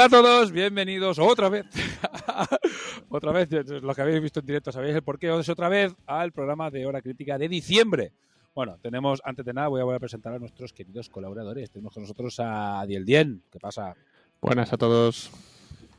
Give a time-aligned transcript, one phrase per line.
[0.00, 1.66] Hola a todos, bienvenidos otra vez.
[3.10, 5.38] otra vez, los que habéis visto en directo sabéis el porqué.
[5.38, 8.12] Es otra vez al programa de Hora Crítica de diciembre.
[8.54, 11.70] Bueno, tenemos, antes de nada, voy a volver a presentar a nuestros queridos colaboradores.
[11.70, 13.42] Tenemos con nosotros a Diel Dien.
[13.50, 13.94] ¿Qué pasa?
[14.40, 15.30] Buenas a todos.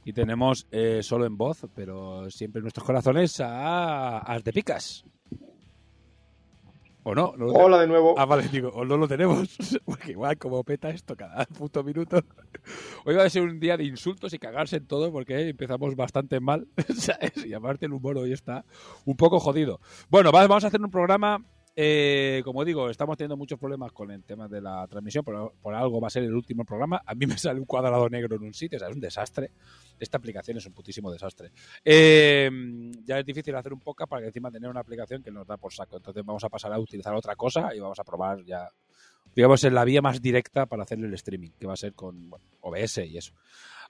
[0.03, 5.05] Y tenemos eh, solo en voz, pero siempre en nuestros corazones, a Artepicas.
[7.03, 7.33] ¿O no?
[7.35, 8.13] ¿No Hola de nuevo.
[8.17, 9.57] Ah, vale, digo, o no lo tenemos.
[9.85, 12.19] Porque igual, como peta esto cada puto minuto.
[13.05, 16.39] Hoy va a ser un día de insultos y cagarse en todo porque empezamos bastante
[16.39, 16.67] mal.
[16.95, 17.43] ¿sabes?
[17.45, 18.65] Y aparte el humor hoy está
[19.05, 19.79] un poco jodido.
[20.09, 21.43] Bueno, va- vamos a hacer un programa.
[21.75, 25.73] eh, como digo, estamos teniendo muchos problemas con el tema de la transmisión, pero por
[25.73, 27.01] algo va a ser el último programa.
[27.05, 29.51] A mí me sale un cuadrado negro en un sitio, o sea, es un desastre.
[30.01, 31.51] Esta aplicación es un putísimo desastre.
[31.85, 32.49] Eh,
[33.03, 35.57] ya es difícil hacer un podcast para que encima tener una aplicación que nos da
[35.57, 35.97] por saco.
[35.97, 38.67] Entonces vamos a pasar a utilizar otra cosa y vamos a probar ya,
[39.35, 42.31] digamos, en la vía más directa para hacer el streaming, que va a ser con
[42.61, 43.33] OBS y eso.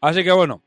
[0.02, 0.62] Así que bueno,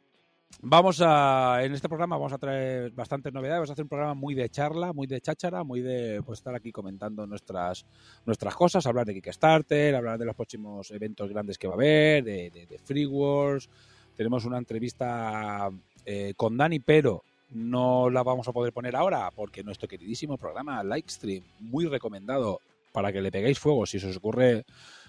[0.63, 3.59] vamos a, en este programa vamos a traer bastantes novedades.
[3.59, 6.55] Vamos a hacer un programa muy de charla, muy de cháchara, muy de pues, estar
[6.55, 7.85] aquí comentando nuestras,
[8.25, 12.25] nuestras cosas, hablar de Kickstarter, hablar de los próximos eventos grandes que va a haber,
[12.25, 13.69] de, de, de Free Wars.
[14.17, 15.71] Tenemos una entrevista
[16.05, 20.83] eh, con Dani, pero no la vamos a poder poner ahora porque nuestro queridísimo programa
[20.83, 22.61] Livestream, muy recomendado
[22.93, 24.65] para que le peguéis fuego si os ocurre,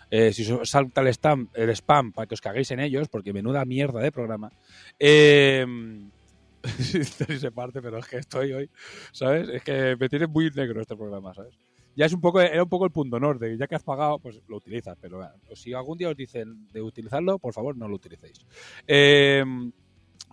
[0.09, 3.33] eh, si os salta el spam, el spam para que os caguéis en ellos, porque
[3.33, 4.51] menuda mierda de programa.
[4.99, 5.65] Eh,
[7.39, 8.69] se parte, pero es que estoy hoy,
[9.11, 9.49] ¿sabes?
[9.49, 11.53] Es que me tiene muy negro este programa, ¿sabes?
[11.95, 14.41] Ya es un poco, era un poco el punto norte, ya que has pagado, pues
[14.47, 17.95] lo utilizas, pero bueno, si algún día os dicen de utilizarlo, por favor, no lo
[17.95, 18.45] utilicéis.
[18.85, 19.43] Eh,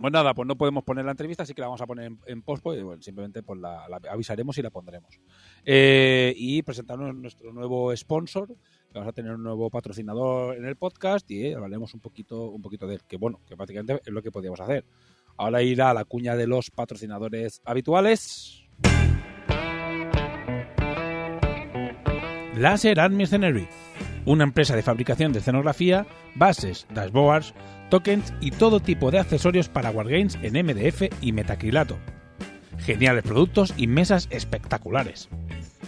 [0.02, 2.18] pues nada, pues no podemos poner la entrevista, así que la vamos a poner en,
[2.26, 5.20] en pues, bueno, simplemente pues la, avisaremos y la pondremos.
[5.64, 10.76] Eh, y presentarnos nuestro nuevo sponsor, que vamos a tener un nuevo patrocinador en el
[10.76, 14.22] podcast y hablaremos un poquito, un poquito de él, que bueno, que prácticamente es lo
[14.22, 14.84] que podíamos hacer.
[15.36, 18.66] Ahora irá a la cuña de los patrocinadores habituales.
[22.56, 23.66] Laser Art Mercenary,
[24.26, 27.54] una empresa de fabricación de escenografía, bases, dashboards,
[27.88, 31.98] tokens y todo tipo de accesorios para wargames en MDF y metacrilato.
[32.78, 35.28] Geniales productos y mesas espectaculares.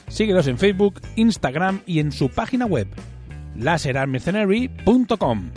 [0.09, 2.89] Síguelos en Facebook, Instagram y en su página web
[3.57, 5.51] laserartmercenary.com.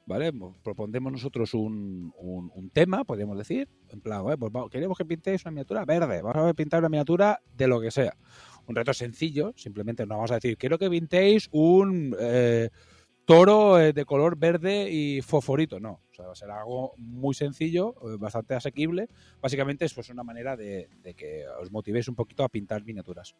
[0.05, 0.31] ¿vale?
[0.63, 5.51] Propondemos nosotros un, un, tema, podríamos decir, en plan, "Eh, pues queremos que pintéis una
[5.51, 8.15] miniatura verde, vamos a pintar una miniatura de lo que sea.
[8.67, 12.69] Un reto sencillo, simplemente nos vamos a decir, quiero que pintéis un eh,
[13.25, 15.79] toro eh, de color verde y fosforito.
[15.79, 19.09] No, o sea, va a ser algo muy sencillo, eh, bastante asequible.
[19.41, 20.87] Básicamente es pues una manera de,
[21.17, 23.35] que os motivéis un poquito a pintar miniaturas.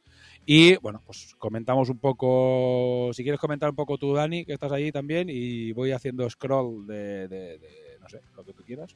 [0.45, 4.71] Y bueno, pues comentamos un poco, si quieres comentar un poco tú, Dani, que estás
[4.71, 7.59] ahí también, y voy haciendo scroll de, de-
[8.01, 8.95] no sé, lo que tú quieras,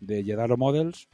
[0.00, 1.08] de Jedaro Models.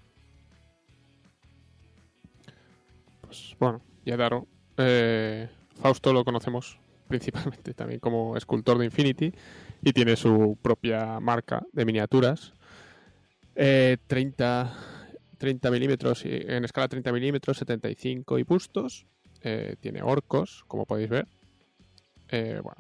[3.23, 4.47] Pues bueno, Yadaro.
[4.77, 5.49] Eh,
[5.81, 6.79] Fausto lo conocemos
[7.15, 9.33] principalmente también como escultor de Infinity
[9.83, 12.53] y tiene su propia marca de miniaturas.
[13.55, 14.73] Eh, 30,
[15.39, 19.07] 30 milímetros, en escala 30 milímetros, 75 y bustos.
[19.43, 21.29] Eh, tiene orcos, como podéis ver.
[22.31, 22.77] Eh, pues,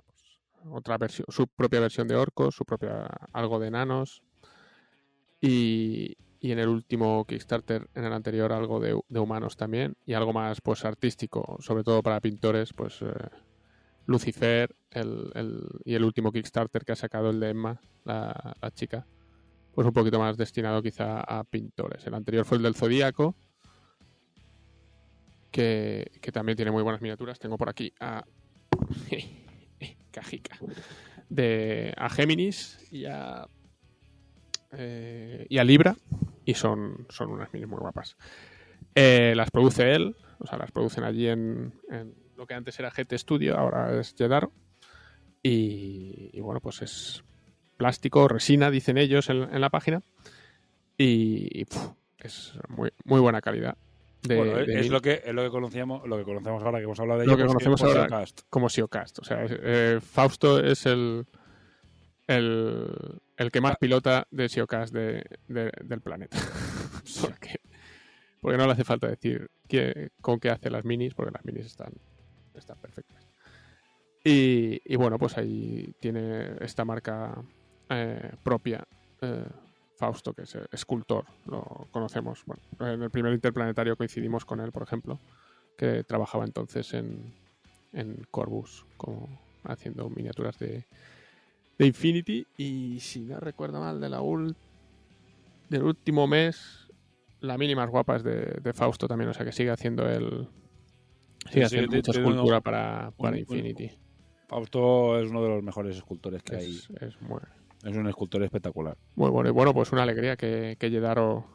[0.71, 4.23] otra versión, su propia versión de orcos, su propia algo de enanos.
[5.41, 9.95] Y, y en el último Kickstarter, en el anterior, algo de, de humanos también.
[10.07, 13.13] Y algo más pues artístico, sobre todo para pintores, pues eh,
[14.07, 18.71] Lucifer el, el- y el último Kickstarter que ha sacado el de Emma, la, la
[18.71, 19.07] chica.
[19.75, 22.07] Pues un poquito más destinado quizá a pintores.
[22.07, 23.35] El anterior fue el del Zodíaco,
[25.51, 27.39] que, que también tiene muy buenas miniaturas.
[27.39, 28.25] Tengo por aquí a
[30.11, 30.59] Cajica.
[31.29, 33.49] De, a Géminis y a,
[34.73, 35.97] eh, y a Libra.
[36.45, 38.17] Y son, son unas minis muy guapas.
[38.95, 42.91] Eh, las produce él, o sea, las producen allí en, en lo que antes era
[42.91, 44.53] GT Studio, ahora es Jedaro.
[45.43, 47.23] Y, y bueno, pues es
[47.77, 50.03] plástico, resina, dicen ellos en, en la página.
[50.97, 51.89] Y, y, puf,
[52.19, 53.77] es muy, muy buena calidad.
[54.23, 56.79] De, bueno, de es mil- lo que es lo que conocíamos, lo que conocemos ahora
[56.79, 58.25] que hemos hablado de Lo ello, que pues, conocemos por ahora.
[58.49, 59.19] Como Siocast.
[59.19, 61.27] O sea, eh, Fausto es el,
[62.27, 66.39] el, el que más pilota de Siocast de, de- del planeta.
[67.21, 67.61] porque,
[68.41, 71.67] porque no le hace falta decir qué- con qué hace las minis, porque las minis
[71.67, 71.93] están,
[72.55, 73.27] están perfectas.
[74.27, 77.35] Y, bueno, pues ahí tiene esta marca
[77.91, 78.83] eh, propia,
[79.21, 79.45] eh,
[79.97, 82.43] Fausto, que es eh, escultor, lo conocemos.
[82.47, 85.21] Bueno, en el primer interplanetario coincidimos con él, por ejemplo,
[85.77, 87.35] que trabajaba entonces en,
[87.93, 89.29] en Corbus, como
[89.65, 90.87] haciendo miniaturas de,
[91.79, 92.47] de Infinity.
[92.57, 94.23] Y si no recuerdo mal, de la
[95.69, 96.89] del último mes,
[97.41, 100.49] la mini más guapa es de, de Fausto también, o sea que sigue haciendo el.
[101.51, 103.91] Sí, haciendo sí, mucha escultura para, para un- Infinity.
[104.49, 106.79] Fausto es uno de los mejores escultores que hay.
[107.01, 107.41] Es, muy,
[107.85, 108.97] Es un escultor espectacular.
[109.15, 109.49] muy bueno.
[109.49, 111.47] Y bueno, pues una alegría que, que Yedaro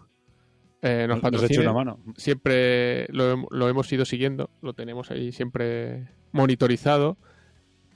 [0.82, 2.00] eh, nos Nos, nos una mano.
[2.18, 7.18] siempre lo, lo hemos ido siguiendo, lo tenemos ahí siempre monitorizado,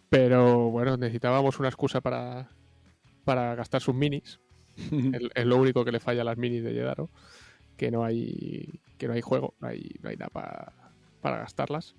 [0.09, 2.49] pero bueno, necesitábamos una excusa para,
[3.23, 4.39] para gastar sus minis.
[4.77, 7.09] es, es lo único que le falla a las minis de Yedaro,
[7.77, 10.82] que no hay que no hay juego, no hay, no hay nada pa-
[11.23, 11.95] para gastarlas.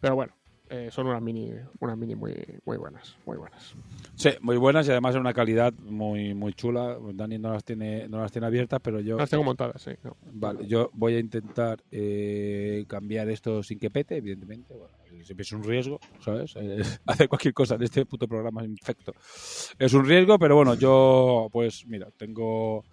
[0.00, 0.34] Pero bueno,
[0.70, 2.34] eh, son unas mini, unas mini muy,
[2.64, 3.74] muy buenas, muy buenas.
[4.14, 6.96] Sí, muy buenas y además de una calidad muy muy chula.
[7.14, 9.92] Dani no las tiene no las tiene abiertas, pero yo Las tengo montadas, sí.
[10.02, 10.16] no.
[10.32, 14.74] vale, yo voy a intentar eh, cambiar esto sin que pete, evidentemente.
[14.74, 14.94] Bueno,
[15.24, 16.54] siempre es un riesgo, ¿sabes?
[16.56, 19.12] Eh, hacer cualquier cosa en este puto programa es infecto.
[19.78, 22.84] Es un riesgo, pero bueno, yo pues mira, tengo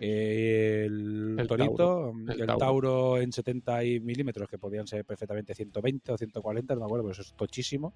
[0.00, 2.58] el, El torito, Tauro, el, el Tauro.
[2.58, 3.20] Tauro.
[3.20, 7.12] en 70 y milímetros, que podían ser perfectamente 120 o 140, no me acuerdo, pero
[7.12, 7.92] eso es tochísimo.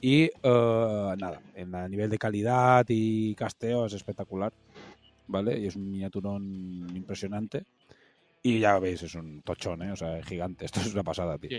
[0.00, 0.30] Y eh,
[1.18, 4.52] nada, en a nivel de calidad y casteo es espectacular,
[5.28, 5.58] ¿vale?
[5.58, 7.64] Y es un miniaturón impresionante.
[8.42, 9.92] Y ya veis, es un tochón, ¿eh?
[9.92, 10.64] O sea, es gigante.
[10.66, 11.58] Esto es una pasada, tío.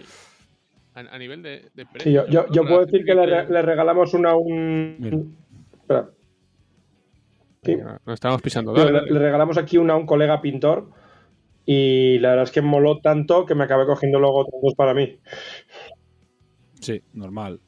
[0.94, 3.22] A, a nivel de, de Sí, precio, yo, yo, yo para puedo decir que le,
[3.26, 5.18] dice- re- le regalamos una a Mira.
[5.18, 5.36] un.
[5.82, 6.10] Espera.
[7.66, 7.78] Sí.
[8.08, 8.74] Estamos pisando.
[8.74, 9.12] Dale, le, dale.
[9.12, 10.90] le regalamos aquí una a un colega pintor
[11.66, 14.94] y la verdad es que moló tanto que me acabé cogiendo luego otros dos para
[14.94, 15.20] mí.
[16.80, 17.60] Sí, normal.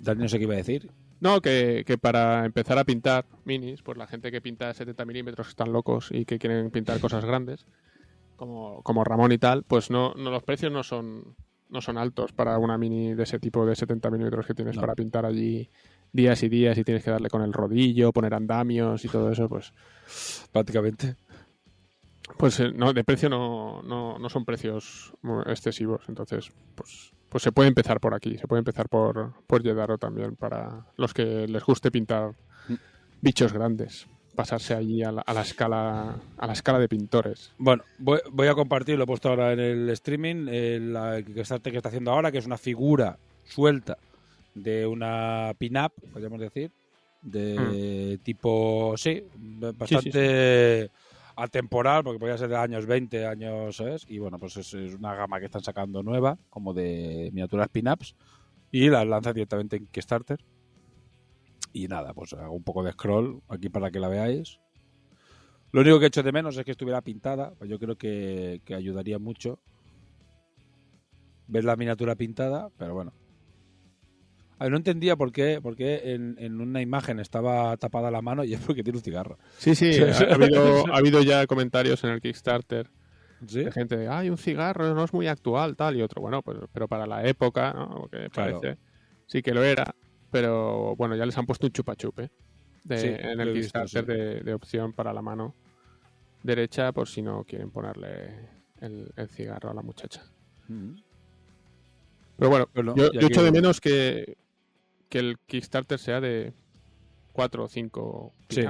[0.00, 0.90] Dani no sé qué iba a decir.
[1.20, 5.48] No, que, que para empezar a pintar minis, pues la gente que pinta 70 milímetros
[5.48, 7.66] están locos y que quieren pintar cosas grandes,
[8.36, 11.34] como, como Ramón y tal, pues no, no los precios no son,
[11.68, 14.80] no son altos para una mini de ese tipo de 70 milímetros que tienes No.
[14.82, 15.68] para pintar allí
[16.12, 19.48] días y días y tienes que darle con el rodillo, poner andamios y todo eso,
[19.48, 19.72] pues
[20.52, 21.16] Prácticamente.
[22.38, 25.12] pues eh, no, de precio no, no, no son precios
[25.46, 29.98] excesivos, entonces pues, pues se puede empezar por aquí, se puede empezar por, por Yedaro
[29.98, 32.32] también para los que les guste pintar
[33.20, 37.52] bichos grandes, pasarse allí a la, a la escala a la escala de pintores.
[37.58, 41.72] Bueno, voy, voy a compartir, lo he puesto ahora en el streaming, el, la Kickstarter
[41.72, 43.98] que está haciendo ahora, que es una figura suelta
[44.62, 46.72] de una pin-up, podríamos decir,
[47.22, 49.24] de tipo, sí,
[49.76, 50.90] bastante
[51.36, 54.04] atemporal, porque podría ser de años 20, años, ¿sabes?
[54.08, 58.14] Y bueno, pues es, es una gama que están sacando nueva, como de miniaturas pin-ups,
[58.70, 60.44] y las lanza directamente en Kickstarter.
[61.72, 64.58] Y nada, pues hago un poco de scroll aquí para que la veáis.
[65.70, 68.74] Lo único que echo de menos es que estuviera pintada, pues yo creo que, que
[68.74, 69.60] ayudaría mucho
[71.46, 73.12] ver la miniatura pintada, pero bueno.
[74.58, 78.22] A ver, no entendía por qué, por qué en, en una imagen estaba tapada la
[78.22, 79.38] mano y es porque tiene un cigarro.
[79.56, 79.90] Sí, sí,
[80.30, 82.90] ha, habido, ha habido ya comentarios en el Kickstarter
[83.46, 83.62] ¿Sí?
[83.64, 86.58] de gente de, ay, un cigarro no es muy actual, tal, y otro, bueno, pues,
[86.72, 88.08] pero para la época, ¿no?
[88.32, 88.60] Claro.
[88.60, 88.78] parece,
[89.26, 89.94] sí que lo era,
[90.32, 92.30] pero bueno, ya les han puesto un chupa-chupe
[92.88, 94.22] Sí, en el visto, Kickstarter sí.
[94.22, 95.54] de, de opción para la mano
[96.42, 98.48] derecha, por si no quieren ponerle
[98.80, 100.22] el, el cigarro a la muchacha.
[100.68, 100.94] Mm.
[102.38, 104.36] Pero bueno, yo, yo echo que- de menos que,
[105.08, 106.52] que el Kickstarter sea de
[107.32, 108.62] 4 o 5 Sí.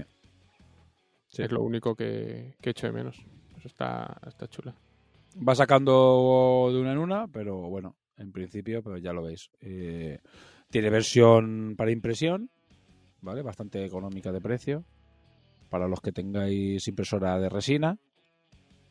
[1.29, 1.43] Sí.
[1.43, 3.19] Es lo único que, que echo de menos.
[3.57, 4.75] Eso está, está chula.
[5.47, 9.51] Va sacando de una en una, pero bueno, en principio, pues ya lo veis.
[9.61, 10.21] Eh,
[10.71, 12.51] tiene versión para impresión,
[13.21, 13.43] ¿vale?
[13.43, 14.85] Bastante económica de precio.
[15.69, 17.99] Para los que tengáis impresora de resina,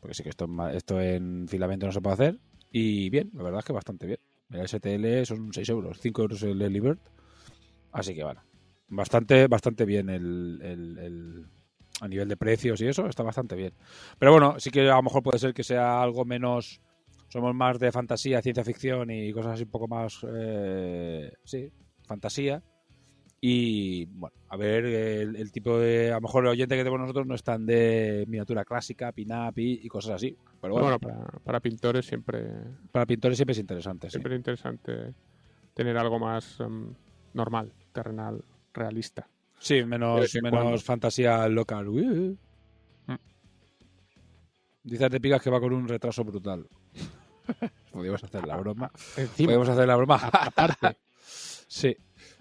[0.00, 2.38] porque sí que esto, esto en filamento no se puede hacer.
[2.70, 4.20] Y bien, la verdad es que bastante bien.
[4.50, 6.98] El STL son 6 euros, 5 euros el Early Bird.
[7.92, 8.42] Así que bueno,
[8.88, 11.46] bastante, bastante bien el, el- el-
[12.00, 13.72] a nivel de precios y eso, está bastante bien.
[14.18, 16.80] Pero bueno, sí que a lo mejor puede ser que sea algo menos.
[17.28, 20.18] Somos más de fantasía, ciencia ficción y cosas así un poco más.
[20.32, 21.70] eh, sí,
[22.06, 22.62] fantasía.
[23.40, 26.10] Y bueno, a ver, el, el tipo de.
[26.10, 29.52] A lo mejor el oyente que tenemos nosotros no es tan de miniatura clásica, pin-up
[29.58, 30.36] y, y cosas así.
[30.60, 32.44] Pero bueno, Bueno, para, para pintores siempre,
[32.90, 34.08] para pintores siempre es interesante.
[34.08, 34.12] Sí.
[34.12, 35.14] siempre es interesante
[35.74, 36.92] tener algo más em,
[37.38, 39.26] normal, terrenal, realista.
[39.58, 40.78] Sí, De menos, menos cuando.
[40.78, 41.88] fantasía local.
[41.88, 42.38] Uy.
[43.06, 43.14] Mm.
[44.82, 46.68] Dice te pigas que va con un retraso brutal.
[47.92, 48.90] Podríamos hacer la broma.
[49.16, 50.16] Encima, Podríamos hacer la broma.
[50.16, 50.98] aparte.
[51.66, 51.96] sí.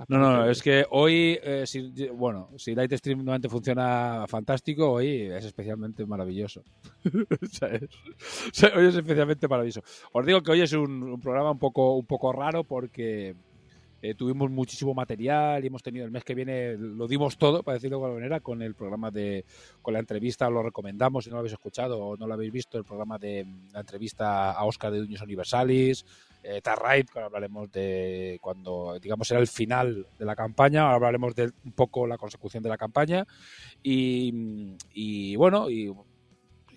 [0.09, 5.21] No, no, no, es que hoy, eh, si, bueno, si Lightstream normalmente funciona fantástico, hoy
[5.21, 6.61] es especialmente maravilloso.
[7.51, 7.83] ¿Sabes?
[7.83, 9.81] O sea, hoy es especialmente maravilloso.
[10.13, 13.35] Os digo que hoy es un, un programa un poco, un poco raro porque
[14.01, 17.75] eh, tuvimos muchísimo material y hemos tenido el mes que viene, lo dimos todo, para
[17.75, 19.45] decirlo de alguna manera, con el programa de,
[19.81, 22.77] con la entrevista, lo recomendamos si no lo habéis escuchado o no lo habéis visto,
[22.77, 26.05] el programa de la entrevista a Oscar de Duños Universalis,
[26.43, 31.35] eh, Tarrait, que hablaremos de cuando, digamos, era el final de la campaña, ahora hablaremos
[31.35, 33.25] de un poco la consecución de la campaña
[33.81, 35.91] y, y bueno, y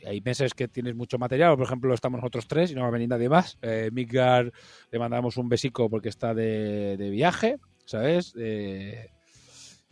[0.06, 2.92] hay meses que tienes mucho material, por ejemplo, estamos nosotros tres y no va a
[2.92, 3.58] venir nadie más.
[3.62, 4.52] Eh, Midgar
[4.90, 8.34] le mandamos un besico porque está de, de viaje, ¿sabes?
[8.38, 9.08] Eh,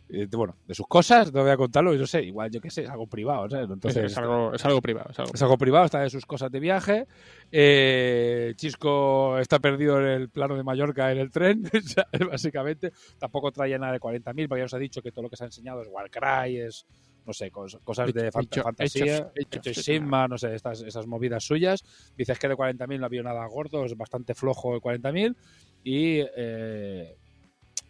[0.07, 2.71] de- bueno, de sus cosas, no voy a contarlo, yo no sé, igual yo qué
[2.71, 3.65] sé, es algo privado, ¿sabes?
[3.67, 5.11] es, Entonces, es algo, es algo privado.
[5.11, 7.05] Es algo es algo privado, está de sus cosas de viaje.
[7.51, 11.61] Eh, Chisco está perdido en el plano de Mallorca en el tren,
[12.31, 12.91] básicamente.
[13.19, 15.43] Tampoco traía nada de 40.000, porque ya os ha dicho que todo lo que se
[15.43, 16.87] ha enseñado es Warcry, es,
[17.29, 21.05] no sé, cos- cosas de Hecho- fant- hecho- fantasía, hecho Sigma, no sé, estas, esas
[21.05, 21.83] movidas suyas.
[22.17, 25.35] Dices que de 40.000 no había nada gordo, es bastante flojo el 40.000.
[25.83, 27.15] Y eh,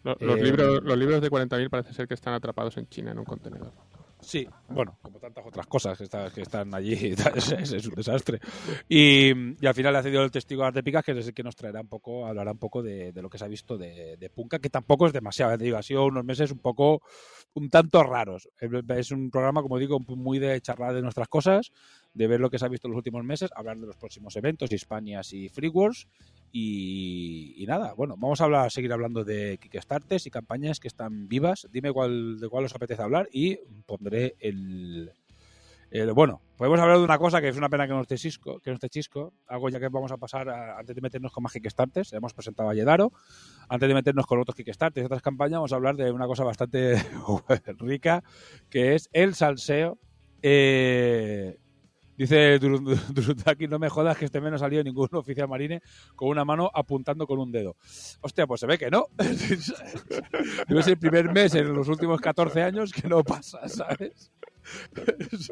[0.02, 3.10] Lo- Los, Eh, libros, los libros de 40.000 parece ser que están atrapados en China
[3.12, 3.72] en un contenedor.
[4.22, 6.92] Sí, bueno, como tantas otras cosas que, está- que están allí,
[7.34, 8.38] es, es- un desastre.
[8.88, 9.30] Y,
[9.62, 11.56] y al final ha cedido el testigo a Arte Picas, que es el que nos
[11.56, 14.30] traerá un poco, hablará un poco de, de lo que se ha visto de, de
[14.30, 17.02] Punka, que tampoco es demasiado, te digo, ha sido unos meses un poco,
[17.54, 18.48] un tanto raros.
[18.88, 21.72] Es un programa, como digo, muy de charlar de nuestras cosas,
[22.12, 24.36] de ver lo que se ha visto en los últimos meses, hablar de los próximos
[24.36, 26.08] eventos, Hispanias y Free Wars.
[26.52, 31.68] Y, nada, bueno, vamos a seguir hablando de Kickstarters y campañas que están vivas.
[31.70, 35.12] Dime cuál, de cuál os apetece hablar y pondré el,
[36.14, 38.70] bueno, podemos hablar de una cosa que es una pena que no esté Chisco, que
[38.70, 42.12] no esté Chisco, algo ya que vamos a pasar antes de meternos con más Kickstarters,
[42.12, 43.12] hemos presentado a Yedaro,
[43.68, 46.44] antes de meternos con otros Kickstarters y otras campañas, vamos a hablar de una cosa
[46.44, 46.94] bastante
[47.78, 48.22] rica,
[48.68, 49.98] que es el salseo.
[50.42, 51.58] Eh,
[52.20, 55.80] dice Durundaki, no me jodas que este mes no salido ningún oficial marine
[56.14, 57.76] con una mano apuntando con un dedo.
[58.20, 59.06] Hostia, pues se ve que no.
[60.68, 64.30] Debe ser el primer mes en los últimos 14 años que no pasa, ¿sabes?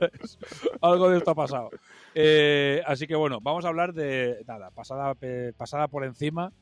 [0.82, 1.70] Algo de esto ha pasado.
[2.14, 6.52] Eh, así que bueno, vamos a hablar de nada, pasada, pe- pasada por encima.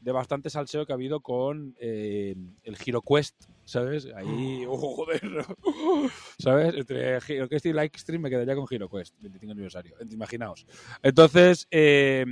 [0.00, 4.08] De bastante salseo que ha habido con eh, el HeroQuest, ¿sabes?
[4.14, 5.20] Ahí, oh, joder,
[6.38, 6.74] ¿sabes?
[6.74, 10.66] Entre HeroQuest y Lightstream me quedaría con HeroQuest, 25 aniversario, imaginaos.
[11.02, 12.24] Entonces, eh,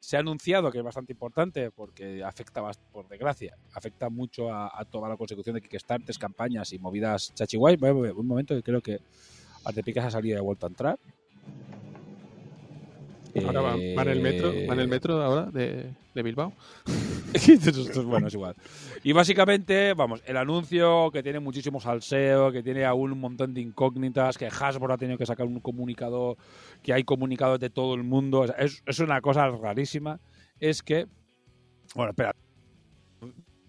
[0.00, 4.84] se ha anunciado que es bastante importante porque afecta, por desgracia, afecta mucho a, a
[4.84, 7.76] toda la consecución de Kickstarters, campañas y movidas chachiguay.
[7.80, 9.00] Un momento que creo que
[9.64, 10.98] Artepicas ha salido y ha vuelto a entrar.
[13.42, 16.52] Ahora va, va en el metro, va en el metro ahora de, de Bilbao.
[18.04, 18.54] bueno, es igual.
[19.02, 23.60] Y básicamente, vamos, el anuncio que tiene muchísimo salseo, que tiene aún un montón de
[23.60, 26.36] incógnitas, que Hasbro ha tenido que sacar un comunicado,
[26.82, 30.20] que hay comunicados de todo el mundo, es, es una cosa rarísima,
[30.60, 31.06] es que,
[31.94, 32.34] bueno, espera,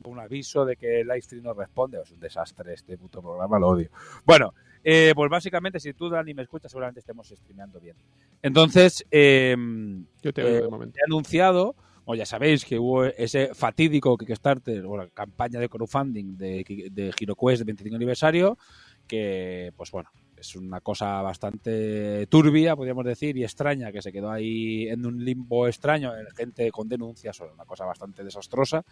[0.03, 3.69] un aviso de que el livestream no responde, es un desastre este puto programa, lo
[3.69, 3.89] odio.
[4.25, 4.53] Bueno,
[4.87, 7.95] eh, pues básicamente, si tú, Dani, me escuchas, seguramente estemos streameando bien.
[8.43, 9.55] Entonces, eh,
[10.21, 10.99] Yo te eh, de momento.
[10.99, 11.75] he anunciado,
[12.05, 17.11] o ya sabéis que hubo ese fatídico Kickstarter o la campaña de crowdfunding de, de
[17.19, 18.59] HeroQuest 25 aniversario,
[19.07, 24.29] que, pues bueno, es una cosa bastante turbia, podríamos decir, y extraña, que se quedó
[24.29, 28.83] ahí en un limbo extraño, gente con denuncias, o una cosa bastante desastrosa.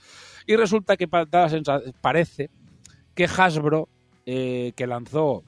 [0.48, 2.50] Y resulta que parece
[3.14, 3.90] que Hasbro,
[4.26, 5.44] eh, que lanzó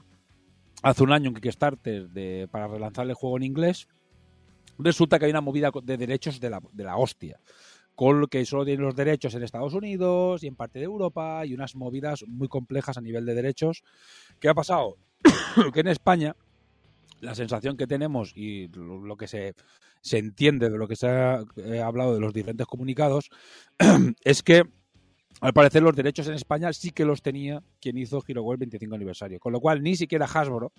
[0.86, 3.88] hace un año un Kickstarter de, para relanzar el juego en inglés,
[4.78, 7.40] resulta que hay una movida de derechos de la, de la hostia.
[7.96, 11.44] Con lo que solo tienen los derechos en Estados Unidos y en parte de Europa
[11.44, 13.82] y unas movidas muy complejas a nivel de derechos.
[14.38, 14.96] ¿Qué ha pasado?
[15.74, 16.36] que en España
[17.20, 19.54] la sensación que tenemos y lo, lo que se,
[20.02, 23.30] se entiende de lo que se ha eh, hablado de los diferentes comunicados
[24.24, 24.64] es que
[25.40, 28.94] al parecer los derechos en España sí que los tenía quien hizo Hero World 25
[28.94, 29.38] aniversario.
[29.38, 30.72] Con lo cual ni siquiera Hasbro,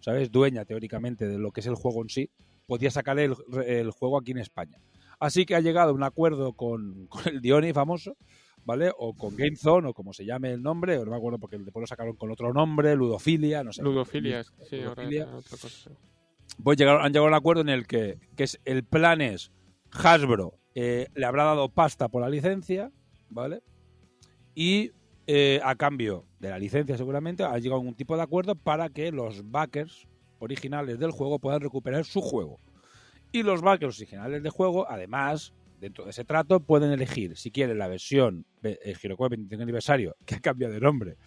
[0.00, 0.30] ¿sabes?
[0.30, 2.30] Dueña teóricamente de lo que es el juego en sí,
[2.66, 3.34] podía sacar el,
[3.66, 4.80] el juego aquí en España.
[5.20, 8.16] Así que ha llegado a un acuerdo con, con el Diony famoso,
[8.64, 8.92] ¿vale?
[8.96, 11.82] O con GameZone, o como se llame el nombre, o no me acuerdo porque después
[11.82, 13.82] lo sacaron con otro nombre, Ludofilia, no sé.
[13.82, 15.26] Ludofilia, sí, Ludofilia.
[15.26, 15.90] otra cosa.
[16.62, 19.52] Pues llegaron, han llegado a un acuerdo en el que, que es, el plan es
[19.92, 22.92] Hasbro eh, le habrá dado pasta por la licencia,
[23.30, 23.62] ¿vale?
[24.58, 24.90] Y
[25.28, 28.88] eh, a cambio de la licencia seguramente ha llegado a un tipo de acuerdo para
[28.88, 30.08] que los backers
[30.40, 32.58] originales del juego puedan recuperar su juego.
[33.30, 37.78] Y los backers originales del juego, además, dentro de ese trato, pueden elegir si quieren
[37.78, 41.18] la versión eh, HeroQuest 25 aniversario, que ha cambiado de nombre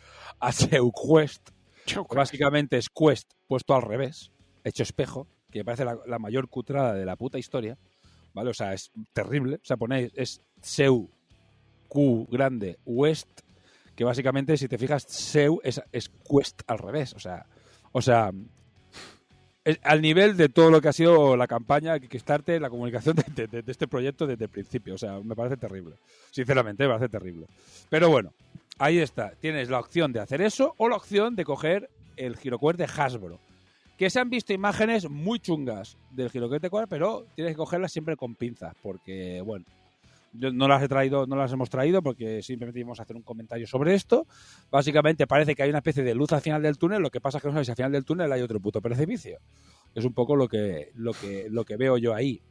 [0.41, 1.51] a SeuQuest,
[1.85, 4.33] que básicamente es Quest puesto al revés,
[4.65, 7.77] hecho espejo, que me parece la, la mayor cutrada de la puta historia,
[8.33, 8.49] ¿vale?
[8.49, 9.55] O sea, es terrible.
[9.55, 11.09] O sea, ponéis, es Seu
[11.91, 13.27] Q grande West,
[13.95, 17.13] que básicamente, si te fijas, Seu es, es Quest al revés.
[17.13, 17.45] O sea,
[17.91, 18.31] o sea,
[19.65, 23.47] es al nivel de todo lo que ha sido la campaña Kickstarter, la comunicación de,
[23.47, 24.95] de- este proyecto desde el principio.
[24.95, 25.95] O sea, me parece terrible.
[26.31, 27.45] Sinceramente, me parece terrible.
[27.89, 28.31] Pero bueno,
[28.79, 29.31] ahí está.
[29.41, 33.39] Tienes la opción de hacer eso o la opción de coger el GiroQuest de Hasbro.
[33.97, 37.91] Que se han visto imágenes muy chungas del GiroQuest de Quest, pero tienes que cogerlas
[37.91, 39.65] siempre con pinzas, porque, bueno,
[40.33, 43.67] no las he traído, no las hemos traído porque simplemente íbamos a hacer un comentario
[43.67, 44.27] sobre esto.
[44.69, 47.37] Básicamente parece que hay una especie de luz al final del túnel, lo que pasa
[47.37, 49.39] es que no sabes si al final del túnel hay otro puto precipicio.
[49.93, 52.41] Es un poco lo que, lo que, lo que veo yo ahí.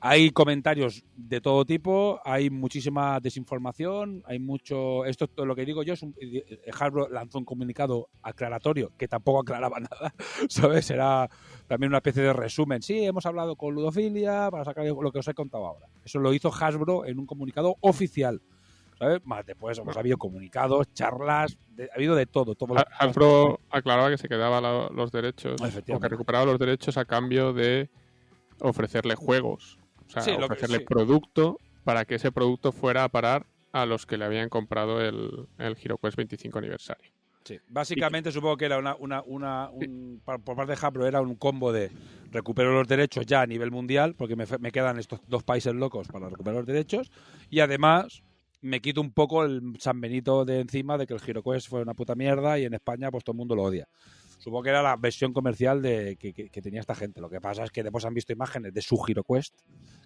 [0.00, 5.04] Hay comentarios de todo tipo, hay muchísima desinformación, hay mucho...
[5.06, 6.14] Esto todo lo que digo yo es un...
[6.20, 10.14] eh, Hasbro lanzó un comunicado aclaratorio que tampoco aclaraba nada,
[10.48, 10.90] ¿sabes?
[10.90, 11.28] Era
[11.66, 12.82] también una especie de resumen.
[12.82, 15.86] Sí, hemos hablado con Ludofilia para sacar lo que os he contado ahora.
[16.04, 18.42] Eso lo hizo Hasbro en un comunicado oficial,
[18.98, 19.20] ¿sabes?
[19.24, 22.54] Más después hemos habido comunicados, charlas, de- ha habido de todo.
[22.54, 26.98] todo Ha- Hasbro aclaraba que se quedaba la- los derechos, o que recuperaba los derechos
[26.98, 27.88] a cambio de
[28.60, 30.84] ofrecerle juegos, o sea, Sí, que- ofrecerle sí.
[30.84, 35.46] producto para que ese producto fuera a parar a los que le habían comprado el,
[35.58, 37.10] el HeroQuest 25 aniversario.
[37.44, 41.20] Sí, básicamente supongo que era una, una, una un- por por parte de Hasbro era
[41.20, 41.90] un combo de
[42.32, 46.08] recupero los derechos ya a nivel mundial, porque me, me quedan estos dos países locos
[46.08, 47.10] para recuperar los derechos,
[47.48, 48.22] y además
[48.62, 51.94] me quito un poco el San Benito de encima de que el HeroQuest fue una
[51.94, 53.86] puta mierda y en España pues todo el mundo lo odia.
[54.38, 57.20] Supongo que era la versión comercial de, que, tenía esta gente.
[57.20, 59.54] Lo que pasa es que después han visto imágenes de su HeroQuest,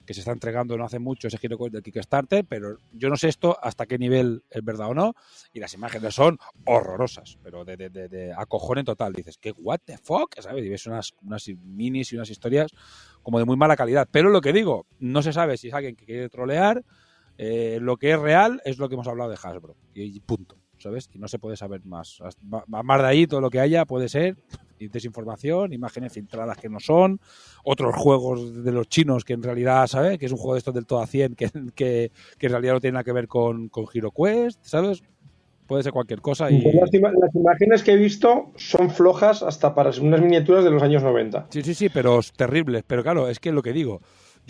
[0.06, 3.28] que se está entregando no hace mucho ese HeroQuest del Kickstarter, pero yo no sé
[3.28, 5.14] esto hasta qué nivel es verdad o no,
[5.52, 9.12] y las imágenes son horrorosas, pero de, de acojón en total.
[9.12, 10.38] Dices, ¿qué what the fuck?
[10.40, 10.64] ¿Sabes?
[10.64, 12.70] Y ves unas, unas minis y unas historias
[13.22, 14.08] como de muy mala calidad.
[14.10, 16.84] Pero lo que digo, no se sabe si es alguien que quiere trolear,
[17.36, 20.59] eh, lo que es real es lo que hemos hablado de Hasbro, y punto.
[20.80, 21.08] ¿Sabes?
[21.14, 22.18] Y no se puede saber más.
[22.66, 24.36] Más de ahí, todo lo que haya puede ser
[24.88, 27.20] desinformación, imágenes filtradas que no son,
[27.64, 30.18] otros juegos de los chinos que en realidad, ¿sabes?
[30.18, 32.74] Que es un juego de estos del todo a 100 que, que, que en realidad
[32.74, 35.02] no tiene nada que ver con, con Hero Quest, ¿sabes?
[35.66, 36.64] Puede ser cualquier cosa y...
[36.64, 41.04] Yo Las, imágenes que he visto son flojas hasta para unas miniaturas de los años
[41.04, 41.46] 90.
[41.50, 42.82] Sí, sí, sí, pero es terrible.
[42.84, 44.00] Pero claro, es que es lo que digo.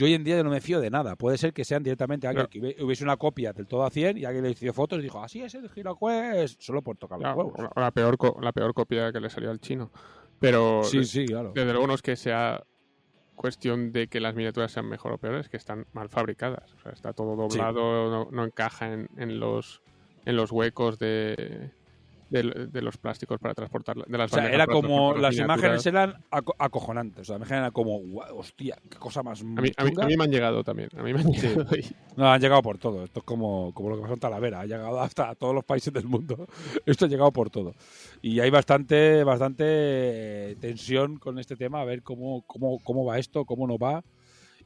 [0.01, 1.15] Yo hoy en día no me fío de nada.
[1.15, 2.51] Puede ser que sean directamente alguien Claro.
[2.51, 5.03] que hubi- hubiese una copia del todo a 100 y alguien le hizo fotos y
[5.03, 7.53] dijo, así es el Hero Quest, solo por tocar los huevos.
[7.59, 9.91] la, la peor la peor copia que le salió al chino.
[10.39, 11.53] Pero Sí, sí, claro.
[11.55, 12.65] desde luego no es que sea
[13.37, 16.73] cuestión de que las miniaturas sean mejor o peores, que están mal fabricadas.
[16.75, 19.83] O sea, está todo doblado, no, no encaja en, en los
[20.27, 21.71] en los huecos de,
[22.31, 26.15] de, de los plásticos para transportar de las O sea, era como las imágenes eran
[26.31, 27.23] aco- acojonantes.
[27.23, 29.91] O sea, la imagen era como, "Guau, hostia, qué cosa más A mí, a, mí,
[29.91, 30.05] chunga".
[30.05, 30.89] a mí me han llegado también.
[30.97, 31.67] A mí me han llegado
[32.17, 33.05] No, han llegado por todo.
[33.05, 34.61] Esto es como, como lo que pasó en Talavera.
[34.61, 36.47] Ha llegado hasta todos los países del mundo.
[36.87, 37.75] Esto ha llegado por todo.
[38.23, 43.45] Y hay bastante, bastante tensión con este tema, a ver cómo, cómo, cómo va esto,
[43.45, 44.03] cómo no va.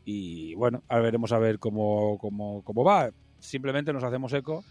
[0.05, 3.11] Y bueno, ahora veremos a ver cómo, cómo, cómo va.
[3.39, 4.65] Simplemente nos hacemos eco.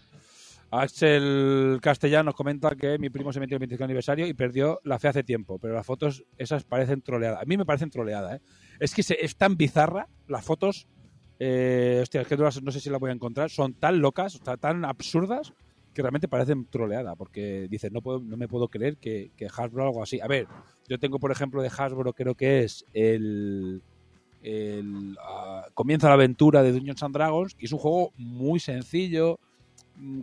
[0.80, 4.80] Axel Castellán nos comenta que mi primo se metió en el 25 aniversario y perdió
[4.84, 7.42] la fe hace tiempo, pero las fotos esas parecen troleadas.
[7.42, 8.42] A mí me parecen troleadas, ¿eh?
[8.80, 10.86] Es que se- es tan bizarra las fotos
[11.40, 13.50] eh, hostia, es que no, las- sé si la voy a encontrar.
[13.50, 15.52] Son tan locas, tan absurdas,
[15.92, 17.16] que realmente parecen troleada.
[17.16, 20.20] Porque dices, no, puedo, no me puedo creer que, que Hasbro algo así.
[20.20, 20.46] A ver,
[20.88, 23.82] yo tengo, por ejemplo, de Hasbro, creo que es el.
[25.20, 29.38] ah, Comienza la aventura de Dungeons and Dragons, que es un juego muy sencillo,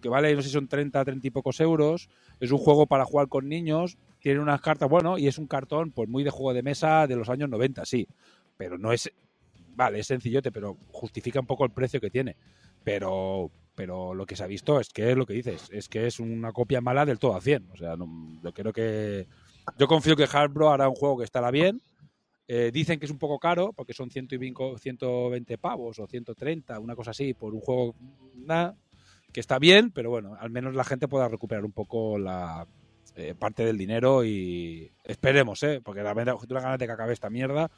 [0.02, 2.10] que vale, no sé si son 30, 30 y pocos euros.
[2.40, 3.98] Es un juego para jugar con niños.
[4.20, 7.16] Tiene unas cartas, bueno, y es un cartón, pues muy de juego de mesa de
[7.16, 8.08] los años 90, sí.
[8.58, 9.12] Pero no es
[9.76, 12.36] vale, es sencillote, pero justifica un poco el precio que tiene.
[12.84, 16.08] Pero, pero lo que se ha visto es que es lo que dices, es que
[16.08, 17.68] es una copia mala del todo a 100.
[17.72, 19.28] O sea, no- yo creo que.
[19.78, 21.82] Yo confío que Hasbro hará un juego que estará bien.
[22.48, 26.96] Eh, dicen que es un poco caro, porque son 120, 120 pavos o 130, una
[26.96, 27.96] cosa así, por un juego
[28.36, 28.76] nada,
[29.32, 32.68] que está bien, pero bueno, al menos la gente pueda recuperar un poco la
[33.16, 35.82] eh, parte del dinero y esperemos, ¿eh?
[35.84, 37.70] porque la verdad, tengo ganas de que acabe esta mierda,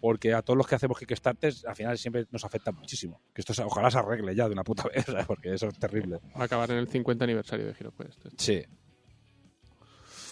[0.00, 3.20] porque a todos los que hacemos Kickstarters al final siempre nos afecta muchísimo.
[3.32, 5.26] Que esto ojalá se arregle ya de una puta vez, ¿sabes?
[5.26, 6.18] porque eso es terrible.
[6.36, 8.26] Va a acabar en el 50 aniversario de HeroQuest.
[8.36, 8.64] Sí.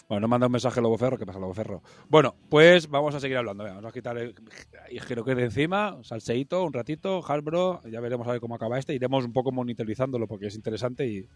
[0.09, 1.19] Bueno, nos manda un mensaje Lobo Ferro.
[1.19, 1.83] ¿Qué pasa, Lobo Ferro?
[2.09, 3.63] Bueno, pues vamos a seguir hablando.
[3.63, 4.33] Vamos a quitar el
[4.89, 7.81] el que de encima, salseíto, un ratito, Hasbro.
[7.87, 8.95] Ya veremos a ver cómo acaba este.
[8.95, 11.27] Iremos un poco monitorizándolo porque es interesante y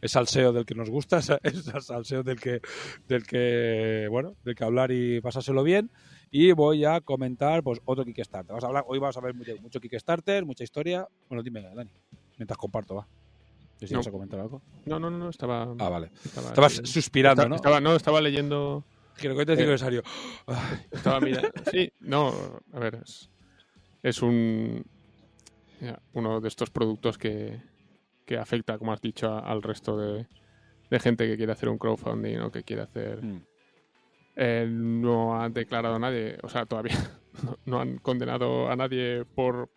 [0.00, 2.60] es salseo del que nos gusta, es salseo del que,
[3.06, 5.92] del que, bueno, del que hablar y pasárselo bien.
[6.32, 8.48] Y voy a comentar, pues, otro Kickstarter.
[8.48, 11.06] Vamos a hablar, hoy vamos a ver mucho, mucho Kickstarter, mucha historia.
[11.28, 11.92] Bueno, dime, Dani,
[12.36, 13.06] mientras comparto, va.
[13.90, 14.62] No a comentar algo.
[14.86, 15.62] No, no, no, estaba.
[15.78, 16.10] Ah, vale.
[16.24, 16.86] estaba Estabas ahí.
[16.86, 17.56] suspirando, ¿no?
[17.56, 18.84] Estaba, no, estaba leyendo.
[19.16, 20.02] Giro que te Eh, aniversario.
[20.92, 21.48] Estaba mirando.
[21.70, 22.32] Sí, no,
[22.72, 23.30] a ver, es,
[24.02, 24.84] es un.
[25.80, 27.60] ya, uno de estos productos que,
[28.24, 30.26] que afecta, como has dicho, a- al resto de,
[30.90, 33.22] de gente que quiere hacer un crowdfunding o que quiere hacer.
[33.24, 33.42] Mm.
[34.36, 36.94] Eh, no han declarado a nadie, o sea, todavía
[37.44, 39.68] no, no han condenado a nadie por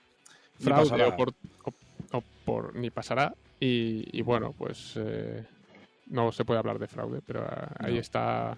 [0.60, 1.08] fraude pasará.
[1.10, 1.30] o por,
[1.66, 3.34] o- o por ni pasará.
[3.62, 5.46] Y, y bueno, pues eh,
[6.08, 8.00] no se puede hablar de fraude, pero ah, ahí No.
[8.02, 8.58] está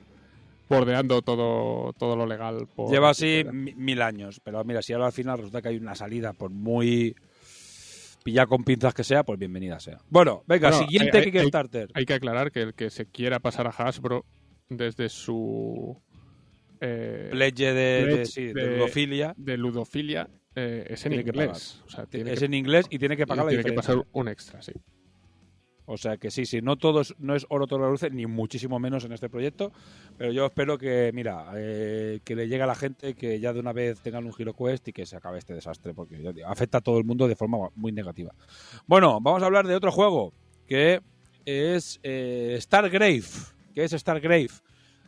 [0.69, 2.67] bordeando todo, todo lo legal.
[2.73, 5.77] Por Lleva así mi- mil años, pero mira, si ahora al final resulta que hay
[5.77, 7.15] una salida por muy
[8.23, 9.99] pilla con pinzas que sea, pues bienvenida sea.
[10.09, 11.89] Bueno, venga, Bueno, siguiente hay- hay- Kickstarter.
[11.93, 14.23] Hay que aclarar que el que se quiera pasar a Hasbro
[14.69, 16.01] desde su
[16.79, 19.33] eh, Pledge de, de- Pledge sí, de de- ludofilia.
[19.35, 21.81] de ludofilia eh, es en que inglés.
[21.85, 24.05] O sea, tiene Es que, en inglés y tiene que pagar la tiene que pasar
[24.11, 24.73] un extra, sí.
[25.85, 28.79] O sea que sí, sí, no todo es, no es oro todo luces, ni muchísimo
[28.79, 29.73] menos en este proyecto,
[30.17, 33.59] pero yo espero que, mira, eh, que le llegue a la gente que ya de
[33.59, 36.77] una vez tengan un Giro Quest y que se acabe este desastre, porque digo, afecta
[36.77, 38.33] a todo el mundo de forma muy negativa.
[38.87, 40.31] Bueno, vamos a hablar de otro juego,
[40.67, 41.01] que
[41.45, 43.23] es eh, Stargrave.
[43.73, 44.51] ¿Qué es Stargrave?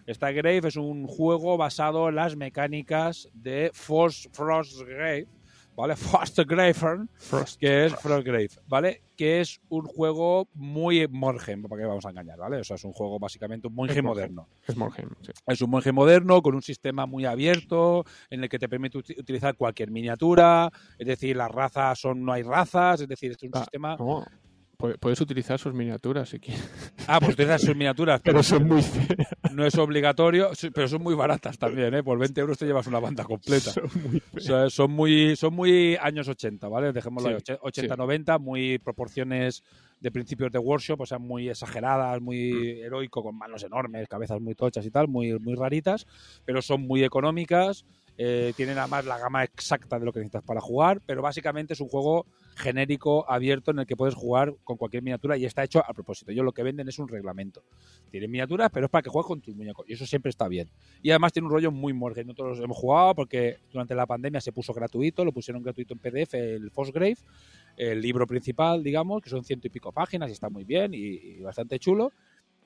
[0.08, 5.28] Stargrave es un juego basado en las mecánicas de Force Frostgrave,
[5.76, 5.96] ¿vale?
[5.96, 7.60] Frostgrave, Frost.
[7.60, 9.02] que es Frostgrave, ¿vale?
[9.18, 12.58] Que es un juego muy Morgen, para qué vamos a engañar, ¿vale?
[12.58, 14.36] O sea, es un juego básicamente un monje Es Morgen.
[14.36, 14.50] moderno.
[14.68, 15.32] Es Morheim, sí.
[15.48, 19.18] Es un monje moderno con un sistema muy abierto en el que te permite uti-
[19.20, 23.52] utilizar cualquier miniatura, es decir, las razas son no hay razas, es decir, es un
[23.54, 23.96] Ah, sistema
[25.00, 26.70] Puedes utilizar sus miniaturas si quieres.
[27.08, 29.28] Ah, pues utilizas sus miniaturas, pero Pero son muy feas.
[29.54, 32.04] no es obligatorio, pero son muy baratas también, ¿eh?
[32.04, 33.72] Por 20 euros te llevas una banda completa.
[33.72, 34.44] Son muy O feas.
[34.46, 36.92] sea, son muy, son muy años 80, ¿vale?
[36.94, 37.98] Dejémoslo Sí, ahí, 80, sí.
[37.98, 39.64] 90, muy proporciones
[40.00, 42.86] de principios de workshop, o sea, muy exageradas, muy Mm.
[42.86, 46.06] heroico, con manos enormes, cabezas muy tochas y tal, muy, muy raritas,
[46.44, 47.86] pero son muy económicas,
[48.18, 51.82] eh, tienen además la gama exacta de lo que necesitas para jugar, pero básicamente es
[51.82, 52.26] un juego
[52.56, 56.32] genérico, abierto, en el que puedes jugar con cualquier miniatura y está hecho a propósito.
[56.32, 57.64] Ellos lo que venden es un reglamento.
[58.10, 60.70] Tienen miniaturas, pero es para que juegues con tus muñecos, y eso siempre está bien.
[61.02, 62.24] Y además tiene un rollo muy morgue.
[62.24, 66.34] Nosotros hemos jugado porque durante la pandemia se puso gratuito, lo pusieron gratuito en PDF,
[66.36, 67.18] el Fosgrave,
[67.76, 71.42] el libro principal, digamos, que son ciento y pico páginas y está muy bien y
[71.42, 72.14] bastante chulo.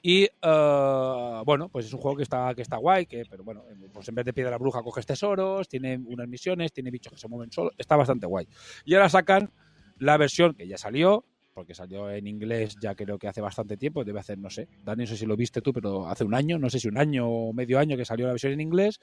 [0.02, 3.64] Y eh, bueno, pues es un juego que está, que está guay, que, pero bueno,
[3.94, 7.28] pues en vez de piedra bruja coges tesoros, tiene unas misiones, tiene bichos que se
[7.28, 8.48] mueven solos, está bastante guay.
[8.86, 9.52] Y ahora sacan
[9.98, 14.06] la versión que ya salió, porque salió en inglés ya creo que hace bastante tiempo,
[14.06, 16.58] debe hacer, no sé, Dani, no sé si lo viste tú, pero hace un año,
[16.58, 19.02] no sé si un año o medio año que salió la versión en inglés,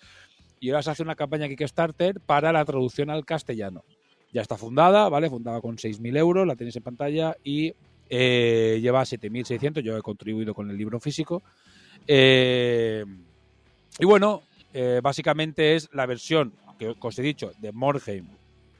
[0.59, 3.85] y ahora se hace una campaña Kickstarter para la traducción al castellano.
[4.32, 5.28] Ya está fundada, ¿vale?
[5.28, 7.74] Fundada con 6.000 euros, la tenéis en pantalla y
[8.09, 11.42] eh, lleva 7.600, yo he contribuido con el libro físico.
[12.07, 13.05] Eh,
[13.99, 14.42] y bueno,
[14.73, 18.29] eh, básicamente es la versión que os he dicho de Morheim,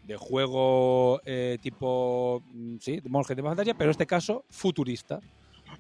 [0.05, 5.21] de juego eh, tipo, mm, sí, de Morheim de fantasía, pero en este caso futurista,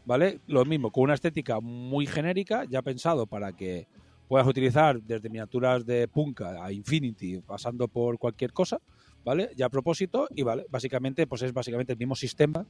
[0.04, 0.40] ¿vale?
[0.46, 3.86] Lo mismo, con una estética muy genérica, ya pensado para que
[4.26, 8.80] puedas utilizar desde miniaturas de Punka a Infinity, pasando por cualquier cosa,
[9.24, 9.50] ¿vale?
[9.54, 12.66] Ya a propósito, y vale, básicamente, pues es básicamente el mismo sistema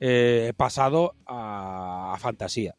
[0.00, 2.74] eh, pasado a, fantasía,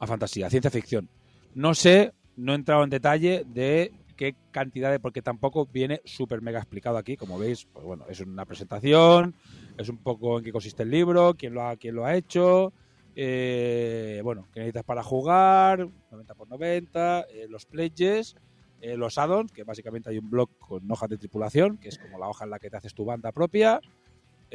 [0.00, 1.08] a fantasía, a ciencia ficción.
[1.54, 6.42] No sé, no he entrado en detalle de qué cantidad de, porque tampoco viene súper
[6.42, 9.34] mega explicado aquí, como veis, pues bueno, es una presentación,
[9.78, 12.72] es un poco en qué consiste el libro, quién lo ha, quién lo ha hecho,
[13.16, 18.36] eh, bueno, qué necesitas para jugar, 90 por 90, eh, los pledges,
[18.80, 22.18] eh, los add-ons, que básicamente hay un blog con hojas de tripulación, que es como
[22.18, 23.80] la hoja en la que te haces tu banda propia,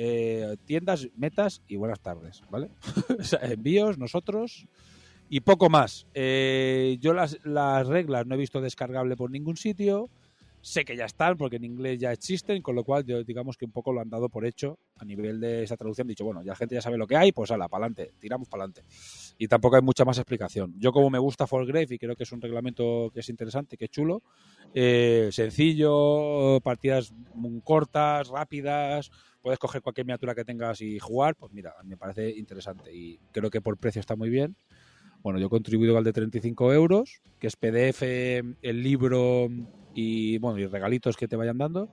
[0.01, 2.69] eh, tiendas, metas y buenas tardes, ¿vale?
[3.41, 4.65] Envíos, nosotros
[5.27, 6.07] y poco más.
[6.13, 10.09] Eh, yo las, las reglas no he visto descargable por ningún sitio.
[10.62, 13.71] Sé que ya están porque en inglés ya existen, con lo cual digamos que un
[13.71, 16.07] poco lo han dado por hecho a nivel de esa traducción.
[16.07, 18.47] Dicho, bueno, ya la gente ya sabe lo que hay, pues ala, para adelante, tiramos
[18.47, 18.83] para adelante.
[19.38, 20.75] Y tampoco hay mucha más explicación.
[20.77, 23.85] Yo como me gusta Grave y creo que es un reglamento que es interesante, que
[23.85, 24.21] es chulo,
[24.73, 27.13] eh, sencillo, partidas
[27.63, 32.93] cortas, rápidas, puedes coger cualquier miniatura que tengas y jugar, pues mira, me parece interesante
[32.93, 34.56] y creo que por precio está muy bien.
[35.21, 39.49] Bueno, yo he contribuido al de 35 euros, que es PDF, el libro
[39.93, 41.89] y bueno y regalitos que te vayan dando.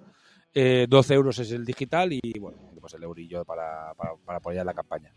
[0.54, 4.64] Eh, 12 euros es el digital y bueno, pues el eurillo para, para, para apoyar
[4.64, 5.12] la campaña.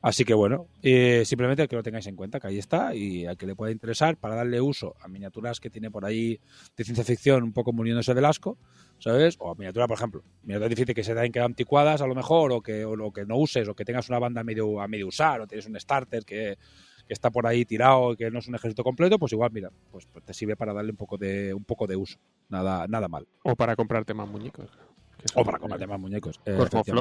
[0.00, 3.36] Así que bueno, eh, simplemente que lo tengáis en cuenta, que ahí está, y al
[3.36, 6.38] que le pueda interesar para darle uso a miniaturas que tiene por ahí
[6.76, 8.56] de ciencia ficción un poco muriéndose del asco,
[9.00, 9.34] ¿sabes?
[9.40, 12.52] O a miniatura, por ejemplo, miniaturas difíciles que se hayan quedado anticuadas a lo mejor,
[12.52, 14.86] o que, o, o que no uses, o que tengas una banda a medio, a
[14.86, 16.56] medio usar, o tienes un starter que,
[17.08, 20.06] que está por ahí tirado, que no es un ejército completo, pues igual, mira, pues,
[20.06, 22.18] pues te sirve para darle un poco de, un poco de uso.
[22.50, 23.26] Nada, nada mal.
[23.42, 24.70] O para comprarte más muñecos.
[25.18, 26.40] que O para comprarte más muñecos.
[26.44, 26.56] eh.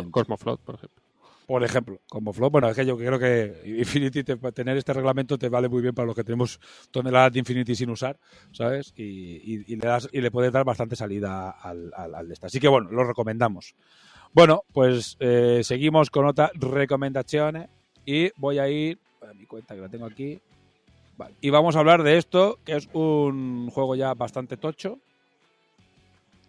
[0.09, 1.03] Cosmoflot, por ejemplo.
[1.47, 5.37] Por ejemplo, como Flow, bueno, es que yo creo que Infinity, te- tener este reglamento
[5.37, 6.59] te vale muy bien para los que tenemos
[6.91, 8.19] toneladas de Infinity sin usar,
[8.51, 8.93] ¿sabes?
[8.97, 12.47] Y, le, das, y le puedes dar bastante salida al, al, al de esta.
[12.47, 13.75] Así que bueno, lo recomendamos.
[14.33, 17.67] Bueno, pues eh, seguimos con otra recomendación
[18.05, 20.39] y voy a ir a mi cuenta que la tengo aquí.
[21.39, 24.99] Y vamos a hablar de esto, que es un juego ya bastante tocho.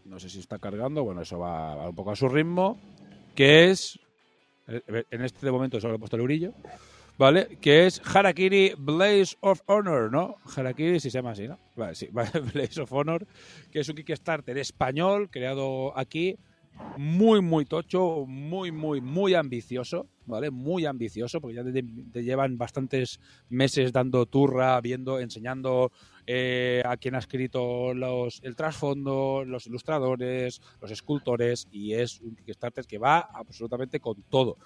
[0.05, 2.79] No sé si está cargando, bueno, eso va un poco a su ritmo.
[3.37, 4.01] Que es
[4.69, 6.53] en este momento solo he puesto el brillo,
[7.17, 7.59] ¿vale?
[7.61, 10.37] Que es Harakiri Blaze of Honor, ¿no?
[10.55, 11.59] Harakiri si se llama así, ¿no?
[11.77, 12.09] Vale, sí,
[12.55, 13.27] Blaze of Honor,
[13.71, 16.37] que es un Kickstarter español creado aquí,
[16.97, 20.51] muy, muy tocho, muy, muy, muy ambicioso, ¿vale?
[20.51, 25.91] Muy ambicioso, porque ya te llevan bastantes meses dando turra, viendo, enseñando
[26.31, 32.37] eh, a quien ha escrito los, el trasfondo, los ilustradores, los escultores, y es un
[32.37, 34.59] Kickstarter que va absolutamente con todo,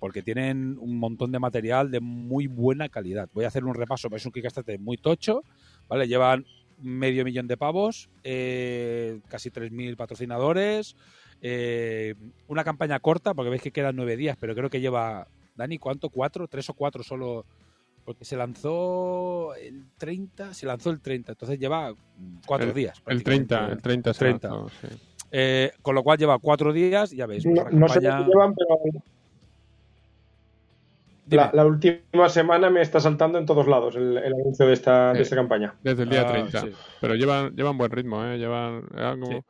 [0.00, 3.28] porque tienen un montón de material de muy buena calidad.
[3.32, 5.44] Voy a hacer un repaso, es un Kickstarter muy tocho,
[5.86, 6.08] ¿vale?
[6.08, 6.46] Llevan
[6.80, 10.96] medio millón de pavos, eh, casi 3.000 patrocinadores,
[11.42, 12.16] eh,
[12.48, 16.08] una campaña corta, porque veis que quedan nueve días, pero creo que lleva, Dani, ¿cuánto?
[16.08, 16.48] ¿Cuatro?
[16.48, 17.46] ¿Tres o cuatro solo?
[18.04, 21.92] Porque se lanzó el 30, se lanzó el 30, entonces lleva
[22.46, 22.98] cuatro El- días.
[23.06, 23.54] El prácticamente.
[23.56, 24.48] 30, el 30 se 30.
[24.48, 24.88] lanzó, sí.
[25.32, 27.44] Eh, con lo cual lleva cuatro días, ya veis.
[27.46, 29.02] No, una no sé campaña- qué llevan, pero
[31.30, 35.08] La, la última semana me está saltando en todos lados el, el anuncio de esta,
[35.12, 35.22] de Sí.
[35.22, 35.74] esta campaña.
[35.82, 36.60] Desde el día Ah, 30.
[36.60, 36.68] sí.
[37.00, 38.36] Pero llevan, llevan buen ritmo, ¿eh?
[38.36, 39.44] Llevan, eran como- Sí.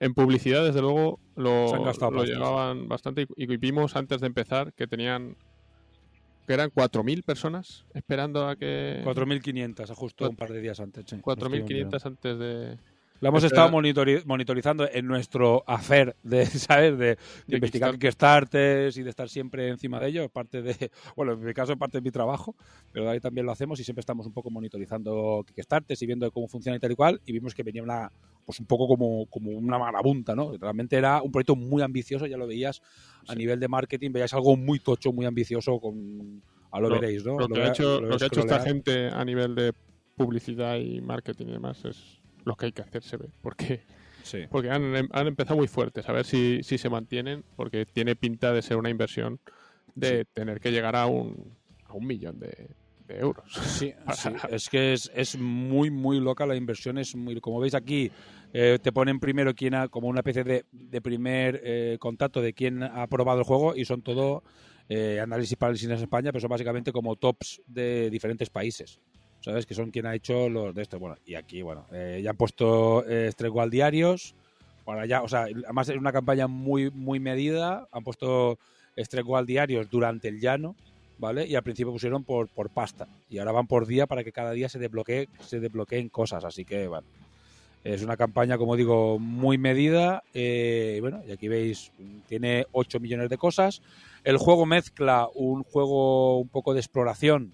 [0.00, 3.26] En publicidad, desde luego, lo, lo llevaban bastante.
[3.36, 5.36] Y, y vimos antes de empezar que tenían.
[6.46, 9.02] Que eran 4.000 personas esperando a que.
[9.04, 11.04] 4.500, justo un par de días antes.
[11.08, 11.16] sí.
[11.16, 12.78] 4.500 antes de.
[13.20, 13.62] Lo hemos Espera.
[13.66, 16.98] estado monitori- monitorizando en nuestro hacer de, ¿sabes?
[16.98, 18.92] De, de De investigar Kickstarter.
[18.94, 20.28] Y de estar siempre encima de ello.
[20.28, 22.54] Parte de, bueno, en mi caso, parte de mi trabajo,
[22.92, 26.48] pero ahí también lo hacemos y siempre estamos un poco monitorizando Kickstarters y viendo cómo
[26.48, 27.20] funciona y tal y cual.
[27.24, 28.10] Y vimos que venía una,
[28.44, 30.56] pues un poco como, como una marabunta, ¿no?
[30.56, 32.80] Realmente era un proyecto muy ambicioso, ya lo veías
[33.28, 35.78] a nivel de marketing, veías algo muy tocho, muy ambicioso.
[35.80, 37.38] con a lo, Lo- veréis, ¿no?
[37.38, 39.72] Lo que ha hecho, lo que ha hecho esta gente a nivel de
[40.16, 43.28] publicidad y marketing y demás es lo que hay que hacer, se ve.
[43.40, 43.82] Porque,
[44.24, 44.40] Sí.
[44.50, 46.08] porque han, em- han empezado muy fuertes.
[46.08, 49.38] A ver si, si se mantienen, porque tiene pinta de ser una inversión
[49.94, 51.54] de tener que llegar a un,
[51.86, 52.70] a un millón de,
[53.06, 53.44] de euros.
[53.52, 56.98] Sí, sí, es que es, es muy, muy loca la inversión.
[56.98, 58.10] Es muy, como veis aquí,
[58.52, 62.52] eh, te ponen primero quién ha, como una especie de, de primer eh, contacto de
[62.52, 64.42] quién ha probado el juego y son todo
[64.88, 69.00] eh, análisis parálisis en España, pero son básicamente como tops de diferentes países.
[69.40, 69.66] ¿Sabes?
[69.66, 70.98] Que son quien ha hecho los de esto.
[70.98, 74.34] Bueno, y aquí, bueno, eh, ya han puesto Streetwall diarios.
[74.86, 77.86] Para ya, o sea, además es una campaña muy, muy medida.
[77.92, 78.58] Han puesto
[78.96, 80.76] Streetwall diarios durante el llano.
[81.18, 81.46] ¿Vale?
[81.46, 83.06] Y al principio pusieron por, por pasta.
[83.28, 86.44] Y ahora van por día para que cada día se desbloquee, se desbloqueen cosas.
[86.44, 87.06] Así que, bueno,
[87.84, 90.22] es una campaña, como digo, muy medida.
[90.32, 91.92] eh, bueno, y aquí veis,
[92.28, 93.82] tiene 8 millones de cosas.
[94.24, 97.52] El juego mezcla un juego un poco de exploración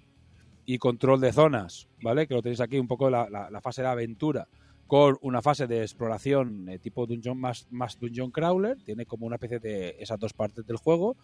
[0.66, 2.26] y control de zonas, ¿vale?
[2.26, 4.46] Que lo tenéis aquí, un poco la fase de aventura
[4.90, 9.36] con una fase de exploración eh, tipo dungeon más, más dungeon crawler, tiene como una
[9.36, 11.16] especie de esas dos partes del juego.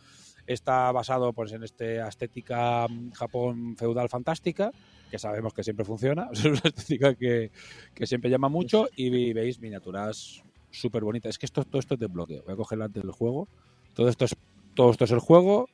[0.46, 4.70] Está basado pues en esta estética mm, Japón feudal fantástica,
[5.11, 7.50] que sabemos que siempre funciona, es una estética que,
[7.92, 11.31] que siempre llama mucho y veis miniaturas súper bonitas.
[11.31, 12.44] Es que esto, todo esto es de bloqueo.
[12.44, 13.48] Voy a coger antes del juego.
[13.94, 14.37] Todo esto es
[14.76, 15.68] todo esto es el juego.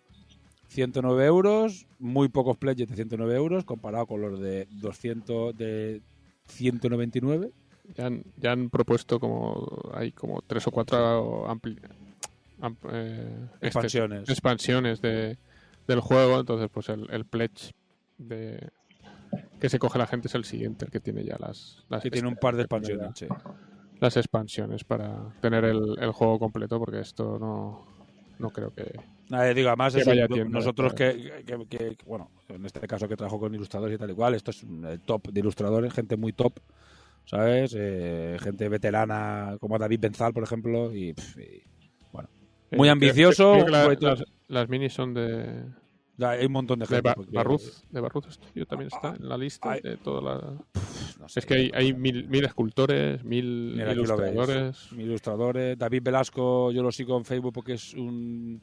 [0.68, 6.00] 109 euros, muy pocos pledges de 109 euros comparado con los de 200 de
[6.46, 7.52] 199.
[7.96, 11.78] Ya han, ya han propuesto como hay como tres o cuatro ampli-
[12.60, 14.28] am- eh, este- Expansiones.
[14.28, 15.36] expansiones de,
[15.88, 17.72] del juego, entonces pues el, el pledge
[18.18, 18.70] de
[19.60, 22.10] que se coge la gente es el siguiente, el que tiene ya las, las Que
[22.10, 23.10] tiene un este- par de ya expansiones.
[23.18, 23.26] sí.
[24.00, 27.86] las expansiones para tener el, el juego completo porque esto no
[28.38, 28.92] no creo que
[29.28, 33.08] Nada, eh, digo, además Que es el- nosotros que, que- que- bueno, en este caso
[33.08, 36.32] que trabajo con ilustradores y tal igual, esto es el top de ilustradores, gente muy
[36.32, 36.52] top,
[37.24, 37.74] ¿sabes?
[37.78, 41.62] Eh, gente veterana como David Benzal, por ejemplo, y, pff, y,
[42.12, 42.28] bueno,
[42.72, 45.64] Muy Eh, ambicioso, creo que la- un proyecto- las, las minis son de,
[46.16, 47.08] ya hay un montón de de gente.
[47.08, 50.40] Ba- porque- Barruz de Barruz Studio también está en la lista de toda la
[51.20, 55.78] no sé, es que hay, hay mil, mil escultores mil ilustradores ilustradores.
[55.78, 58.60] David Velasco, yo lo sigo en Facebook porque es un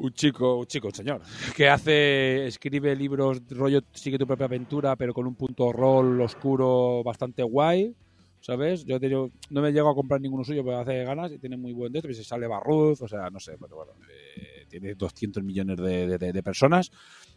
[0.00, 1.20] un chico, un chico, un señor,
[1.54, 7.02] que hace, escribe libros, rollo sigue tu propia aventura, pero con un punto rol oscuro
[7.04, 7.94] bastante guay,
[8.40, 8.84] ¿sabes?
[8.84, 8.98] Yo
[9.50, 11.98] no me llego a comprar ninguno suyo, pero hace ganas y tiene muy buen de
[11.98, 13.92] esto, y se sale Barruz, o sea, no sé, pero bueno,
[14.36, 16.90] eh, tiene 200 millones de- de- de personas.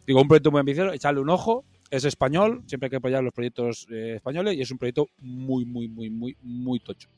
[0.06, 3.32] Digo, un proyecto muy ambicioso, echarle un ojo, es español, siempre hay que apoyar los
[3.34, 7.08] proyectos eh, españoles y es un proyecto muy, muy, muy, muy, muy tocho.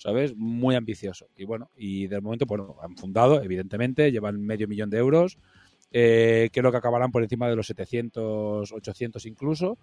[0.00, 0.34] ¿Sabes?
[0.34, 1.28] Muy ambicioso.
[1.36, 5.36] Y bueno, y del momento, bueno, han fundado, evidentemente, llevan medio millón de euros.
[5.92, 9.76] Eh, creo que acabarán por encima de los 700, 800 incluso.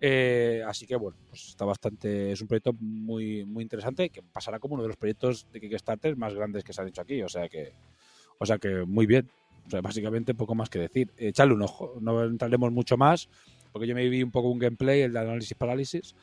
[0.00, 4.60] Eh, así que bueno, pues está bastante, es un proyecto muy, muy interesante que pasará
[4.60, 7.22] como uno de los proyectos de Kickstarter más grandes que se han hecho aquí.
[7.22, 7.72] O sea que,
[8.38, 9.28] o sea que muy bien.
[9.66, 11.10] O sea, básicamente poco más que decir.
[11.16, 13.28] Echarle un ojo, no entraremos mucho más,
[13.72, 16.14] porque yo me vi un poco un gameplay, el de análisis parálisis,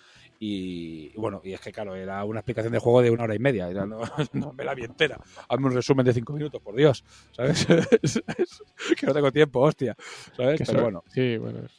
[0.43, 3.35] y, y bueno, y es que claro, era una explicación del juego de una hora
[3.35, 4.01] y media, era, no,
[4.33, 5.19] no me la vi entera.
[5.47, 7.67] Hazme un resumen de cinco minutos, por Dios, ¿sabes?
[8.01, 8.63] Es- es-
[8.99, 9.95] que no tengo tiempo, hostia,
[10.35, 10.57] ¿sabes?
[10.59, 11.71] que Pero bueno, sí bueno es-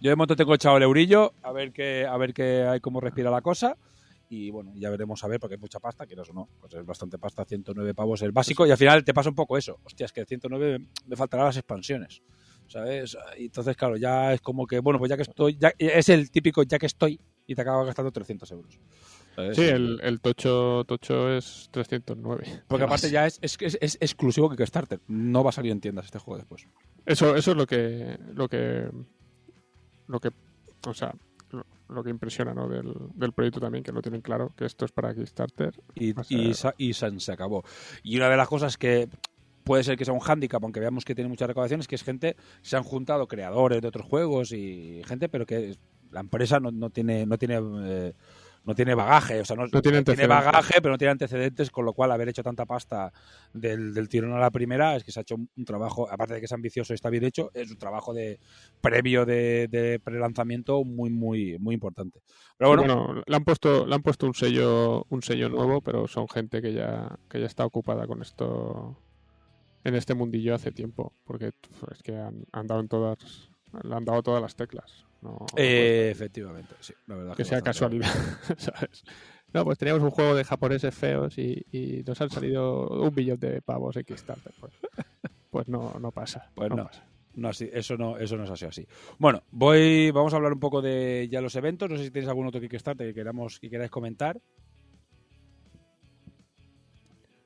[0.00, 3.00] yo de momento tengo echado el eurillo, a ver qué, a ver qué hay, cómo
[3.00, 3.76] respira la cosa.
[4.28, 6.84] Y bueno, ya veremos a ver, porque hay mucha pasta, que no no, pues es
[6.84, 9.78] bastante pasta, 109 pavos el básico, y al final te pasa un poco eso.
[9.84, 12.20] Hostia, es que 109 me, me faltarán las expansiones,
[12.66, 13.16] ¿sabes?
[13.38, 16.30] Y entonces, claro, ya es como que, bueno, pues ya que estoy, ya, es el
[16.30, 18.78] típico ya que estoy, y te acabas gastando 300 euros.
[19.34, 19.56] ¿sabes?
[19.56, 24.48] sí el, el tocho tocho es 309 Porque aparte ya es, es, es, es exclusivo
[24.50, 26.66] Kickstarter, no va a salir en tiendas este juego después.
[27.06, 28.88] Eso, eso es lo que, lo que,
[30.08, 30.30] lo que,
[30.86, 31.14] o sea,
[31.52, 32.68] lo, lo que impresiona, ¿no?
[32.68, 35.72] Del, del proyecto también, que lo tienen claro, que esto es para Kickstarter.
[35.94, 37.64] y, ser- y, sa- y san- se acabó.
[38.02, 39.08] Y una de las cosas que
[39.64, 42.36] puede ser que sea un hándicap, aunque veamos que tiene muchas recaudaciones, que es gente,
[42.62, 45.76] se han juntado creadores de otros juegos y gente, pero que
[46.10, 48.14] la empresa no, no tiene, no tiene eh,
[48.68, 52.12] no tiene bagaje, o sea, no, tiene, bagaje, pero no tiene antecedentes, con lo cual
[52.12, 53.10] haber hecho tanta pasta
[53.54, 56.40] del, del, tirón a la primera es que se ha hecho un, trabajo, aparte de
[56.40, 58.38] que es ambicioso y está bien hecho, es un trabajo de
[58.82, 62.20] previo de, de pre-lanzamiento muy, muy, muy importante.
[62.58, 66.28] Pero bueno, le han puesto, le han puesto un sello, un sello nuevo, pero son
[66.28, 68.98] gente que ya, que ya está ocupada con esto
[69.82, 71.52] en este mundillo hace tiempo, porque
[71.90, 73.50] es que han, han dado en todas,
[73.82, 75.07] le han dado todas las teclas.
[75.20, 77.36] No, eh, efectivamente, sí, la verdad.
[77.36, 78.08] Que, sea casualidad,
[78.56, 79.04] ¿sabes?
[79.52, 83.62] No, pues teníamos un juego de japoneses feos y, nos han salido un billón de
[83.62, 84.52] pavos en Kickstarter.
[84.60, 84.72] Pues,
[85.50, 86.50] pues no, no pasa.
[86.54, 87.04] Pues no, Pasa.
[87.34, 88.86] No, eso no, eso no es así, así.
[89.18, 91.88] Bueno, voy, vamos a hablar un poco de ya los eventos.
[91.88, 94.40] No sé si tenéis algún otro Kickstarter que queramos, que queráis comentar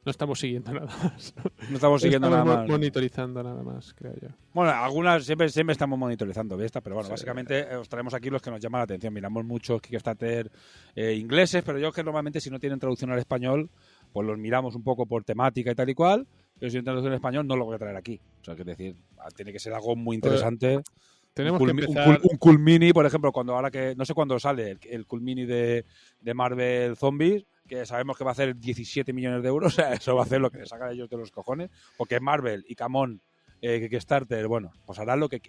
[0.05, 1.35] no estamos siguiendo nada más.
[1.69, 2.69] No estamos siguiendo nada más.
[2.69, 4.29] monitorizando nada más, creo yo.
[4.53, 8.43] Bueno, algunas siempre, siempre estamos monitorizando esta, pero bueno, básicamente eh, os traemos aquí los
[8.43, 9.15] que nos llaman la atención.
[9.15, 10.51] Miramos muchos Kickstarter
[10.97, 13.71] eh, ingleses, pero yo que normalmente si no tienen traducción al español,
[14.13, 16.27] pues los miramos un poco por temática y tal y cual,
[16.59, 18.21] pero si tienen traducción al español no lo voy a traer aquí.
[18.41, 20.83] O sea, que decir, ah, tiene que ser algo muy pues, interesante.
[21.33, 22.21] tenemos un cool, que empezar...
[22.25, 25.21] un, cool, mini, por ejemplo, cuando ahora que no sé cuándo sale el, el cool
[25.21, 25.85] mini de,
[26.21, 30.23] de Marvel Zombies, que sabemos que va a hacer 17 millones de euros, eso va
[30.23, 33.23] a hacer lo que le sacan ellos de los cojones, porque Marvel y Camón,
[33.63, 35.41] eh, Kickstarter, bueno, pues harán lo que,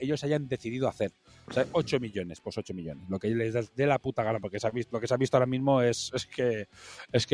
[0.00, 1.12] ellos hayan decidido hacer.
[1.46, 4.58] O sea, 8 millones, pues 8 millones, lo que les dé la puta gana, porque
[4.90, 6.66] lo que se ha visto ahora mismo es, que,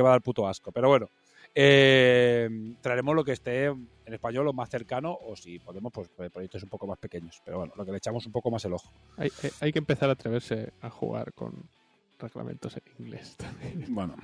[0.03, 0.71] va a dar puto asco.
[0.71, 1.09] Pero bueno,
[1.55, 6.31] eh, traeremos lo que esté en español lo más cercano o si podemos, pues, pues
[6.31, 7.41] proyectos un poco más pequeños.
[7.43, 8.93] Pero bueno, lo que le echamos un poco más el ojo.
[9.17, 11.71] Hay que empezar a atreverse a jugar con,
[12.19, 13.85] reglamentos en inglés también.
[13.89, 14.17] Bueno.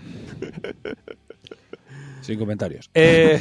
[2.21, 2.91] Sin comentarios.
[2.95, 3.41] Eh,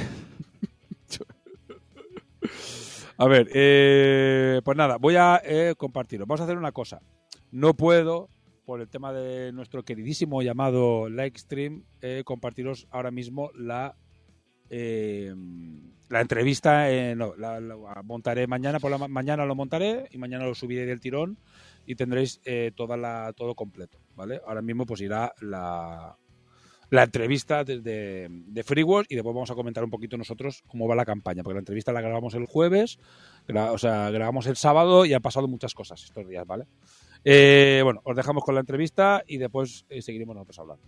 [3.18, 6.26] a ver, eh, pues nada, voy a eh, compartirlo.
[6.26, 7.02] Vamos a hacer una cosa.
[7.52, 8.30] No puedo,
[8.66, 11.84] por el tema de nuestro queridísimo llamado Livestream,
[12.24, 13.96] compartiros ahora mismo la
[16.10, 16.88] la entrevista.
[17.16, 21.38] no, la, montaré mañana por la mañana lo montaré y mañana lo subiré del tirón
[21.86, 24.42] y tendréis eh, toda la, todo completo, ¿vale?
[24.46, 26.18] Ahora mismo pues irá la,
[26.92, 30.96] la entrevista desde de FreeWorld y después vamos a comentar un poquito nosotros cómo va
[30.96, 33.00] la campaña, porque la entrevista la grabamos el jueves,
[33.50, 36.66] o sea, grabamos el sábado y han pasado muchas cosas estos días, ¿vale?
[37.24, 40.84] Eh, bueno, os dejamos con la entrevista y después eh, seguiremos nosotros hablando.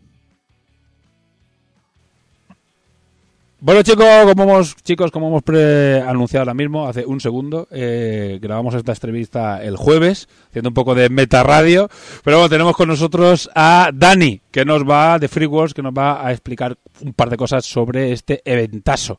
[3.66, 8.76] Bueno chicos, como hemos, chicos, como hemos anunciado ahora mismo, hace un segundo, eh, grabamos
[8.76, 11.88] esta entrevista el jueves, haciendo un poco de meta radio,
[12.26, 16.28] pero bueno, tenemos con nosotros a Dani, que nos va, de FreeWorks, que nos va
[16.28, 19.18] a explicar un par de cosas sobre este eventazo.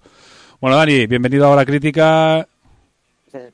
[0.60, 2.46] Bueno Dani, bienvenido a la crítica.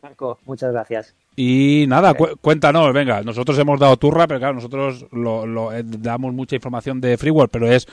[0.02, 1.14] Marco, muchas gracias.
[1.36, 6.56] Y nada, cuéntanos, venga, nosotros hemos dado turra, pero claro, nosotros lo, eh, damos mucha
[6.56, 7.86] información de FreeWorld, pero es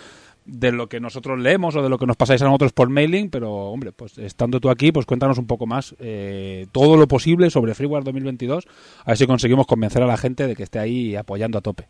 [0.47, 3.29] de lo que nosotros leemos o de lo que nos pasáis a nosotros por mailing,
[3.29, 7.49] pero hombre, pues estando tú aquí, pues cuéntanos un poco más eh, todo lo posible
[7.49, 8.65] sobre Freeware 2022,
[9.03, 11.87] a ver si conseguimos convencer a la gente de que esté ahí apoyando a tope.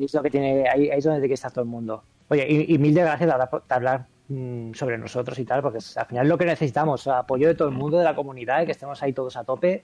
[0.00, 2.02] Es lo que tiene, ahí, es donde tiene que estar todo el mundo.
[2.28, 6.28] Oye, y, mil gracias por hablar mm, sobre nosotros y tal, porque al final es
[6.30, 9.36] lo que necesitamos, apoyo de todo el mundo, de la comunidad, que estemos ahí todos
[9.36, 9.82] a tope.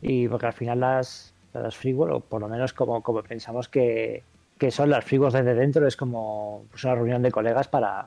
[0.00, 4.24] Y porque al final las, las Freeware, o por lo menos como, como pensamos que,
[4.62, 8.06] que son las frigos desde dentro, es como pues, una reunión de colegas para,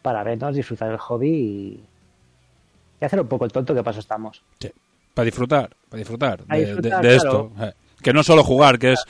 [0.00, 4.42] para vernos, disfrutar del hobby y, hacer un poco el tonto que paso estamos.
[4.58, 4.72] Sí,
[5.12, 7.52] para disfrutar, para disfrutar, de, esto.
[7.60, 9.04] Eh, que no solo jugar, que es,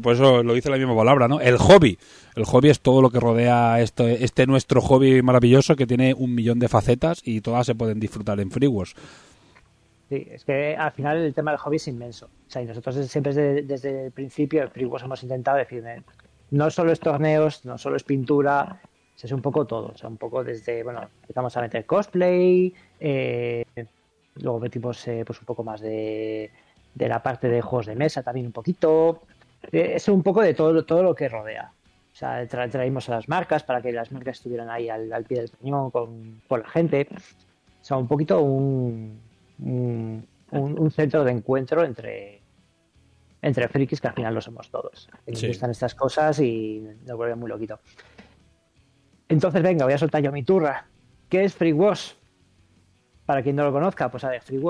[0.00, 1.40] por eso lo dice la misma palabra, ¿no?
[1.40, 1.98] El hobby.
[2.36, 6.32] El hobby es todo lo que rodea este, este nuestro hobby maravilloso que tiene un
[6.32, 8.94] millón de facetas y todas se pueden disfrutar en FreeWars.
[10.08, 12.26] Sí, es que al final el tema del hobby es inmenso.
[12.26, 15.82] O sea, y nosotros siempre desde, el principio, en FreeWars hemos intentado decir,
[16.50, 18.80] no solo es torneos, no solo es pintura,
[19.22, 19.92] es un poco todo.
[19.94, 23.64] O sea, un poco desde, bueno, empezamos a meter cosplay, eh,
[24.36, 26.50] luego metimos eh, pues un poco más de,
[26.94, 29.22] de la parte de juegos de mesa también un poquito.
[29.72, 31.72] Eh, es un poco de todo, todo lo que rodea.
[32.12, 35.50] O sea, traímos a las marcas para que las marcas estuvieran ahí al, pie del
[35.50, 37.08] cañón con, con la gente.
[37.10, 39.18] O sea, un poquito un,
[39.58, 40.26] un,
[40.90, 42.42] centro de encuentro entre,
[43.42, 45.08] entre frikis que al final lo somos todos.
[45.26, 47.78] Nos gustan estas cosas y nos vuelve muy loquito.
[49.28, 50.86] Entonces, venga, voy a soltar yo mi turra.
[51.28, 51.74] ¿Qué es Free
[53.26, 54.60] Para quien no lo conozca, pues a ver, Free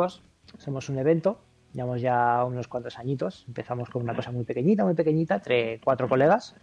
[0.59, 1.41] somos un evento,
[1.73, 3.45] llevamos ya unos cuantos añitos.
[3.49, 6.55] Empezamos con una cosa muy pequeñita, muy pequeñita, entre cuatro colegas.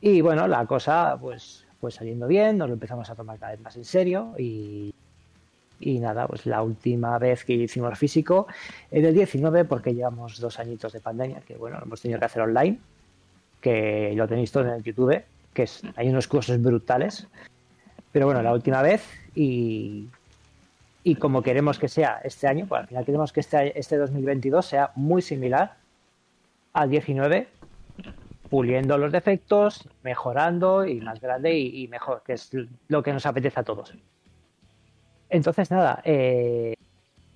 [0.00, 3.60] Y bueno, la cosa pues, pues saliendo bien, nos lo empezamos a tomar cada vez
[3.60, 4.94] más en serio y
[5.80, 8.46] Y nada, pues la última vez que hicimos físico
[8.90, 12.26] en el 19 porque llevamos dos añitos de pandemia, que bueno, lo hemos tenido que
[12.26, 12.78] hacer online,
[13.60, 15.22] que lo tenéis todos en el YouTube,
[15.54, 17.26] que es, hay unos cursos brutales.
[18.10, 19.04] Pero bueno, la última vez
[19.34, 20.08] y,
[21.04, 24.66] y como queremos que sea este año, pues al final queremos que este, este 2022
[24.66, 25.76] sea muy similar
[26.72, 27.48] al 19,
[28.50, 32.50] puliendo los defectos, mejorando y más grande y, y mejor, que es
[32.88, 33.94] lo que nos apetece a todos.
[35.30, 36.74] Entonces, nada, eh,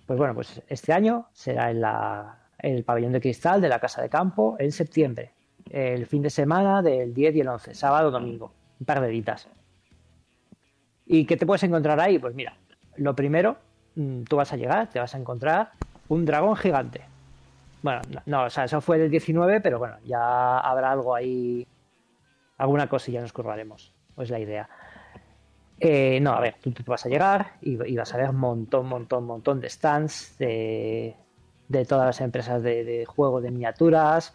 [0.06, 3.78] pues bueno, pues este año será en, la, en el pabellón de cristal de la
[3.78, 5.32] Casa de Campo en septiembre,
[5.70, 9.48] el fin de semana del 10 y el 11, sábado, domingo, un par de ditas.
[11.06, 12.18] ¿Y qué te puedes encontrar ahí?
[12.18, 12.56] Pues mira,
[12.96, 13.58] lo primero,
[13.96, 15.72] mm, tú vas a llegar, te vas a encontrar
[16.08, 17.02] un dragón gigante.
[17.82, 21.66] Bueno, no, o sea, eso fue del 19, pero bueno, ya habrá algo ahí,
[22.56, 24.68] alguna cosilla nos curraremos, es la idea.
[25.80, 29.24] Eh, no, a ver, tú, tú vas a llegar y, vas a ver montón, montón,
[29.24, 31.16] montón de stands de,
[31.68, 34.34] de todas las empresas de, juego de miniaturas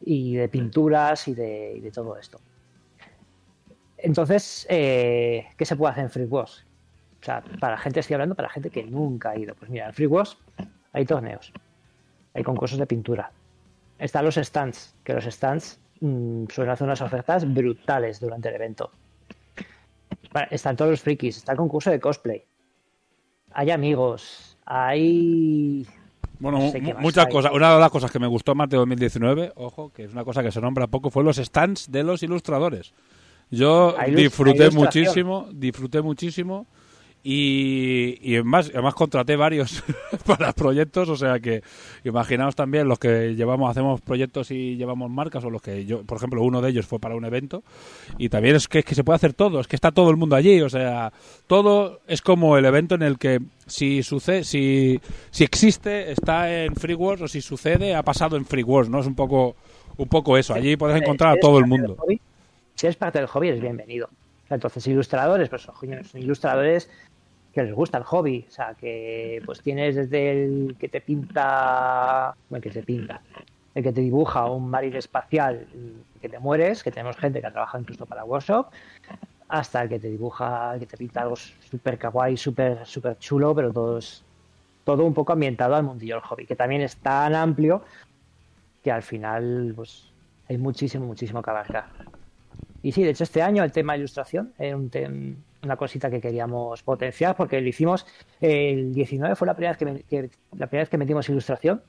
[0.00, 2.38] y de pinturas y de, todo esto.
[3.96, 6.66] Entonces, eh, ¿qué se puede hacer en Free Wars?
[7.22, 9.54] O sea, para gente, estoy hablando para gente que nunca ha ido.
[9.54, 10.36] Pues mira, en Free Wars
[10.92, 11.52] hay torneos,
[12.34, 13.32] hay concursos de pintura,
[13.98, 18.90] están los stands, que los stands mmm, suelen hacer unas ofertas brutales durante el evento.
[20.50, 22.44] Están todos los frikis, está el concurso de cosplay,
[23.52, 25.86] hay amigos, hay
[26.38, 27.52] bueno, no sé muchas cosas.
[27.52, 30.42] Una de las cosas que me gustó más de 2019, ojo, que es una cosa
[30.42, 32.92] que se nombra poco, fue los stands de los ilustradores.
[33.50, 36.66] Yo disfruté muchísimo, disfruté muchísimo
[37.26, 39.82] y, y además, además contraté varios
[40.26, 41.62] para proyectos, o sea que
[42.04, 46.18] imaginaos también los que llevamos, hacemos proyectos y llevamos marcas o los que yo, por
[46.18, 47.64] ejemplo, uno de ellos fue para un evento
[48.18, 50.18] y también es que, es que se puede hacer todo, es que está todo el
[50.18, 51.14] mundo allí, o sea,
[51.46, 55.00] todo es como el evento en el que si sucede, si,
[55.30, 59.00] si existe, está en Free Wars o si sucede, ha pasado en Free Wars, ¿no?
[59.00, 59.56] Es un poco,
[59.96, 61.96] un poco eso, allí puedes encontrar a todo el mundo.
[62.74, 64.10] Si eres parte del hobby, eres bienvenido.
[64.50, 65.74] Entonces, ilustradores, pues son
[66.20, 66.90] ilustradores
[67.54, 72.34] que les gusta el hobby, o sea, que pues tienes desde el que te pinta,
[72.50, 73.20] bueno, que te pinta,
[73.74, 75.66] el que te dibuja un marine espacial
[76.20, 78.66] que te mueres, que tenemos gente que ha trabajado incluso para workshop,
[79.48, 83.54] hasta el que te dibuja, el que te pinta algo súper kawaii, súper super chulo,
[83.54, 84.24] pero todo es,
[84.84, 87.82] todo un poco ambientado al mundillo del hobby, que también es tan amplio
[88.82, 90.10] que al final pues
[90.48, 91.86] hay muchísimo, muchísimo que abarcar.
[92.82, 95.14] Y sí, de hecho este año el tema de ilustración es un tema
[95.64, 98.06] una cosita que queríamos potenciar porque lo hicimos
[98.40, 101.82] el 19 fue la primera vez que, que, la primera vez que metimos ilustración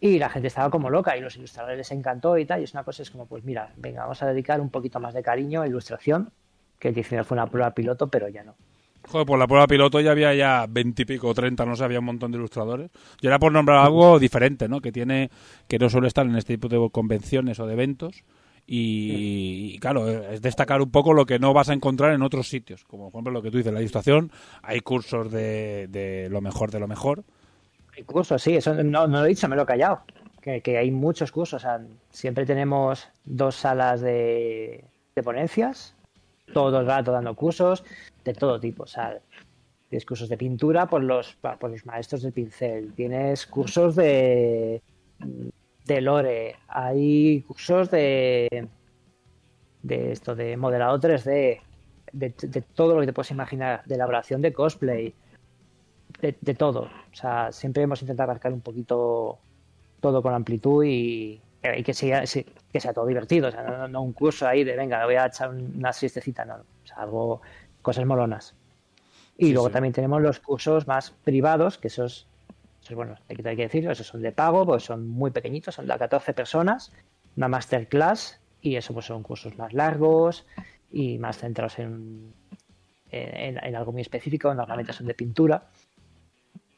[0.00, 2.74] y la gente estaba como loca y los ilustradores les encantó y tal y es
[2.74, 5.62] una cosa es como pues mira venga vamos a dedicar un poquito más de cariño
[5.62, 6.30] a ilustración
[6.78, 8.54] que el 19 fue una prueba piloto pero ya no
[9.06, 11.98] Joder, por la prueba piloto ya había ya 20 y pico, 30, no sé, había
[11.98, 12.90] un montón de ilustradores.
[13.20, 14.80] Y era por nombrar algo diferente, ¿no?
[14.80, 15.30] Que tiene,
[15.68, 18.24] que no suele estar en este tipo de convenciones o de eventos
[18.66, 22.48] y, y, claro, es destacar un poco lo que no vas a encontrar en otros
[22.48, 24.30] sitios, como por ejemplo lo que tú dices, la ilustración,
[24.62, 27.24] hay cursos de, de lo mejor de lo mejor.
[27.96, 30.00] Hay cursos, sí, eso no, no lo he dicho, me lo he callado,
[30.40, 34.84] que, que hay muchos cursos, o sea, siempre tenemos dos salas de,
[35.14, 35.94] de ponencias,
[36.52, 37.84] todo el rato dando cursos
[38.24, 39.18] de todo tipo, o sea,
[39.90, 44.82] tienes cursos de pintura por los, por los maestros del pincel, tienes cursos de
[45.84, 48.68] de lore, hay cursos de
[49.84, 51.60] de esto de modelado 3D,
[52.12, 55.14] de, de, todo lo que te puedes imaginar, de elaboración de cosplay,
[56.20, 56.82] de, de, todo.
[56.82, 59.38] O sea, siempre hemos intentado abarcar un poquito
[60.00, 61.40] todo con amplitud y,
[61.76, 63.48] y que, sea, que sea todo divertido.
[63.48, 66.54] O sea, no, no, un curso ahí de venga, voy a echar una siestecita, no.
[66.54, 67.42] O sea, algo,
[67.82, 68.54] cosas molonas.
[69.36, 69.74] Y sí, luego sí.
[69.74, 72.26] también tenemos los cursos más privados, que esos
[72.84, 75.74] entonces, bueno, hay que, hay que decirlo, esos son de pago, pues son muy pequeñitos,
[75.74, 76.92] son de 14 personas,
[77.34, 80.46] una masterclass, y eso pues son cursos más largos
[80.92, 82.34] y más centrados en,
[83.10, 85.66] en, en algo muy específico, normalmente son de pintura.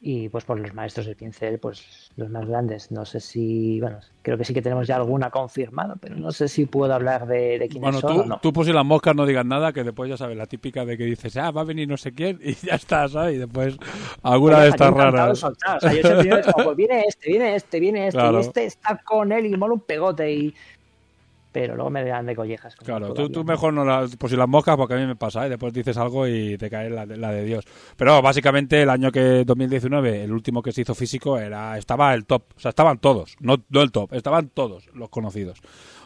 [0.01, 2.93] Y pues por los maestros del pincel, pues los más grandes.
[2.93, 6.49] No sé si, bueno, creo que sí que tenemos ya alguna confirmada, pero no sé
[6.49, 8.39] si puedo hablar de, de quiénes bueno, son tú, o no.
[8.41, 10.99] tú pues si las moscas no digan nada, que después ya sabes, la típica de
[10.99, 13.37] que dices, ah, va a venir no sé quién, y ya está, ¿sabes?
[13.37, 13.77] Y después
[14.23, 15.43] alguna de estas raras.
[15.43, 18.39] O sea, yo siempre como, pues viene este, viene este, viene este, claro.
[18.39, 20.55] y este está con él y mola un pegote y
[21.61, 22.77] pero luego me dan de collejas.
[22.77, 25.47] Claro, tú, tú mejor no las, por si las moscas, porque a mí me pasa,
[25.47, 25.49] ¿eh?
[25.49, 27.65] después dices algo y te cae la, de- la de Dios.
[27.97, 32.27] Pero básicamente el año que 2019, el último que se hizo físico, era estaba el
[32.27, 35.61] top, o sea, estaban todos, no, no el top, estaban todos los conocidos.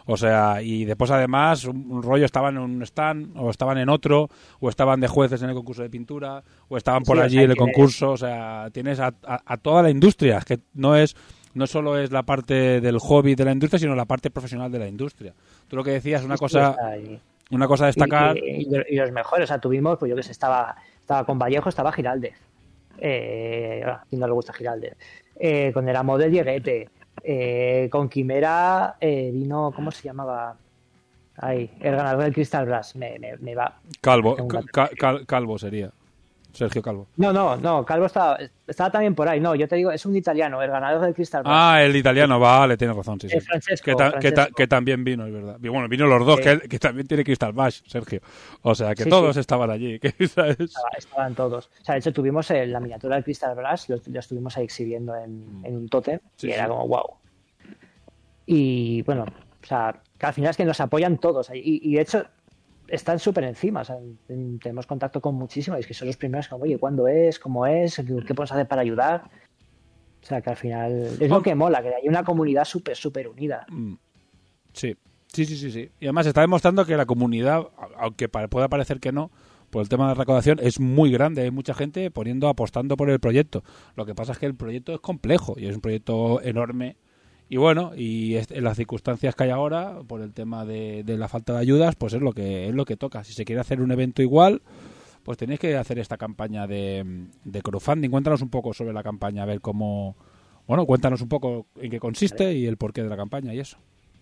[0.07, 3.89] O sea, y después además un, un rollo estaban en un stand, o estaban en
[3.89, 4.29] otro,
[4.61, 7.35] o estaban de jueces en el concurso de pintura, o estaban por Sí, o allí
[7.37, 10.97] sea, en el concurso, o sea, tienes a, a- a toda la industria, que no
[10.97, 11.17] es
[11.55, 14.79] no solo es la parte del hobby de la industria, sino la parte profesional de
[14.79, 15.35] la industria.
[15.69, 16.77] Tú lo que decías, una cosa,
[17.51, 18.37] una cosa a destacar.
[18.39, 21.39] Y, y- y los mejores, o sea, tuvimos, pues yo que sé, estaba, estaba con
[21.39, 22.35] Vallejo, estaba Giraldez.
[22.99, 24.97] Eh, a no le gusta Giraldez.
[25.37, 26.89] Eh, con el amo del Lleguete.
[27.23, 30.57] Eh, con Quimera eh, vino, ¿cómo se llamaba?
[31.37, 32.97] Ay, el ganador del Crystal Brass.
[32.97, 33.79] Me, me- me va.
[34.01, 35.91] Calvo, Tengo un ca- cal- Calvo sería.
[36.53, 37.07] Sergio Calvo.
[37.17, 39.41] No, no, no, Calvo estaba, estaba también por ahí.
[39.41, 41.55] No, yo te digo, es un italiano, el ganador del Crystal Brass.
[41.57, 43.37] Ah, el italiano, vale, tienes razón, sí, sí.
[43.37, 45.57] Eh, Francesco, que, ta- que ta- que también vino, es verdad.
[45.61, 46.43] Bueno, vino los dos, Sí.
[46.45, 48.21] que, que también tiene Crystal Bash, Sergio.
[48.63, 49.41] O sea, que Sí, todos sí.
[49.41, 49.99] estaban allí.
[49.99, 50.59] que, ¿sabes?
[50.61, 51.71] Estaba- estaban todos.
[51.81, 54.65] O sea, de hecho tuvimos eh, la miniatura del Crystal Brass, lo, lo estuvimos ahí
[54.65, 56.47] exhibiendo en, en un tótem Mm.
[56.47, 57.05] Y era como wow.
[58.47, 59.25] Y bueno,
[59.63, 61.51] o sea, que al final es que nos apoyan todos.
[61.55, 62.25] Y, y de hecho,
[62.91, 63.81] están súper encima.
[63.81, 66.79] O sea, ten- tenemos contacto con muchísimos y es que son los primeros como, oye,
[66.79, 67.39] ¿cuándo es?
[67.39, 67.97] ¿Cómo es?
[67.97, 69.31] ¿Qué, qué podemos hacer para ayudar?
[70.23, 73.27] O sea, que al final es lo que mola, que hay una comunidad súper, súper
[73.29, 73.65] unida.
[73.71, 73.95] Mm.
[74.73, 74.97] Sí,
[75.33, 75.91] sí, sí, sí, sí.
[75.99, 79.31] Y además está demostrando que la comunidad, aunque pueda parecer que no,
[79.71, 81.43] por el tema de recaudación es muy grande.
[81.43, 83.63] Hay mucha gente poniendo, apostando por el proyecto.
[83.97, 86.97] Lo que pasa es que el proyecto es complejo y es un proyecto enorme.
[87.53, 91.27] Y bueno, y en las circunstancias que hay ahora, por el tema de, de la
[91.27, 93.25] falta de ayudas, pues es lo que es lo que toca.
[93.25, 94.63] Si se quiere hacer un evento igual,
[95.25, 98.09] pues tenéis que hacer esta campaña de, de crowdfunding.
[98.09, 100.15] Cuéntanos un poco sobre la campaña, a ver cómo...
[100.69, 103.79] Bueno, cuéntanos un poco en qué consiste y el porqué de la campaña y eso.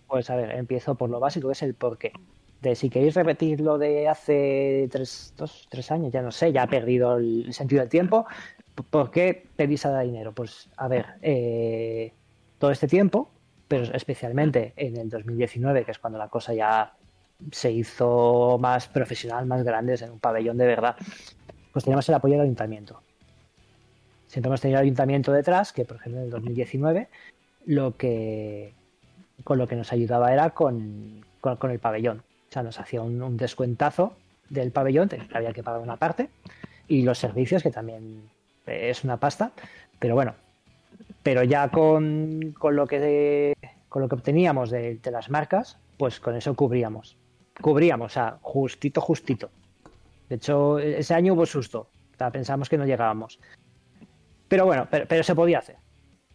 [0.07, 2.11] Pues a ver, empiezo por lo básico, que es el porqué.
[2.63, 6.63] De si queréis repetir lo de hace tres, dos, tres años, ya no sé, ya
[6.63, 8.25] ha perdido el sentido del tiempo.
[8.89, 10.33] ¿Por qué pedís a dinero?
[10.33, 12.11] Pues a ver, eh,
[12.59, 13.29] todo este tiempo,
[13.67, 16.93] pero especialmente en el 2019, que es cuando la cosa ya
[17.51, 20.95] se hizo más profesional, más grande, en un pabellón de verdad,
[21.71, 23.01] pues teníamos el apoyo del ayuntamiento.
[24.27, 27.07] Siempre hemos tenido el ayuntamiento detrás, que por ejemplo en el 2019
[27.65, 28.73] lo que
[29.43, 32.19] con lo que nos ayudaba era con, con, el pabellón.
[32.49, 34.13] O sea, nos hacía un, descuentazo
[34.49, 36.29] del pabellón, había que pagar una parte,
[36.87, 38.29] y los servicios, que también
[38.67, 39.51] eh, es una pasta,
[39.99, 40.33] pero bueno,
[41.23, 43.53] pero ya con, con lo que
[43.89, 47.17] con lo que obteníamos de, de las marcas, pues con eso cubríamos.
[47.61, 49.49] Cubríamos, o sea, justito, justito.
[50.29, 51.89] De hecho, ese año hubo susto.
[52.19, 53.39] O pensamos que no llegábamos.
[54.47, 55.77] Pero bueno, pero, pero se podía hacer.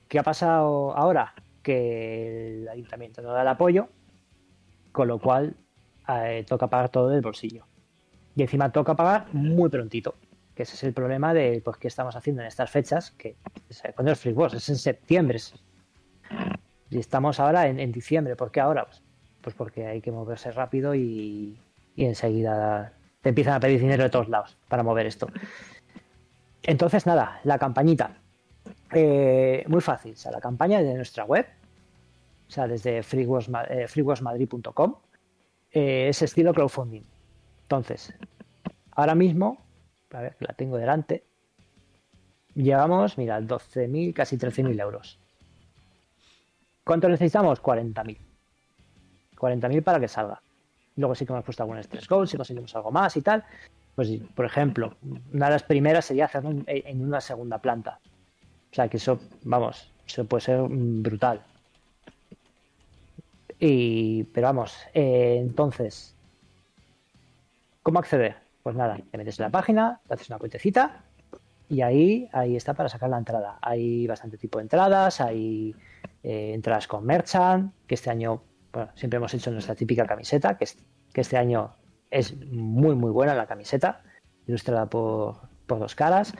[0.08, 1.34] ¿Qué ha pasado ahora?
[1.62, 3.88] Que el ayuntamiento no da el apoyo,
[4.92, 5.56] con lo cual
[6.08, 7.66] eh, toca pagar todo del bolsillo.
[8.36, 10.14] Y encima toca pagar muy prontito,
[10.54, 13.36] que ese es el problema de pues, qué estamos haciendo en estas fechas, que
[13.94, 15.38] cuando es Free Wars, es en septiembre.
[16.90, 18.36] Y estamos ahora en, diciembre.
[18.36, 18.86] ¿Por qué ahora?
[18.86, 19.02] Pues,
[19.40, 21.58] pues porque hay que moverse rápido y,
[21.96, 25.28] y enseguida te empiezan a pedir dinero de todos lados para mover esto.
[26.62, 28.18] Entonces, nada, la campañita.
[28.92, 31.46] Eh, muy fácil, o sea, la campaña de nuestra web,
[32.48, 33.86] o sea, desde freewarsma- eh,
[35.72, 37.02] eh, es estilo crowdfunding.
[37.62, 38.14] Entonces,
[38.92, 39.58] ahora mismo,
[40.14, 41.24] a ver, la tengo delante,
[42.54, 45.18] llevamos, mira, 12.000, casi 13.000 euros.
[46.84, 47.62] ¿Cuánto necesitamos?
[47.62, 48.18] 40.000.
[49.36, 50.40] 40.000 para que salga.
[50.96, 53.44] Luego sí que hemos puesto algún stress goal, si conseguimos algo más y tal.
[53.96, 54.96] Pues, por ejemplo,
[55.32, 57.98] una de las primeras sería hacerlo en, una segunda planta.
[58.70, 61.42] O sea, que eso, vamos, eso puede ser brutal.
[63.58, 66.14] Y, pero vamos, eh, entonces,
[67.82, 68.43] ¿cómo acceder?
[68.64, 71.04] Pues nada, te metes en la página, te haces una cuentecita
[71.68, 73.58] y ahí, ahí está para sacar la entrada.
[73.60, 75.76] Hay bastante tipo de entradas, hay
[76.22, 78.42] eh, entradas con merchant, que este año,
[78.72, 80.78] bueno, siempre hemos hecho nuestra típica camiseta, que, es-
[81.12, 81.76] que este año
[82.10, 84.02] es muy, muy buena la camiseta,
[84.46, 86.32] ilustrada por, por dos caras.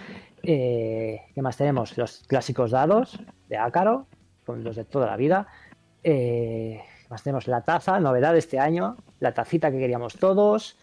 [0.43, 1.97] Eh, ¿Qué más tenemos?
[1.99, 4.07] Los clásicos dados de Ácaro,
[4.47, 5.47] con los de toda la vida.
[6.03, 7.49] Eh, ¿qué más tenemos?
[7.49, 10.79] La taza, novedad de este año, la tacita que queríamos todos,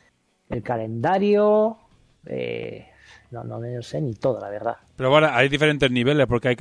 [0.51, 1.77] el calendario.
[2.25, 2.87] eh,
[3.31, 4.75] no, no me lo sé ni todo, la verdad.
[4.97, 6.57] Pero bueno, hay diferentes niveles, porque hay,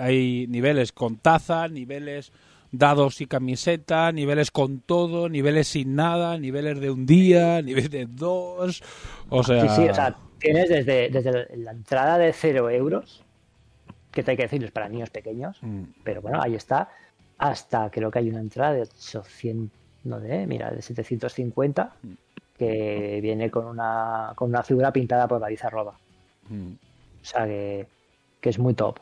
[0.00, 2.32] hay niveles con taza, niveles
[2.70, 8.06] dados y camiseta, niveles con todo, niveles sin nada, niveles de un día, niveles de
[8.06, 8.82] dos.
[9.28, 13.24] O sea, Sí, sí, o sea, tienes desde, desde la entrada de 0 euros,
[14.12, 15.82] que te hay que decirles para niños pequeños, Mm.
[16.04, 16.88] pero bueno, ahí está,
[17.38, 21.92] hasta creo que hay una entrada de 800 no de, mira, de 750,
[22.66, 25.94] que viene con una, con una figura pintada por David Arroba.
[26.48, 26.72] Mm.
[26.72, 27.86] O sea que,
[28.40, 28.98] que es muy top.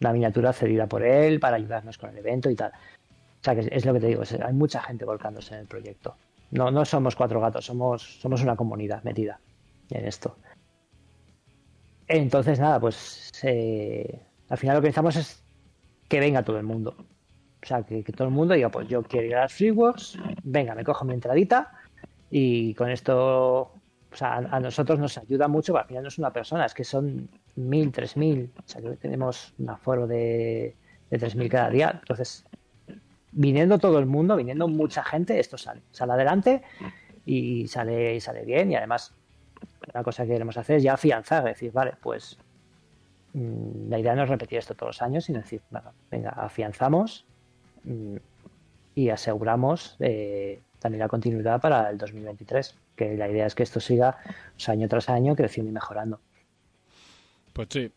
[0.00, 2.70] La miniatura cedida por él para ayudarnos con el evento y tal.
[2.70, 5.66] O sea que es, lo que te digo, es- hay mucha gente volcándose en el
[5.66, 6.14] proyecto.
[6.50, 9.38] No, no somos cuatro gatos, somos, somos una comunidad metida
[9.90, 10.36] en esto.
[12.06, 15.42] Entonces, nada, pues eh, al final lo que necesitamos es
[16.08, 16.94] que venga todo el mundo.
[17.62, 20.18] O sea, que, que todo el mundo diga, pues yo quiero ir a las Freeworks,
[20.42, 21.72] venga, me cojo mi entradita
[22.30, 23.72] y con esto,
[24.20, 27.28] a, nosotros nos ayuda mucho, porque al final no es una persona, es que son
[27.56, 30.74] mil, tres mil, o sea, que tenemos un aforo de,
[31.08, 31.98] tres mil cada día.
[32.00, 32.44] Entonces,
[33.32, 36.62] viniendo todo el mundo, viniendo mucha gente, esto sale, sale adelante
[37.24, 39.14] y sale, y sale bien y además
[39.92, 42.38] una cosa que queremos hacer es ya afianzar, decir, vale, pues
[43.32, 47.26] mm, la idea no es repetir esto todos los años, sino decir, venga, venga, afianzamos
[47.84, 48.16] mm,
[48.94, 53.80] y aseguramos eh, también la continuidad para el 2023, que la idea es que esto
[53.80, 54.16] siga
[54.54, 56.20] pues, año tras año creciendo y mejorando.
[57.52, 57.90] Pues sí,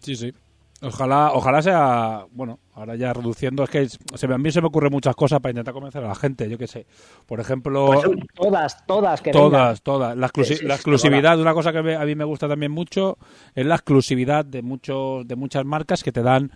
[0.00, 0.32] sí, sí.
[0.80, 4.68] Ojalá, ojalá sea, bueno, ahora ya reduciendo, es que se me, a mí se me
[4.68, 6.86] ocurren muchas cosas para intentar convencer a la gente, yo qué sé.
[7.26, 8.00] Por ejemplo, Pues,
[8.32, 9.50] todas, todas, que vengan.
[9.50, 10.16] todas, todas.
[10.16, 12.70] La, exclusi- Sí, sí, la sí, exclusividad, una cosa que a mí me gusta también
[12.70, 13.18] mucho
[13.56, 16.52] es la exclusividad de muchos, de muchas marcas que te dan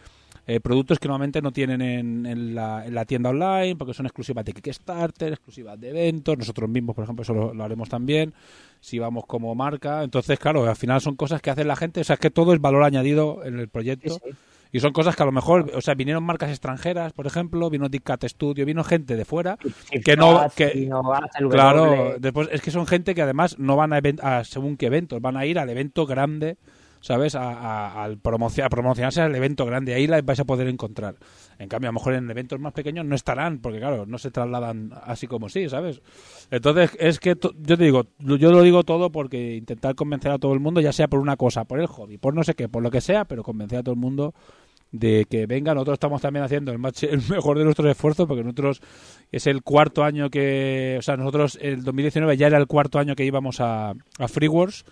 [0.46, 4.06] eh, productos que normalmente no tienen en, en la, en la tienda online, porque son
[4.06, 8.34] exclusivas de Kickstarter, exclusivas de eventos, nosotros mismos, por ejemplo, eso lo, lo haremos también,
[8.80, 10.02] si vamos como marca.
[10.02, 12.52] Entonces, claro, al final son cosas que hace la gente, o sea, es que todo
[12.54, 14.14] es valor añadido en el proyecto.
[14.14, 14.36] Sí, sí.
[14.74, 17.90] Y son cosas que a lo mejor, o sea, vinieron marcas extranjeras, por ejemplo, vino
[17.90, 19.58] Dick Cat Studio, vino gente de fuera,
[20.02, 20.90] que no, que,
[21.50, 25.20] Claro, después es que son gente que además no van a, a según qué eventos,
[25.20, 26.56] van a ir al evento grande,
[27.02, 27.34] ¿sabes?
[27.34, 31.16] A, a- al promoci- a promocionarse al evento grande, ahí las vais a poder encontrar.
[31.58, 34.30] En cambio, a lo mejor en eventos más pequeños no estarán, porque claro, no se
[34.30, 36.00] trasladan así como sí, ¿sabes?
[36.50, 40.54] Entonces, es que yo te digo, yo lo digo todo porque intentar convencer a todo
[40.54, 42.82] el mundo, ya sea por una cosa, por el hobby, por no sé qué, por
[42.82, 44.34] lo que sea, pero convencer a todo el mundo
[44.90, 46.78] de que venga, nosotros estamos también haciendo el,
[47.10, 48.82] el mejor de nuestros esfuerzos porque nosotros
[49.30, 53.14] es el cuarto año que, o sea, nosotros el 2019 ya era el cuarto año
[53.16, 54.84] que íbamos a, a FreeWorks,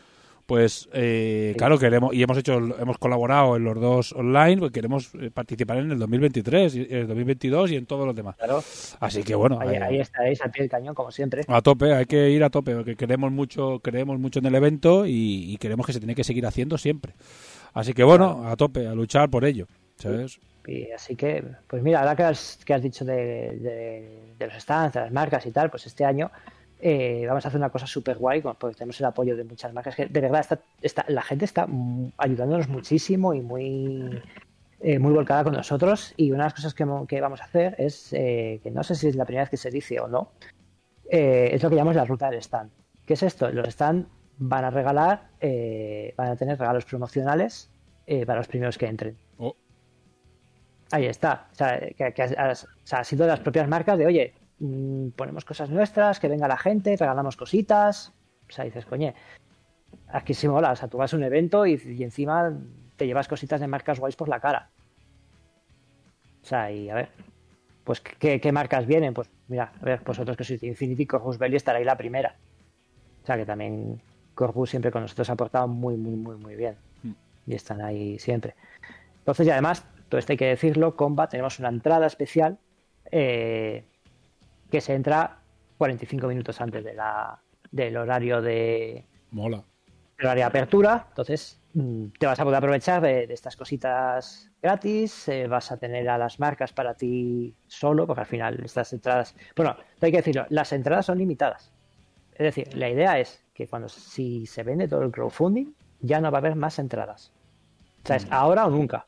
[0.50, 5.14] pues eh, claro queremos y hemos hecho hemos colaborado en los dos online, pues queremos
[5.14, 8.34] eh, participar en el 2023, y- el 2022 y en todos los demás.
[8.34, 8.60] Claro,
[8.98, 11.42] Así que bueno, ahí, eh, ahí estaréis al pie del cañón, como siempre.
[11.46, 15.06] a tope, hay que ir a tope, porque queremos mucho, creemos mucho en el evento
[15.06, 17.14] y, y queremos que se tiene que seguir haciendo siempre.
[17.72, 20.40] Así que bueno, a tope, a luchar por ello, ¿sabes?
[20.66, 24.60] Y así que, pues mira, ahora que has, que has dicho de, de- de los
[24.60, 26.30] stands, de las marcas y tal, pues este año
[26.82, 29.94] eh, vamos a hacer una cosa súper guay, porque tenemos el apoyo de muchas marcas
[29.96, 31.66] que de verdad está, está- la gente está
[32.16, 34.22] ayudándonos muchísimo y muy,
[34.80, 36.14] eh, muy volcada con nosotros.
[36.16, 38.82] Y una de las cosas que, mo- que vamos a hacer es, eh, que no
[38.82, 40.32] sé si es la primera vez que se dice o no,
[41.08, 42.70] es lo que llamamos la ruta del stand.
[43.04, 43.50] ¿Qué es esto?
[43.50, 44.06] Los stands
[44.38, 45.28] van a regalar,
[46.16, 47.68] van a tener regalos promocionales
[48.26, 49.16] para los primeros que entren.
[49.38, 49.54] Oh.
[50.92, 51.48] Ahí está.
[51.52, 54.34] O sea, que, que has- o sea, ha sido de las propias marcas de, oye,
[54.60, 58.12] mm, ponemos cosas nuestras, que venga la gente, regalamos cositas.
[58.48, 59.14] O sea, dices, coñe,
[60.08, 60.72] aquí sí mola.
[60.72, 62.52] O sea, tú vas a un evento y, y encima
[62.96, 64.70] te llevas cositas de marcas guays por la cara.
[66.42, 67.08] O sea, y a ver,
[67.84, 69.14] pues ¿qué, qué marcas vienen?
[69.14, 72.36] Pues mira, a ver, vosotros que sois de Infinity, Corvus Belli estará ahí la primera.
[73.22, 74.00] O sea, que también
[74.34, 76.76] Corvus siempre con nosotros ha portado muy, muy, muy, muy bien.
[77.46, 78.54] Y están ahí siempre.
[79.18, 82.58] Entonces, y además, todo esto hay que decirlo, Combat, tenemos una entrada especial
[83.10, 83.84] eh,
[84.70, 85.38] que se entra
[85.78, 87.40] 45 minutos antes de la,
[87.70, 89.62] del horario de, Mola.
[90.18, 91.06] el horario de apertura.
[91.08, 95.28] Entonces, mm, te vas a poder aprovechar de, de estas cositas gratis.
[95.28, 99.34] eh, vas a tener a las marcas para ti solo, porque al final estas entradas.
[99.56, 101.72] Bueno, hay que decirlo, las entradas son limitadas.
[102.32, 106.30] Es decir, la idea es que cuando si se vende todo el crowdfunding, ya no
[106.30, 107.32] va a haber más entradas.
[108.02, 109.06] O sea, es ahora o nunca.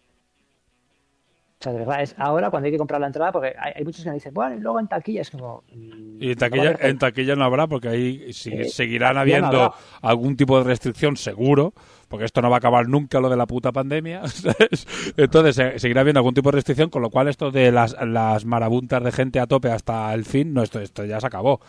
[1.63, 3.85] O sea, de verdad, es ahora cuando hay que comprar la entrada, porque hay, hay
[3.85, 5.63] muchos que me dicen, bueno, y luego en taquilla es como.
[5.73, 9.73] mm, Y en taquilla, en taquilla no habrá, porque ahí si- Eh, seguirán no habiendo
[10.01, 11.73] algún tipo de restricción, seguro,
[12.09, 14.23] porque esto no va a acabar nunca lo de la puta pandemia.
[14.27, 14.89] ¿sabes?
[15.17, 18.45] Entonces se- seguirá habiendo algún tipo de restricción, con lo cual esto de las, las
[18.45, 21.61] marabuntas de gente a tope hasta el fin, no, esto, esto ya se acabó.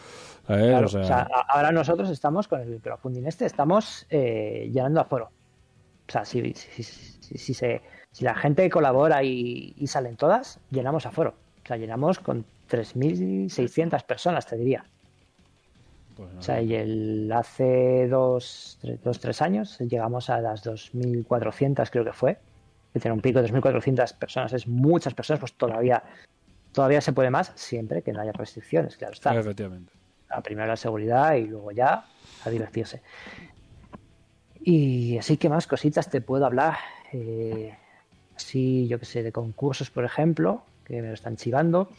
[0.48, 0.70] ¿sabes?
[0.70, 4.72] Claro, O sea, o sea, a- ahora nosotros estamos con el crowdfunding este, estamos eh,
[4.74, 5.26] llenando aforo.
[6.08, 7.82] O sea, si, si, si, si se,
[8.14, 11.36] si la gente colabora y, y salen todas, llenamos aforo.
[11.64, 14.86] O sea, llenamos con 3.600 personas, te diría.
[16.16, 21.90] pues O sea, y el, hace dos, tres, dos, tres años llegamos a las 2.400,
[21.90, 22.38] creo que fue.
[22.94, 26.04] Que tener un pico de 2.400 personas es muchas personas, pues todavía
[26.74, 29.34] todavía se puede más siempre que no haya restricciones, claro está.
[29.36, 29.94] Efectivamente.
[30.30, 32.06] A primero la seguridad y luego ya
[32.44, 33.02] a divertirse.
[34.62, 36.76] Y así que más cositas te puedo hablar.
[37.12, 37.76] Eh,
[38.36, 41.90] así, yo que sé, de concursos, por ejemplo, que me lo están chivando.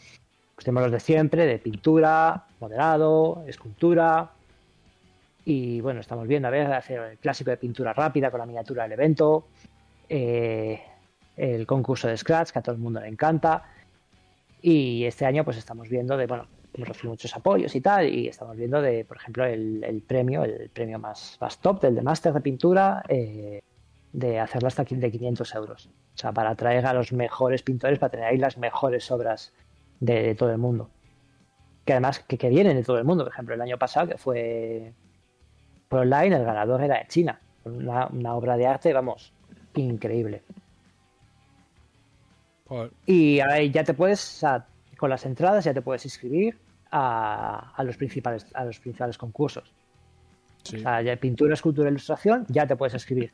[0.54, 4.30] Pues tenemos los de siempre, de pintura, modelado, escultura.
[5.44, 8.84] Y bueno, estamos viendo a ver hacer el clásico de pintura rápida con la miniatura
[8.84, 9.46] del evento.
[10.08, 10.80] eh,
[11.36, 13.64] el concurso de Scratch, que a todo el mundo le encanta.
[14.62, 18.28] Y este año, pues estamos viendo de, bueno, hemos recibido muchos apoyos y tal, y
[18.28, 22.40] estamos viendo de, por ejemplo, el, premio, el premio más, top del de Master de
[22.40, 23.62] Pintura, eh,
[24.14, 25.86] de hacerlo hasta de 500 euros.
[26.14, 29.52] O sea, para atraer a los mejores pintores, para tener ahí las mejores obras
[29.98, 30.88] de, de todo el mundo.
[31.84, 33.24] Que además, que, que vienen de todo el mundo.
[33.24, 34.92] Por ejemplo, el año pasado, que fue
[35.88, 37.40] por online, el ganador era de China.
[37.64, 39.32] Una, una obra de arte, vamos,
[39.74, 40.42] increíble.
[43.04, 46.56] Y ahí ya te puedes, o sea, con las entradas ya te puedes inscribir
[46.90, 49.72] a, a los principales a los principales concursos.
[50.62, 50.76] Sí.
[50.76, 53.32] O sea, ya pintura, escultura, ilustración, ya te puedes escribir.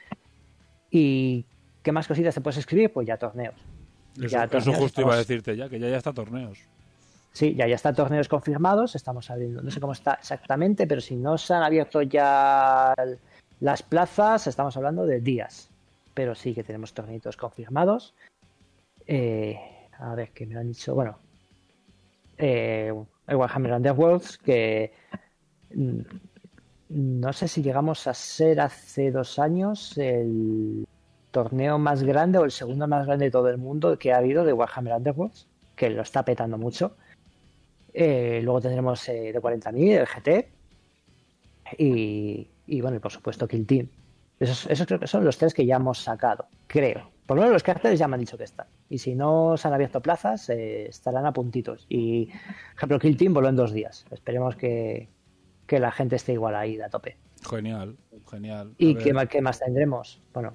[0.91, 1.45] ¿Y
[1.83, 2.93] qué más cositas te puedes escribir?
[2.93, 3.55] Pues ya torneos.
[4.17, 6.59] Eso, ya eso torneos justo iba a decirte ya, que ya ya está torneos.
[7.33, 11.15] Sí, ya, ya están torneos confirmados, estamos abriendo, no sé cómo está exactamente, pero si
[11.15, 12.93] no se han abierto ya
[13.61, 15.71] las plazas, estamos hablando de días.
[16.13, 18.15] Pero sí que tenemos torneitos confirmados.
[19.07, 19.57] Eh,
[19.99, 21.19] a ver, que me lo han dicho, bueno,
[22.37, 22.93] eh,
[23.27, 24.93] el Warhammer Underworlds, que
[25.73, 26.01] mm,
[26.91, 30.87] no sé si llegamos a ser hace dos años el
[31.31, 34.45] torneo más grande o el segundo más grande de todo el mundo que ha habido
[34.45, 36.97] de Warhammer Underworlds, que lo está petando mucho.
[37.95, 40.49] Eh, luego tendremos eh, de 40.000, el GT.
[41.79, 43.89] Y, y bueno, y por supuesto Kill Team.
[44.41, 47.11] Esos, esos creo que son los tres que ya hemos sacado, creo.
[47.25, 48.67] Por lo menos los carteles ya me han dicho que están.
[48.89, 51.87] Y si no se han abierto plazas, eh, estarán a puntitos.
[51.89, 52.35] Y, por
[52.77, 54.05] ejemplo, Kill Team voló en dos días.
[54.11, 55.09] Esperemos que,
[55.71, 57.17] que la gente esté igual ahí a tope.
[57.49, 57.97] Genial,
[58.29, 58.71] genial.
[58.73, 60.21] A ¿Y qué, qué más tendremos?
[60.35, 60.55] Bueno,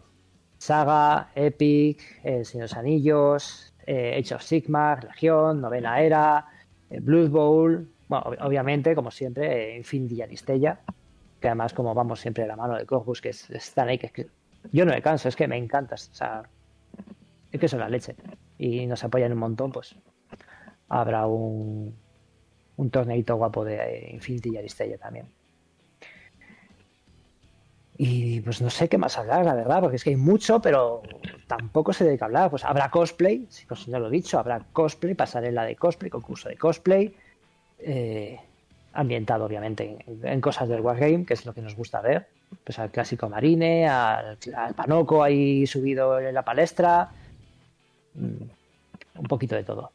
[0.57, 6.45] Saga, Epic, El Señor de los Anillos, eh, Age of Sigmar, Legión, Novena Era,
[6.89, 7.89] eh, Blood Bowl.
[8.09, 10.81] Bueno, ob- obviamente, como siempre, eh, Infinity y Aristella.
[11.39, 14.07] Que además, como vamos siempre de la mano de Corpus, que es- están ahí, que,
[14.07, 14.27] es que
[14.73, 16.09] yo no me canso, es que me encantas.
[16.11, 16.43] O sea,
[17.53, 18.17] es que son la leche.
[18.57, 19.95] Y nos apoyan un montón, pues
[20.89, 21.95] habrá un,
[22.77, 25.27] un torneito guapo de eh, Infinity y Aristella también.
[27.97, 31.01] Y pues no sé qué más hablar, la verdad, porque es que hay mucho, pero
[31.47, 32.49] tampoco sé de qué hablar.
[32.49, 36.57] Pues habrá cosplay, pues ya lo he dicho, habrá cosplay, pasarela de cosplay, concurso de
[36.57, 37.15] cosplay,
[37.79, 38.37] eh,
[38.93, 42.27] ambientado obviamente en, en cosas del Wargame, que es lo que nos gusta ver.
[42.63, 47.09] Pues al clásico Marine, al, al Panoco ahí subido en la palestra,
[48.15, 49.91] mm, un poquito de todo.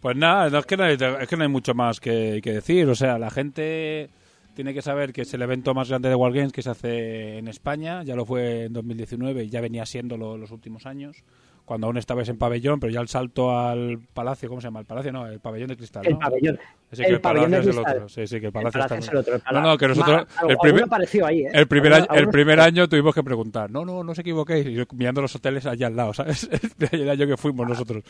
[0.00, 2.52] Pues nada, no, es, que no hay, es que no hay mucho más que, que
[2.52, 2.88] decir.
[2.88, 4.08] O sea, la gente
[4.54, 7.48] tiene que saber que es el evento más grande de Wargames que se hace en
[7.48, 8.02] España.
[8.02, 11.22] Ya lo fue en 2019 y ya venía siéndolo los últimos años.
[11.70, 14.80] Cuando aún estabas en pabellón, pero ya el salto al palacio, ¿cómo se llama?
[14.80, 16.04] El palacio, no, el pabellón de cristal.
[16.04, 16.18] El ¿no?
[16.18, 16.58] pabellón.
[16.90, 18.08] Sí, que el el palacio es el otro.
[18.08, 19.86] Sí, sí, que el El palacio, Palacio está es el otro, el No, no, que
[19.86, 20.26] nosotros.
[20.42, 21.50] Ma- el, primer, apareció ahí, ¿eh?
[21.52, 23.70] el primer, año, el primer año tuvimos que preguntar.
[23.70, 24.66] No, no, no os equivoquéis.
[24.66, 26.50] Y yo mirando los hoteles allá al lado, ¿sabes?
[26.90, 28.02] el año que fuimos nosotros.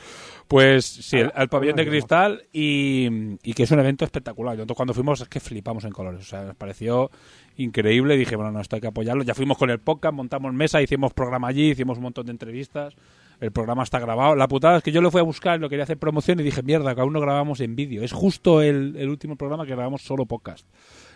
[0.48, 4.56] Pues sí, el, al pabellón de cristal y, y que es un evento espectacular.
[4.56, 6.22] Nosotros cuando fuimos es que flipamos en colores.
[6.22, 7.10] O sea, nos pareció
[7.58, 8.16] increíble.
[8.16, 9.22] Dije, bueno, no, esto hay que apoyarlo.
[9.22, 12.94] Ya fuimos con el podcast, montamos mesa, hicimos programa allí, hicimos un montón de entrevistas.
[13.40, 14.36] El programa está grabado.
[14.36, 16.62] La putada es que yo lo fui a buscar, lo quería hacer promoción y dije,
[16.62, 18.02] mierda, que aún no grabamos en vídeo.
[18.04, 20.66] Es justo el, el último programa que grabamos solo podcast.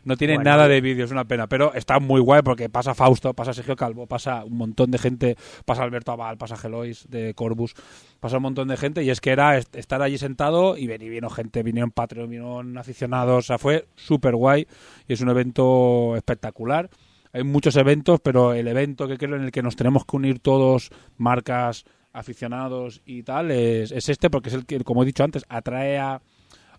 [0.04, 1.46] No tiene Bueno, nada de vídeo, es una pena.
[1.48, 5.36] Pero está muy guay porque pasa Fausto, pasa Sergio Calvo, pasa un montón de gente,
[5.66, 7.74] pasa Alberto Aval, pasa Gelois de Corbus,
[8.20, 9.02] pasa un montón de gente.
[9.02, 12.78] Y es que era est- estar allí sentado y venir, vino gente, vinieron Patreon, vinieron
[12.78, 13.44] aficionados.
[13.44, 14.66] O sea, fue súper guay
[15.08, 16.88] y es un evento espectacular.
[17.32, 20.38] Hay muchos eventos, pero el evento que creo en el que nos tenemos que unir
[20.38, 21.84] todos, marcas,
[22.14, 25.98] aficionados y tal, es, es este porque es el que, como he dicho antes, atrae
[25.98, 26.20] a,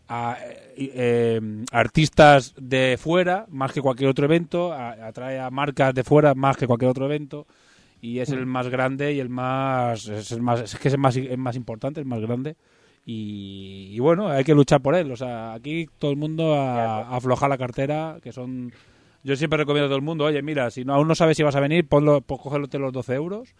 [0.08, 0.38] a,
[0.78, 6.04] eh, eh, artistas de fuera más que cualquier otro evento, a- atrae a marcas de
[6.04, 7.46] fuera más que cualquier otro evento
[8.02, 11.00] y es el más grande y el más es el más es que es el
[11.00, 12.56] más, el más importante, el más grande
[13.06, 17.00] y, y bueno, hay que luchar por él, o sea, aquí todo el mundo a,
[17.02, 18.72] a aflojar la cartera, que son
[19.24, 21.44] yo siempre recomiendo a todo el mundo, oye, mira, si no, aún no sabes si
[21.44, 23.56] vas a venir, ponlo, pues cógelote los 12 euros,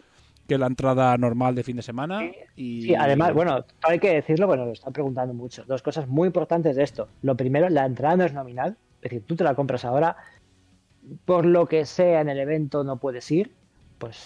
[0.48, 2.22] que la entrada normal de fin de semana.
[2.56, 2.84] Y...
[2.84, 5.64] Sí, además, bueno, hay que decirlo, bueno, lo están preguntando mucho.
[5.66, 7.08] Dos cosas muy importantes de esto.
[7.22, 10.18] Lo primero, la entrada no es nominal, es decir, tú te la compras ahora,
[11.26, 13.52] por lo que sea en el evento no puedes ir,
[13.98, 14.18] pues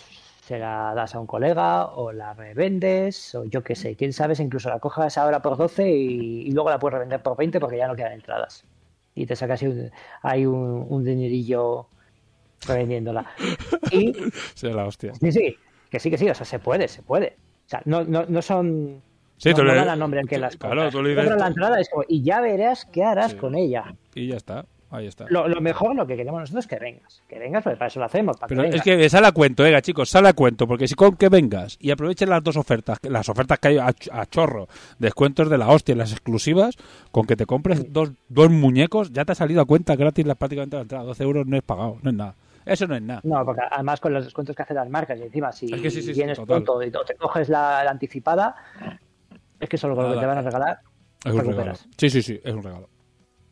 [0.46, 4.34] se la das a un colega o la revendes o yo qué sé, quién sabe
[4.40, 7.78] incluso la cojas ahora por 12 y, y luego la puedes revender por 20 porque
[7.78, 8.66] ya no quedan entradas.
[9.14, 9.92] Y te sacas ahí un,
[10.24, 11.88] hay un, un dinerillo
[12.66, 13.28] revendiéndola.
[13.92, 14.14] Y
[14.64, 15.14] la hostia.
[15.16, 15.56] sí, sí,
[15.90, 17.36] que sí, que sí, o sea, se puede, se puede.
[17.66, 19.02] O sea, no, no, no son...
[19.38, 21.38] Sí, no, tú no le- dan el nombre en que las Claro, tú le dices-
[21.38, 23.38] la entrada es como, y ya verás qué harás Sí.
[23.38, 23.94] con ella.
[24.16, 24.66] Y ya está.
[24.92, 25.26] Ahí está.
[25.30, 27.22] Lo, lo mejor, lo que queremos nosotros es que vengas.
[27.30, 28.38] Que vengas, porque para eso lo hacemos.
[28.38, 30.96] Para Pero que es que sale a cuento, venga chicos, sale a cuento, porque si
[30.96, 34.68] con que vengas y aprovechen las dos ofertas, las ofertas que hay a, a chorro,
[34.98, 36.76] descuentos de la hostia las exclusivas,
[37.12, 40.34] con que te compres dos, dos muñecos, ya te ha salido a cuenta gratis la,
[40.34, 42.34] prácticamente la entrada, 12 euros no es pagado, no es nada.
[42.66, 43.22] Eso no es nada.
[43.24, 45.90] No, porque además con los descuentos que hacen las marcas y encima si Es que
[45.90, 46.64] sí, sí, sí, vienes total.
[46.64, 48.56] pronto y te coges la, la anticipada,
[49.60, 50.80] es que solo con lo que te van a regalar
[51.26, 51.74] Es un regalo.
[51.98, 52.90] Sí, sí, sí, es un regalo.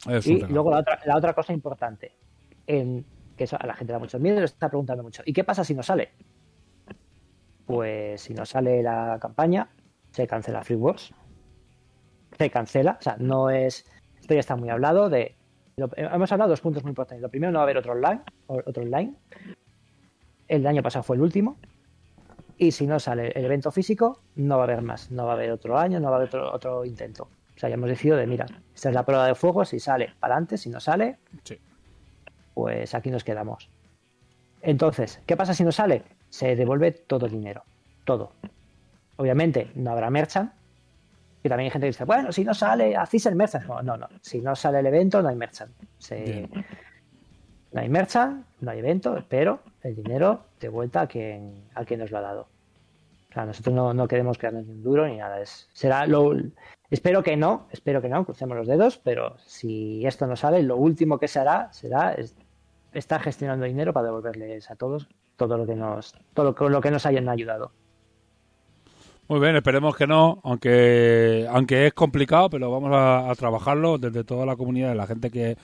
[0.08, 0.54] Es un Y regalo.
[0.54, 2.16] luego la otra, la otra cosa importante,
[2.68, 3.06] en,
[3.36, 5.22] que eso a la gente da mucho miedo lo está preguntando mucho.
[5.26, 6.12] ¿Y qué pasa si no sale?
[7.66, 9.70] Pues si no sale la campaña,
[10.12, 11.14] se cancela Free Wars.
[12.38, 13.86] Se cancela, o sea, no es.
[14.20, 15.36] Esto ya está muy hablado de.
[15.78, 17.22] Lo- hemos hablado de dos puntos muy importantes.
[17.22, 18.22] Lo primero, no va a haber otro online.
[18.48, 19.14] Otro online.
[20.48, 21.58] El año pasado fue el último.
[22.58, 25.12] Y si no sale el evento físico, no va a haber más.
[25.12, 27.24] No va a haber otro año, no va a haber otro, otro intento.
[27.56, 30.14] O sea, ya hemos decidido de, mira, esta es la prueba de fuego, si sale,
[30.20, 31.60] para adelante, si no sale, Sí.
[32.56, 33.70] pues aquí nos quedamos.
[34.64, 36.04] Entonces, ¿qué pasa si no sale?
[36.30, 37.64] Se devuelve todo el dinero,
[38.06, 38.32] todo.
[39.18, 40.52] Obviamente no habrá merchant,
[41.42, 43.66] que también hay gente que dice, bueno, si no sale, hacéis el merchant.
[43.66, 44.08] No, no, no.
[44.22, 45.72] si no sale el evento, no hay merchant.
[47.72, 52.00] No hay merchant, no hay evento, pero el dinero de vuelta a quien, a quien
[52.00, 52.48] nos lo ha dado.
[53.30, 55.40] O sea, nosotros no, no queremos quedarnos ni un duro ni nada.
[55.42, 56.34] Es, será lo,
[56.90, 60.78] espero que no, espero que no, crucemos los dedos, pero si esto no sale, lo
[60.78, 62.36] último que se hará será es-
[62.94, 67.06] estar gestionando dinero para devolverles a todos todo lo que nos, todo lo que nos
[67.06, 67.72] hayan ayudado.
[69.30, 74.24] Muy bien, esperemos que no, aunque aunque es complicado, pero vamos a, a trabajarlo desde
[74.24, 75.58] toda la comunidad, la gente que,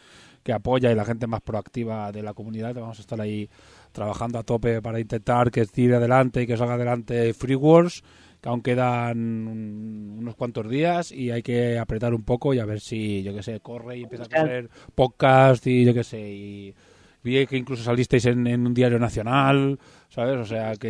[0.43, 2.74] que apoya y la gente más proactiva de la comunidad.
[2.76, 3.49] Vamos a estar ahí
[3.93, 8.03] trabajando a tope para intentar que tire adelante y que salga adelante Free Wars,
[8.41, 12.66] que aún quedan un- unos cuantos días y hay que apretar un poco y a
[12.66, 16.20] ver si, yo que sé, corre y empieza a correr podcast y yo que sé,
[16.20, 16.76] y
[17.24, 20.36] vi que incluso salisteis en, en un diario nacional, ¿sabes?
[20.38, 20.89] O sea que...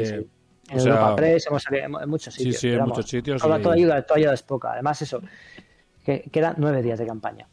[0.64, 0.72] Sí, sí.
[0.72, 2.60] o En sea, Europa Press hemos salido en, en muchos Sí, sitios.
[2.62, 4.72] sí, en pero muchos sitios Toda, y- toda ayuda, toda ayuda es poca.
[4.74, 5.22] Además, eso,
[6.06, 7.48] que quedan nueve días de campaña.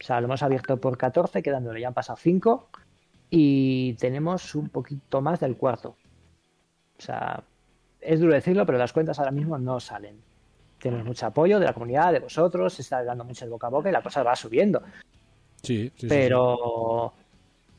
[0.00, 2.68] O sea, lo hemos abierto por 14, quedan nueve, ya han pasado cinco
[3.30, 5.96] y tenemos un poquito más del cuarto.
[6.98, 7.42] O sea,
[8.00, 10.16] es duro decirlo, pero las cuentas ahora mismo no salen.
[10.78, 13.70] Tenemos mucho apoyo de la comunidad, de vosotros, se está dando mucho el boca a
[13.70, 14.82] boca y la cosa va subiendo.
[15.62, 16.28] sí, sí, sí, sí.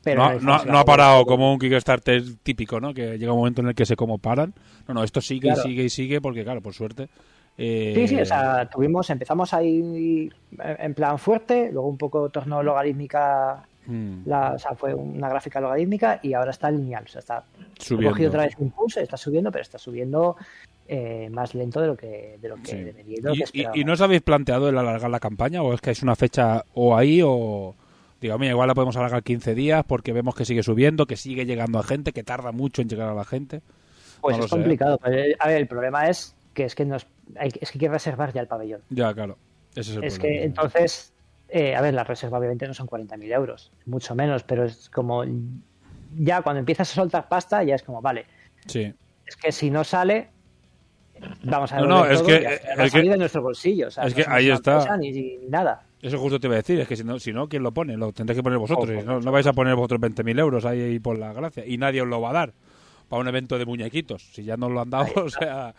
[0.06, 0.38] Pero.
[0.40, 2.94] no, no, no ha de- parado como un Kickstarter típico, ¿no?
[2.94, 4.54] Que llega un momento en el que se como paran.
[4.88, 5.60] No, no, esto sigue Claro.
[5.60, 7.08] y sigue y sigue porque, claro, por suerte.
[7.58, 12.28] eh, Sí, sí, o sea, tuvimos, empezamos ahí en en plan fuerte, luego un poco
[12.28, 17.08] tornó logarítmica, mm, la, o sea, fue una gráfica logarítmica y ahora está lineal, o
[17.08, 17.44] sea, está
[17.78, 18.10] subiendo.
[18.10, 20.36] cogido otra vez impulso, está subiendo, pero está subiendo
[20.88, 22.76] eh, más lento de lo que, de lo que Sí.
[22.76, 25.72] debería de lo ¿Y, que y no os habéis planteado el alargar la campaña o
[25.74, 27.74] es que es una fecha o ahí o...
[28.26, 31.46] Digo, mira, igual la podemos alargar 15 días porque vemos que sigue subiendo, que sigue
[31.46, 33.62] llegando a gente, que tarda mucho en llegar a la gente.
[34.20, 34.56] Pues no es sé.
[34.56, 34.98] complicado.
[35.00, 37.06] pero, eh, a ver, el problema es que es que nos
[37.36, 38.80] hay, es que hay que reservar ya el pabellón.
[38.90, 39.38] Ya, claro.
[39.76, 40.38] Ese es el Es problema.
[40.38, 41.12] que entonces,
[41.50, 45.22] eh, a ver, la reserva obviamente no son 40.000 euros, mucho menos, pero es como
[46.16, 48.26] ya cuando empiezas a soltar pasta, ya es como, vale,
[48.66, 48.92] Sí.
[49.24, 50.30] es que si no sale,
[51.44, 53.86] vamos a No, devolver no, es que- es que- de nuestro bolsillo.
[53.86, 54.96] o sea, es no que ahí está.
[54.96, 55.84] Ni, ni nada.
[56.06, 57.96] Eso justo te iba a decir, es que si no, si no ¿quién lo pone?
[57.96, 58.88] Lo tendréis que poner vosotros.
[58.88, 61.66] Ojo, no, no vais a poner vosotros 20.000 euros ahí, ahí por la gracia.
[61.66, 62.52] Y nadie os lo va a dar
[63.08, 64.22] para un evento de muñequitos.
[64.32, 65.74] Si ya nos lo han dado, o sea,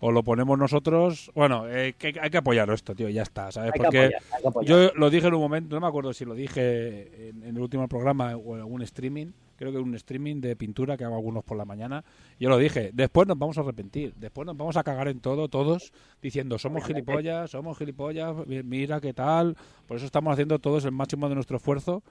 [0.00, 1.30] o lo ponemos nosotros.
[1.34, 3.72] Bueno, eh, que hay que apoyar esto, tío, ya está, ¿sabes?
[3.74, 4.68] Hay Porque que apoyar.
[4.90, 7.62] yo lo dije en un momento, no me acuerdo si lo dije en, en el
[7.62, 11.44] último programa o en algún streaming, creo que un streaming de pintura que hago algunos
[11.44, 12.02] por la mañana.
[12.38, 15.48] Yo lo dije, después nos vamos a arrepentir, después nos vamos a cagar en todo,
[15.48, 15.92] todos,
[16.22, 19.54] diciendo somos gilipollas, somos gilipollas, mi- mira qué tal.
[19.86, 22.02] Por eso estamos haciendo todos el máximo de nuestro esfuerzo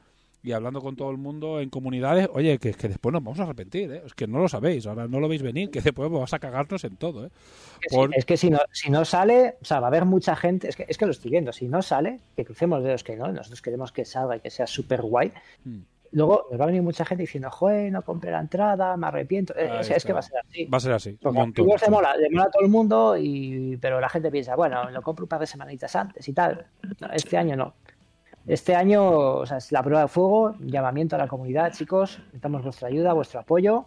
[0.41, 2.29] y hablando con todo el mundo en comunidades.
[2.33, 4.03] Oye, que, que después nos vamos a arrepentir, ¿eh?
[4.05, 6.83] es que no lo sabéis, ahora no lo veis venir, que después vas a cagarnos
[6.85, 7.25] en todo.
[7.25, 7.29] ¿eh?
[7.81, 9.89] Es que Por- sí, Es que si no, si no sale, o sea, va a
[9.89, 12.79] haber mucha gente, es que, es que lo estoy viendo, si no sale, que crucemos
[12.79, 15.31] los dedos que no, nosotros queremos que salga y que sea súper guay.
[15.65, 15.79] Mm.
[16.11, 19.53] Luego nos va a venir mucha gente diciendo, joder, no compré la entrada, me arrepiento.
[19.55, 20.65] Eh, Es, que va a ser así.
[20.65, 21.67] Va a ser así, Porque montón.
[21.77, 25.01] se mola, le mola a todo el mundo, y, pero la gente piensa, bueno, lo
[25.03, 26.65] compro un par de semanitas antes y tal.
[26.99, 27.75] No, este año no.
[28.49, 32.63] Este año, o sea, es la prueba de fuego, llamamiento a la comunidad, chicos, necesitamos
[32.63, 33.85] vuestra ayuda, vuestro apoyo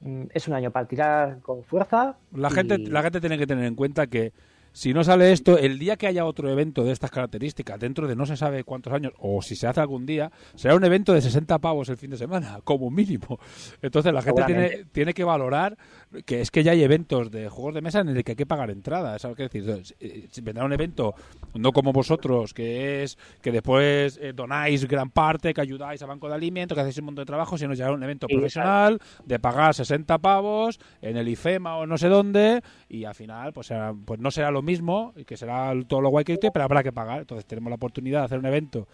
[0.00, 2.16] mm, es un año para tirar con fuerza.
[2.32, 4.32] La y- gente, la gente tiene que tener en cuenta que
[4.72, 8.16] si no sale esto, el día que haya otro evento de estas características, dentro de
[8.16, 11.20] no se sabe cuántos años, o si se hace algún día, será un evento de
[11.20, 13.38] 60 pavos el fin de semana, como mínimo.
[13.80, 15.76] Entonces la gente tiene, tiene que valorar
[16.24, 18.46] que es que ya hay eventos de juegos de mesa en el que hay que
[18.46, 19.18] pagar entrada.
[19.18, 19.82] ¿sabes qué decir?
[20.00, 21.14] Eh, si vendrá un evento,
[21.54, 26.28] no como vosotros, que es que después eh, donáis gran parte, que ayudáis a Banco
[26.28, 29.38] de Alimentos, que hacéis un montón de trabajo, sino ya un evento Sí, profesional de
[29.38, 33.94] pagar 60 pavos en el IFEMA o no sé dónde y al final pues, será-
[34.04, 36.82] pues no será lo mismo y que será todo lo guay que esté, pero habrá
[36.82, 37.20] que pagar.
[37.20, 38.88] Entonces tenemos la oportunidad de hacer un evento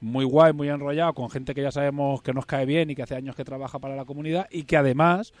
[0.00, 3.02] muy guay, muy enrollado, con gente que ya sabemos que nos cae bien y que
[3.02, 5.32] hace años que trabaja para la comunidad y que además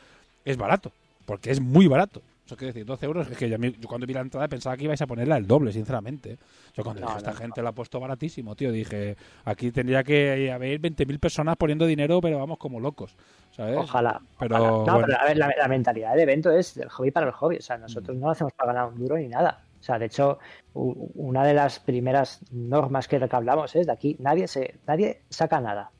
[0.46, 0.92] es barato,
[1.26, 2.22] porque es muy barato.
[2.46, 3.56] Eso quiere decir, 12 euros, es que yo,
[3.88, 6.38] cuando vi la entrada pensaba que ibais a ponerla el doble, sinceramente.
[6.74, 10.04] Yo cuando No, dije, esta no, gente la ha puesto baratísimo, tío, dije, aquí tendría
[10.04, 13.16] que haber 20.000 personas poniendo dinero, pero vamos como locos,
[13.50, 13.76] ¿sabes?
[13.76, 14.22] Ojalá.
[14.38, 14.68] Pero, ojalá.
[14.70, 15.06] No, bueno.
[15.08, 17.56] pero a ver, la, la mentalidad del evento es del hobby para el hobby.
[17.56, 19.64] O sea, nosotros no lo hacemos para ganar un duro ni nada.
[19.80, 20.38] O sea, de hecho,
[20.74, 25.60] una de las primeras normas que, que hablamos es de aquí nadie se nadie saca
[25.60, 25.90] nada.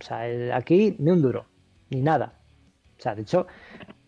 [0.00, 1.46] O sea, el- aquí ni un duro,
[1.90, 2.32] ni nada.
[2.98, 3.46] O sea, de hecho,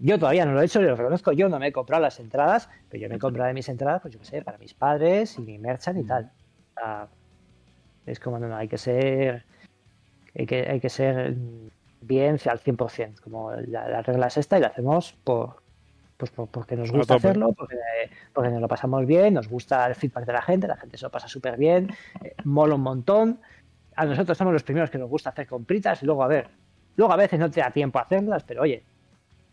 [0.06, 2.68] yo todavía no lo he hecho, lo reconozco, yo no me he comprado las entradas,
[2.88, 5.42] pero yo me he comprado mis entradas, pues yo qué sé, para mis padres y
[5.42, 6.24] mi merchan y tal.
[6.76, 7.08] O sea,
[8.06, 9.46] es como, no, no, hay que ser,
[10.34, 11.34] hay que, hay que ser
[12.00, 15.62] bien al 100%, como la, la regla es esta y la hacemos por,
[16.18, 17.76] pues por- porque nos gusta hacerlo, porque,
[18.32, 21.04] porque nos lo pasamos bien, nos gusta el feedback de la gente, la gente se
[21.06, 21.88] lo pasa súper bien,
[22.22, 23.40] eh, mola un montón.
[23.96, 26.50] A nosotros somos los primeros que nos gusta hacer compritas y luego a ver,
[26.96, 28.84] luego a veces no te da tiempo a hacerlas, pero oye,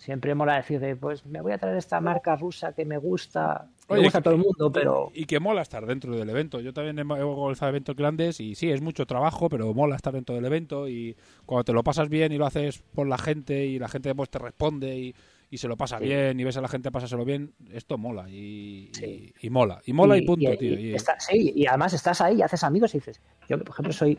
[0.01, 3.67] siempre mola decir de, pues me voy a traer esta marca rusa que me gusta,
[3.87, 6.59] que Oye, gusta a todo el mundo, pero Y que mola estar dentro del evento.
[6.59, 10.33] Yo también he organizado eventos grandes y sí, es mucho trabajo, pero mola estar dentro
[10.33, 13.77] del evento y cuando te lo pasas bien y lo haces por la gente y
[13.77, 15.15] la gente pues te responde y,
[15.51, 16.05] y se lo pasa Sí.
[16.05, 19.31] bien y ves a la gente pasárselo bien, esto mola y, Sí.
[19.39, 19.81] y, y mola.
[19.85, 20.73] Y mola y, punto, tío.
[20.79, 23.69] y y- está- sí, y además estás ahí y haces amigos y dices, yo por
[23.69, 24.17] ejemplo soy,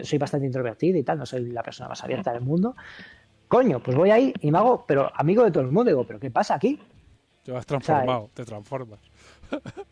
[0.00, 2.74] soy bastante introvertido y tal, no soy la persona más abierta del mundo.
[3.48, 6.18] Coño, pues voy ahí y me hago, pero amigo de todo el mundo, digo, pero
[6.18, 6.80] ¿qué pasa aquí?
[7.44, 8.98] te vas transformado, te transformas.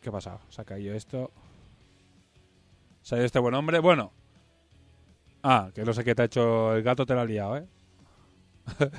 [0.00, 0.38] ¿Qué pasa?
[0.48, 1.30] Se ha caído esto.
[3.02, 3.80] Se ha ido este buen hombre.
[3.80, 4.10] Bueno.
[5.42, 7.66] Ah, que no sé qué te ha hecho el gato, te lo ha liado, ¿eh?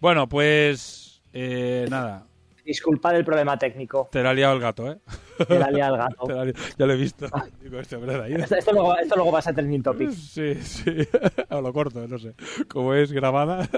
[0.00, 1.20] bueno, pues...
[1.34, 2.26] eh, nada,
[2.64, 4.98] Disculpad el problema técnico, te lo ha liado el gato, ¿eh?
[5.46, 6.24] que la lía el gato.
[6.26, 6.44] Te ha
[6.78, 7.26] ya lo he visto.
[7.62, 8.34] Digo, este ahí.
[8.34, 10.10] Esto, esto luego, esto luego a trending topic.
[10.10, 10.96] Sí, sí.
[11.50, 12.34] o lo corto, no sé.
[12.68, 13.68] Como es grabada.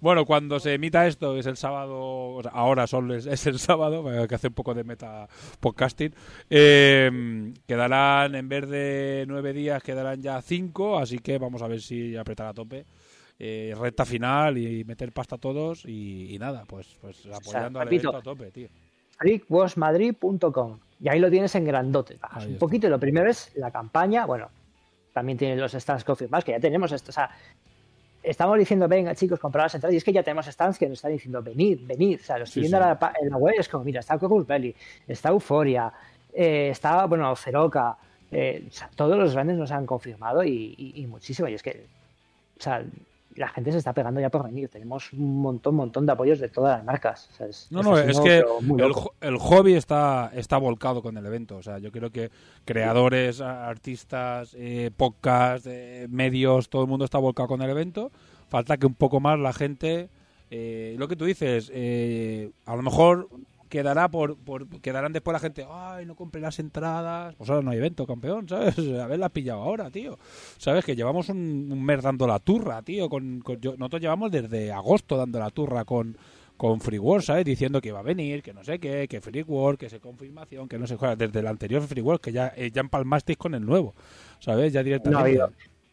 [0.00, 3.58] Bueno, cuando se emita esto, es el sábado, o sea, ahora solo es, es el
[3.58, 5.28] sábado, que hace un poco de meta
[5.60, 6.14] podcasting.
[6.48, 11.80] eh, quedarán, en vez de nueve días, quedarán ya cinco, así que vamos a ver
[11.80, 12.86] si apretar a tope.
[13.42, 17.86] Eh, recta final y meter pasta a todos y, y nada, pues, pues apoyando al
[17.86, 18.68] repito, evento a tope, tío.
[19.16, 22.16] freakwashmadrid.com y ahí lo tienes en grandote.
[22.20, 24.26] Bajas un poquito y lo primero es la campaña.
[24.26, 24.48] Bueno,
[25.14, 27.08] también tiene los stands confirmados, que ya tenemos esto.
[27.10, 27.30] O sea,
[28.22, 30.98] estamos diciendo, venga chicos, comprad las entradas y es que ya tenemos stands que nos
[30.98, 32.20] están diciendo, venid, venid.
[32.20, 32.82] O sea, lo estoy Sí, viendo sí.
[32.92, 34.74] en la, en la web, es como, mira, está Corus Belly,
[35.08, 35.90] está Euforia,
[36.34, 37.96] eh, está, bueno, Feroca.
[38.30, 41.48] eh, o sea, todos los grandes nos han confirmado y, y- y muchísimo.
[41.48, 41.86] Y es que,
[42.58, 42.84] o sea,
[43.36, 44.68] la gente se está pegando ya por venir.
[44.68, 47.28] Tenemos un montón, montón de apoyos de todas las marcas.
[47.32, 48.44] O sea, es- No, no, es que
[49.20, 51.56] el, hobby está, está volcado con el evento.
[51.56, 52.30] O sea, yo creo que
[52.64, 58.10] creadores, artistas, eh, podcast, eh, medios, todo el mundo está volcado con el evento.
[58.48, 60.08] Falta que un poco más la gente,
[60.50, 63.28] eh, lo que tú dices, eh, a lo mejor
[63.70, 67.34] quedará por, por quedarán después la gente, ay, no compré las entradas.
[67.36, 68.76] Pues ahora no hay evento, campeón, ¿sabes?
[69.00, 70.18] Haberla pillado ahora, tío.
[70.58, 70.84] ¿Sabes?
[70.84, 73.08] Que llevamos un, un mes dando la turra, tío.
[73.08, 76.18] Con, con- yo- nosotros llevamos desde agosto dando la turra con,
[76.58, 77.44] con Free World, ¿sabes?
[77.46, 80.68] Diciendo que iba a venir, que no sé qué, que Free World, que se confirmación,
[80.68, 81.16] que no sé cuál.
[81.16, 83.94] Desde el anterior Free World, que ya, eh, ya empalmasteis con el nuevo,
[84.40, 84.72] ¿sabes?
[84.72, 85.30] Ya No, directamente.
[85.30, 85.48] digo,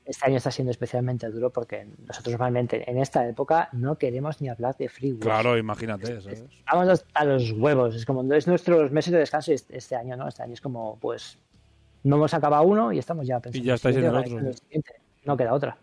[0.07, 4.49] este año está siendo especialmente duro porque nosotros normalmente en esta época no queremos ni
[4.49, 6.45] hablar de free claro, imagínate, ¿sabes?
[6.71, 7.95] Vamos hasta los huevos.
[7.95, 10.27] Es como es nuestros meses de descanso este, año, ¿no?
[10.27, 11.37] Este año es como, pues,
[12.03, 13.63] no hemos acabado uno y estamos ya pensando.
[13.63, 14.39] Y ya estáis en el otro.
[14.39, 14.93] el siguiente.
[15.25, 15.77] No queda otra.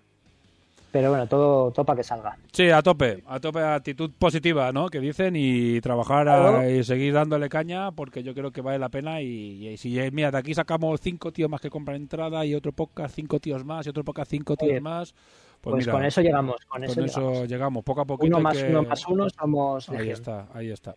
[0.95, 2.39] Pero bueno, todo, todo para que salga.
[2.53, 4.89] Sí, a tope, a tope, actitud positiva, ¿no?
[4.89, 8.91] Que dicen y trabajar a- y seguir dándole caña porque yo creo que vale la
[8.91, 12.47] pena y, y si, eh, mira, de aquí sacamos cinco tíos más que compran entrada
[12.47, 15.13] y otro podcast cinco tíos más y otro podcast cinco tíos Oye, más,
[15.61, 16.57] pues, Pues, mira, con eso llegamos.
[16.69, 17.49] Con, con eso, eso llegamos.
[17.49, 17.83] llegamos.
[17.83, 18.29] poco a poquito.
[18.37, 20.13] Uno más que- uno más uno somos Ahí legión.
[20.15, 20.95] está, ahí está.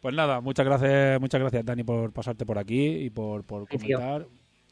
[0.00, 3.76] Pues nada, muchas gracias, muchas gracias Dani por pasarte por aquí y por, por Sí,
[3.76, 3.98] tío.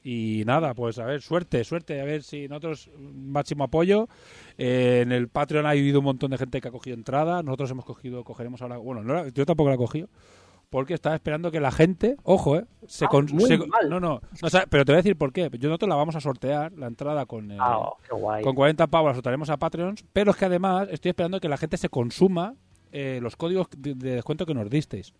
[0.08, 4.08] Y nada, pues a ver, suerte, suerte, a ver si nosotros máximo apoyo.
[4.56, 7.42] Eh, en el Patreon ha habido un montón de gente que ha cogido entrada.
[7.42, 8.76] Nosotros hemos cogido, cogeremos ahora.
[8.76, 10.08] Bueno, no la- yo tampoco la he cogido.
[10.70, 13.58] Porque estaba esperando que la gente, ojo, eh, se, Ah, con- se-
[13.88, 15.48] no, no, o sea, pero te voy a decir por qué.
[15.58, 18.44] Yo nosotros la vamos a sortear, la entrada con, el- Ah, guay.
[18.44, 21.56] con 40 pavos la soltaremos a Patreons, pero es que además estoy esperando que la
[21.56, 22.54] gente se consuma
[22.92, 25.12] eh, los códigos de, de descuento que nos disteis.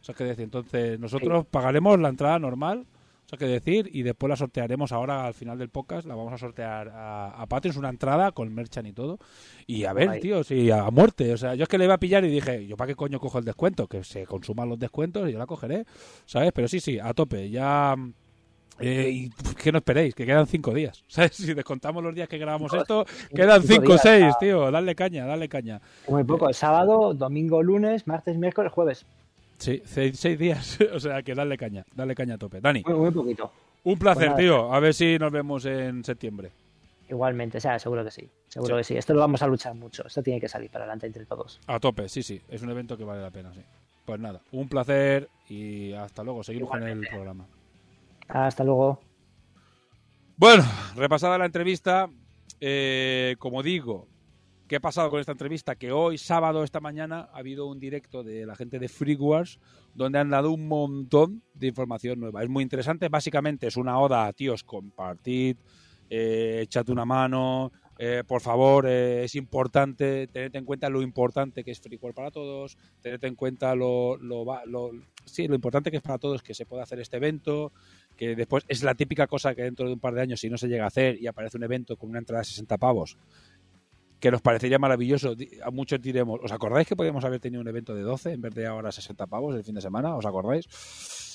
[0.00, 2.86] O sea, que decir, entonces nosotros pagaremos la entrada normal,
[3.26, 6.32] o sea, que decir, y después la sortearemos ahora al final del podcast, la vamos
[6.32, 9.18] a sortear a, a Patreons, una entrada con merchan y todo.
[9.66, 10.20] Y a ver, Guay.
[10.20, 11.32] tío, sí, a muerte.
[11.32, 13.18] O sea, yo es que le iba a pillar y dije, ¿yo para qué coño
[13.18, 13.88] cojo el descuento?
[13.88, 15.86] Que se consuman los descuentos y yo la cogeré,
[16.24, 16.52] ¿sabes?
[16.54, 17.96] Pero sí, sí, a tope, ya...
[18.78, 21.02] Eh, y que no esperéis, que quedan cinco días.
[21.08, 21.34] ¿Sabes?
[21.34, 24.70] Si descontamos los días que grabamos esto, quedan cinco o seis, tío.
[24.70, 25.80] Dale caña, dale caña.
[26.06, 26.52] Muy poco.
[26.52, 29.04] Sábado, domingo, lunes, martes, miércoles, jueves.
[29.58, 30.78] Sí, seis, seis días.
[30.92, 32.60] o sea, que dale caña, dale caña a tope.
[32.60, 33.50] Dani, Muy, muy poquito.
[33.84, 34.72] un placer, Pues tío.
[34.72, 36.50] A ver si nos vemos en septiembre.
[37.08, 38.28] Igualmente, o sea, seguro que sí.
[38.48, 38.80] Seguro Sí.
[38.80, 38.96] que sí.
[38.96, 40.06] Esto lo vamos a luchar mucho.
[40.06, 41.60] Esto tiene que salir para adelante entre todos.
[41.68, 42.40] A tope, sí, sí.
[42.48, 43.60] Es un evento que vale la pena, sí.
[44.04, 46.42] Pues nada, un placer y hasta luego.
[46.44, 47.10] Seguimos con el Igualmente.
[47.14, 47.46] programa.
[48.28, 49.00] Hasta luego.
[50.36, 50.64] Bueno,
[50.96, 52.08] repasada la entrevista,
[52.60, 54.06] eh, como digo,
[54.68, 55.76] ¿qué ha pasado con esta entrevista?
[55.76, 59.58] Que hoy, sábado, esta mañana, ha habido un directo de la gente de FreeWars
[59.94, 62.42] donde han dado un montón de información nueva.
[62.42, 65.56] Es muy interesante, básicamente es una oda a tíos, compartid,
[66.10, 71.64] eh, echad una mano, eh, por favor, eh, es importante, tened en cuenta lo importante
[71.64, 74.90] que es FreeWars para todos, tened en cuenta lo, lo, lo-
[75.24, 77.72] sí, lo importante que es para todos que se pueda hacer este evento,
[78.16, 80.58] que después es la típica cosa que dentro de un par de años, si no
[80.58, 83.16] se llega a hacer y aparece un evento con una entrada de 60 pavos,
[84.20, 87.94] que nos parecería maravilloso, a muchos diremos, ¿os acordáis que podíamos haber tenido un evento
[87.94, 90.16] de 12 en vez de ahora 60 pavos el fin de semana?
[90.16, 90.66] ¿Os acordáis?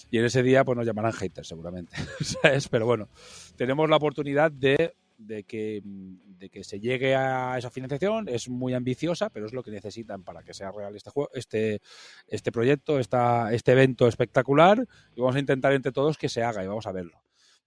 [0.10, 2.68] Y en ese día pues nos llamarán haters seguramente, ¿sabes?
[2.68, 3.08] Pero bueno,
[3.56, 8.74] tenemos la oportunidad de, de, que, de que se llegue a esa financiación, es muy
[8.74, 11.82] ambiciosa, pero es lo que necesitan para que sea real este juego, este,
[12.28, 14.86] este proyecto, esta, este evento espectacular
[15.16, 17.22] y vamos a intentar entre todos que se haga y vamos a verlo.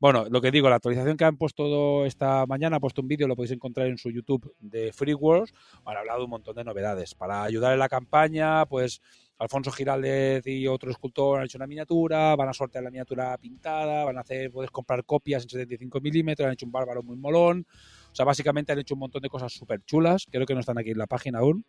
[0.05, 3.27] Bueno, lo que digo, la actualización que han puesto esta mañana, ha puesto un vídeo,
[3.27, 5.51] lo podéis encontrar en su YouTube de Free Wars,
[5.83, 7.15] han hablado de un montón de novedades.
[7.15, 9.01] Para ayudar en la campaña, pues
[9.39, 14.05] Alfonso Giraldez y otro escultor han hecho una miniatura, van a sortear la miniatura pintada,
[14.05, 17.67] van a hacer, puedes comprar copias en 75 milímetros, han hecho un bárbaro muy molón.
[18.13, 20.77] O sea, básicamente han hecho un montón de cosas súper chulas, creo que no están
[20.77, 21.65] aquí en la página aún.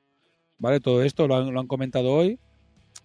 [0.58, 0.82] ¿Vale?
[0.82, 2.38] Todo esto lo han, lo han comentado hoy.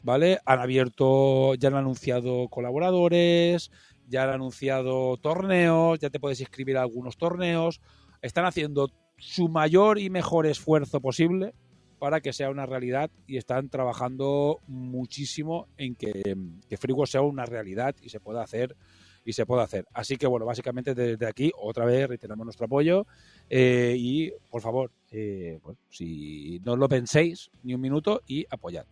[0.03, 0.39] ¿Vale?
[0.47, 3.71] Han abierto, ya han anunciado colaboradores,
[4.11, 7.81] ya han anunciado torneos, ya te puedes inscribir a algunos torneos.
[8.21, 11.55] Están haciendo su mayor y mejor esfuerzo posible
[11.99, 16.37] para que sea una realidad y están trabajando muchísimo en que,
[16.69, 18.77] que sea una realidad y se pueda hacer
[19.25, 19.87] y se pueda hacer.
[19.93, 23.07] Así que bueno, básicamente desde aquí otra vez reiteramos nuestro apoyo
[23.49, 25.61] eh, y por favor, eh,
[25.91, 28.87] si no lo penséis ni un minuto y apoyad.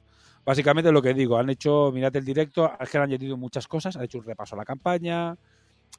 [0.49, 3.95] Básicamente lo que digo, han hecho, mirad el directo, es que han añadido muchas cosas,
[3.97, 5.37] han hecho un repaso a la campaña,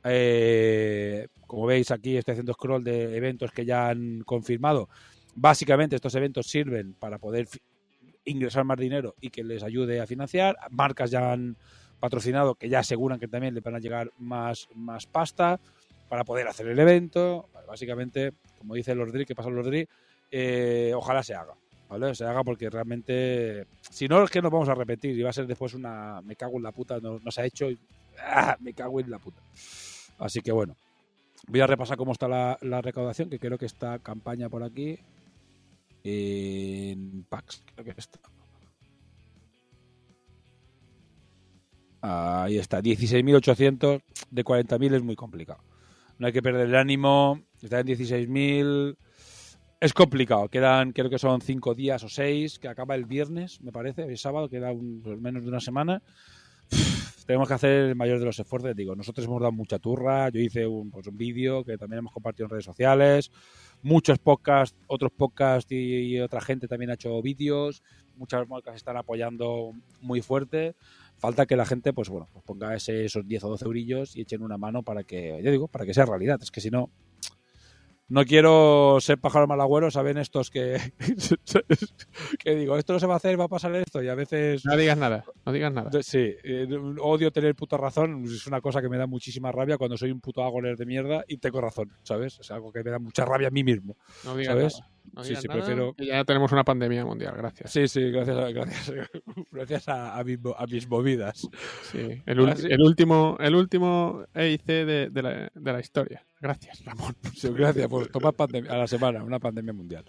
[0.03, 4.89] eh, como veis aquí estoy haciendo scroll de eventos que ya han confirmado.
[5.35, 7.47] Básicamente estos eventos sirven para poder
[8.26, 10.57] ingresar más dinero y que les ayude a financiar.
[10.71, 11.55] Marcas ya han
[11.99, 15.59] patrocinado que ya aseguran que también le van a llegar más, más pasta
[16.09, 17.49] para poder hacer el evento.
[17.67, 19.88] Básicamente, como dice Lordri, que pasa Lordri,
[20.31, 21.53] eh, ojalá se haga.
[21.90, 22.14] ¿Vale?
[22.14, 25.34] Se haga porque realmente, si no es que nos vamos a repetir y va a
[25.34, 27.80] ser después una me cago en la puta, no, no ha hecho y
[28.20, 28.56] ¡ah!
[28.60, 29.41] me cago en la puta.
[30.20, 30.76] Así que bueno,
[31.48, 34.99] voy a repasar cómo está la, la recaudación, que creo que está campaña por aquí
[36.03, 38.20] en PAX, creo que está.
[42.02, 45.61] Ahí está, 16.800 de 40.000 es muy complicado.
[46.18, 48.95] No hay que perder el ánimo, está en 16.000.
[49.81, 53.72] Es complicado, quedan, creo que son cinco días o seis, que acaba el viernes, me
[53.72, 56.03] parece, el sábado, queda menos de una semana.
[57.26, 60.41] Tenemos que hacer el mayor de los esfuerzos, digo, nosotros hemos dado mucha turra, yo
[60.41, 63.31] hice un, pues, vídeo que también hemos compartido en redes sociales,
[63.81, 67.81] muchos podcasts, otros podcasts y, otra gente también ha hecho vídeos,
[68.18, 70.76] muchas marcas están apoyando muy fuerte,
[71.18, 74.22] falta que la gente, pues bueno, pues ponga ese, esos 10 o 12 eurillos y
[74.22, 76.89] echen una mano para que, yo digo, para que sea realidad, es que si no,
[78.10, 80.77] no quiero ser pájaro malagüero, saben estos que,
[82.40, 84.65] que digo, esto no se va a hacer, va a pasar esto, y a veces...
[84.65, 85.90] No digas nada, no digas nada.
[86.02, 86.68] Sí, eh,
[87.02, 90.22] odio tener puta razón, es una cosa que me da muchísima rabia cuando soy un
[90.22, 92.40] puto agoler de mierda y tengo razón, ¿sabes?
[92.40, 93.95] Es algo que me da mucha rabia a mí mismo,
[94.26, 94.73] No digas ¿sabes?
[94.80, 94.91] nada.
[95.13, 97.71] No Sí, sí, nada, prefiero- ya tenemos una pandemia mundial, gracias.
[97.71, 98.91] Sí, sí, gracias a, gracias,
[99.51, 101.47] gracias a, a mis, a mis movidas.
[101.91, 102.39] Sí, el,
[102.81, 106.26] último, el último EIC de, de la, de la historia.
[106.39, 107.15] Gracias, Ramón.
[107.35, 110.05] Sí, gracias por tomar pandemia, a la semana, una pandemia mundial.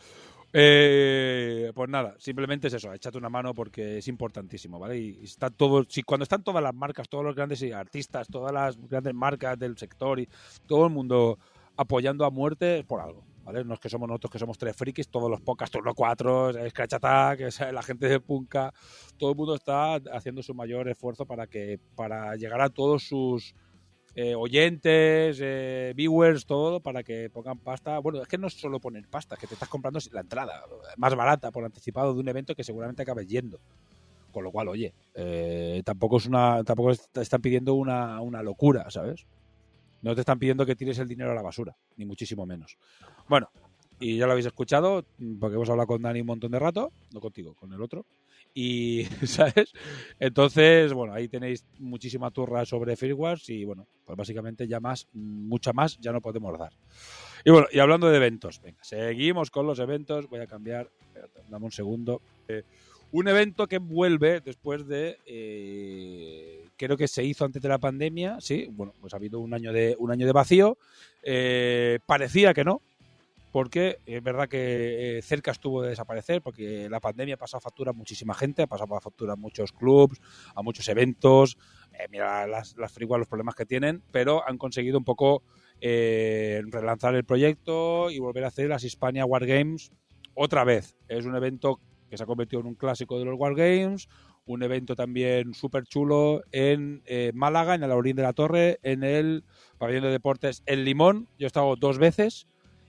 [0.53, 4.99] Eh, pues nada, simplemente es eso, échate una mano porque es importantísimo, ¿vale?
[4.99, 8.77] Y está todo, si cuando están todas las marcas, todos los grandes artistas, todas las
[8.89, 10.29] grandes marcas del sector y
[10.67, 11.39] todo el mundo
[11.77, 13.65] apoyando a muerte es por algo, ¿vale?
[13.65, 16.95] No es que somos nosotros que somos tres frikis, todos los podcasts, turno cuatro, Scratch
[16.95, 17.41] Attack,
[17.73, 18.73] la gente de Punka,
[19.19, 23.55] todo el mundo está haciendo su mayor esfuerzo para que para llegar a todos sus
[24.15, 27.99] eh, oyentes, eh, viewers, todo, para que pongan pasta.
[27.99, 30.63] Bueno, es que no es solo poner pasta, es que te estás comprando la entrada
[30.97, 33.59] más barata por anticipado de un evento que seguramente acabes yendo.
[34.33, 39.27] Con lo cual, oye, eh, tampoco es una, tampoco están pidiendo una, una locura, ¿sabes?
[40.03, 42.79] No te están pidiendo que tires el dinero a la basura, ni muchísimo menos.
[43.29, 43.51] Bueno,
[43.99, 45.05] y ya lo habéis escuchado,
[45.39, 48.07] porque hemos hablado con Dani un montón de rato, no contigo, con el otro.
[48.55, 49.73] Y, ¿sabes?
[50.19, 55.73] Entonces, bueno, ahí tenéis muchísima turra sobre Firewars y, bueno, pues básicamente ya más, mucha
[55.73, 56.73] más ya no podemos dar.
[57.45, 60.29] Y bueno, y hablando de eventos, venga, seguimos con los eventos.
[60.29, 60.91] Voy a cambiar,
[61.49, 62.23] dame un segundo.
[62.49, 62.63] Eh,
[63.13, 68.39] un evento que vuelve después de, eh, creo que se hizo antes de la pandemia,
[68.41, 70.79] sí, bueno, pues ha habido un año de, un año de vacío.
[71.23, 72.81] Eh, parecía que no,
[73.53, 77.91] porque es verdad que eh, cerca estuvo de desaparecer, porque la pandemia ha pasado factura
[77.91, 80.19] a muchísima gente, ha pasado factura a muchos clubs,
[80.55, 81.59] a muchos eventos,
[81.93, 85.43] eh, mira las, las Free Wars, los problemas que tienen, pero han conseguido un poco
[85.83, 89.91] relanzar el proyecto y volver a hacer las Hispania War Games
[90.35, 90.97] otra vez.
[91.09, 91.81] Es un evento
[92.11, 94.09] que se ha convertido en un clásico de los War Games,
[94.47, 99.05] un evento también súper chulo en eh, Málaga, en el Aurín de la Torre, en
[99.05, 99.45] el
[99.79, 101.29] pabellón de deportes El Limón.
[101.39, 102.47] Yo he estado dos veces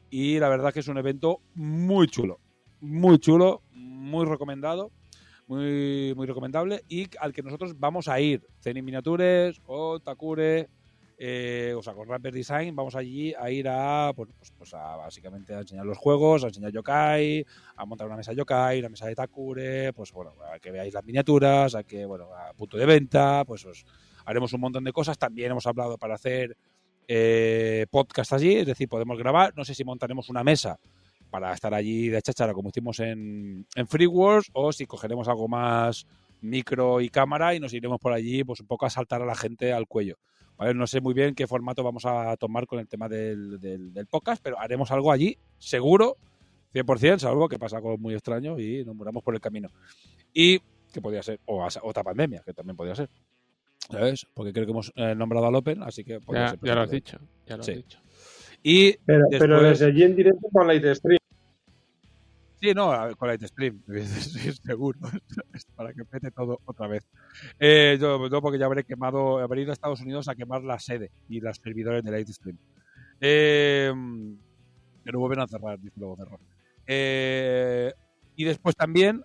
[0.10, 2.40] y la verdad que es un evento muy chulo,
[2.80, 4.92] muy chulo, muy recomendado,
[5.48, 8.46] muy, muy recomendable y al que nosotros vamos a ir.
[8.62, 10.70] Zen Miniatures, con Takure,
[11.24, 15.54] eh, o sea, con Rapper Design, vamos allí a ir a, pues, pues, a básicamente
[15.54, 17.46] a enseñar los juegos, a enseñar yokai,
[17.76, 21.06] a montar una mesa yokai, una mesa de Takure, pues bueno, a que veáis las
[21.06, 23.86] miniaturas, a que, bueno, a punto de venta, pues os
[24.26, 25.16] haremos un montón de cosas.
[25.20, 26.58] También hemos hablado para hacer
[27.08, 29.54] eh, podcast allí, es decir, podemos grabar.
[29.56, 30.80] No sé si montaremos una mesa
[31.30, 35.48] para estar allí de cháchara como hicimos en, en Free Wars o si cogeremos algo
[35.48, 36.08] más
[36.42, 39.36] micro y cámara y nos iremos por allí pues un poco a saltar a la
[39.36, 40.18] gente al cuello.
[40.62, 40.74] ¿Vale?
[40.76, 44.06] No sé muy bien qué formato vamos a tomar con el tema del, del, del
[44.06, 46.18] podcast, pero haremos algo allí, seguro,
[46.74, 49.70] 100%, salvo que pasa algo muy extraño y nos muramos por el camino.
[50.34, 50.60] Y
[50.94, 53.10] que podría ser, o a- otra pandemia, que también podría ser.
[53.90, 54.28] ¿Sabes?
[54.36, 56.82] Porque creo que hemos eh, nombrado al Open, así que podría Ya, ser ya lo
[56.82, 57.18] has dicho.
[57.48, 57.72] Ya lo Sí.
[57.72, 58.00] has dicho.
[58.64, 58.94] Y
[59.40, 61.18] Pero, desde allí en directo con Light Stream.
[62.62, 65.00] Sí, no, con Light Stream, sí, seguro,
[65.76, 67.04] para que pete todo otra vez.
[67.60, 70.78] Eh, yo, yo porque ya habré quemado, habré ido a Estados Unidos a quemar la
[70.78, 72.60] sede y los servidores de Light Stream.
[73.20, 73.92] Eh,
[75.04, 76.40] que no vuelven a cerrar, dice luego cerró.
[76.86, 77.92] Eh,
[78.36, 79.24] y después también,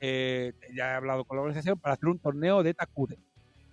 [0.00, 3.16] eh, ya he hablado con la organización para hacer un torneo de Takure.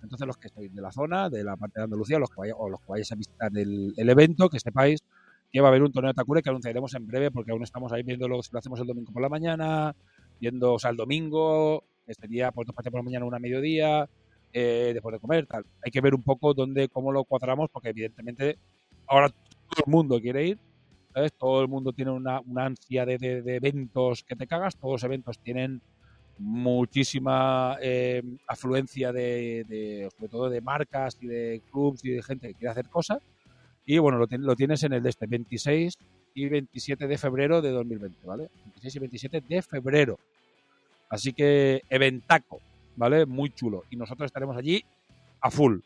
[0.02, 2.54] Entonces los que estáis de la zona, de la parte de Andalucía, los que vaya,
[2.56, 5.00] o los que vayáis a visitar el evento, que sepáis
[5.52, 7.92] que va a haber un torneo de Takure que anunciaremos en breve porque aún estamos
[7.92, 9.94] ahí viendo si lo hacemos el domingo por la mañana,
[10.40, 14.08] viendo, o sea, el domingo, que sería por dos partes por la mañana, una mediodía,
[14.52, 15.64] eh, después de comer, tal.
[15.84, 18.58] Hay que ver un poco dónde, cómo lo cuadramos porque evidentemente
[19.06, 20.58] ahora todo el mundo quiere ir,
[21.12, 21.32] ¿sabes?
[21.34, 25.04] Todo el mundo tiene una, una ansia de, de- eventos que te cagas, todos los
[25.04, 25.82] eventos tienen
[26.38, 32.54] muchísima eh, afluencia de- sobre todo de marcas y de clubs y de gente que
[32.54, 33.18] quiere hacer cosas
[33.84, 35.98] y bueno, lo, lo tienes en el de este 26
[36.34, 38.48] y 27 de febrero de 2020, ¿vale?
[38.64, 40.18] 26 y 27 de febrero.
[41.08, 42.60] Así que eventaco,
[42.96, 43.26] ¿vale?
[43.26, 43.84] Muy chulo.
[43.90, 44.84] Y nosotros estaremos allí
[45.40, 45.80] a full.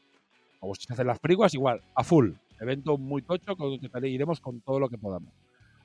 [0.61, 2.33] O si se hacen las friguas, igual, a full.
[2.61, 5.33] Evento muy tocho con que iremos con todo lo que podamos.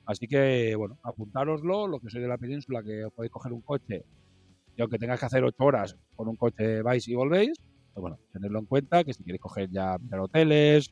[0.06, 3.60] Así que, bueno, apuntároslo, lo que soy de la península, que os podéis coger un
[3.60, 4.04] coche
[4.76, 7.58] y aunque tengáis que hacer ocho horas con un coche vais y volvéis,
[7.92, 10.90] pues bueno, tenerlo en cuenta, que si queréis coger ya mirar hoteles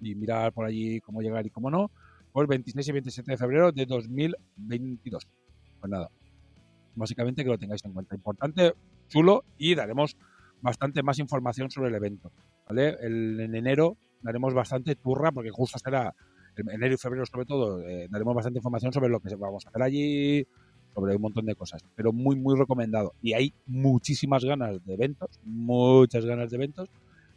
[0.00, 1.90] y mirar por allí cómo llegar y cómo no,
[2.32, 5.26] pues 26 y 27 de febrero de 2022.
[5.80, 6.10] Pues nada,
[6.94, 8.14] básicamente que lo tengáis en cuenta.
[8.14, 8.74] Importante,
[9.08, 10.16] chulo y daremos
[10.60, 12.30] bastante más información sobre el evento.
[12.68, 12.96] ¿vale?
[13.00, 16.14] El- en enero daremos bastante turra porque justo será
[16.56, 19.68] en enero y febrero sobre todo eh, daremos bastante información sobre lo que vamos a
[19.68, 20.44] hacer allí,
[20.92, 25.38] sobre un montón de cosas, pero muy muy recomendado y hay muchísimas ganas de eventos,
[25.44, 26.88] muchas ganas de eventos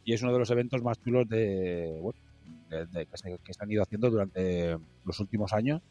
[0.04, 2.20] y es uno de los eventos más chulos de, bueno,
[2.80, 3.08] que,
[3.44, 5.82] que se han ido haciendo durante los últimos años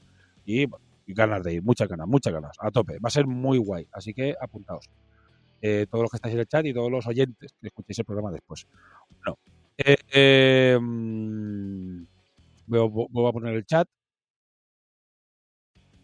[0.45, 2.99] y, bueno, ganas de ir, muchas ganas, muchas ganas, a tope.
[2.99, 4.89] Va a ser muy guay, así que apuntaos.
[5.63, 8.05] Eh, todos los que estáis en el chat y todos los oyentes que escuchéis el
[8.05, 8.67] programa después.
[9.19, 9.39] Bueno,
[9.77, 10.79] eh, eh,
[12.67, 13.89] voy a poner el chat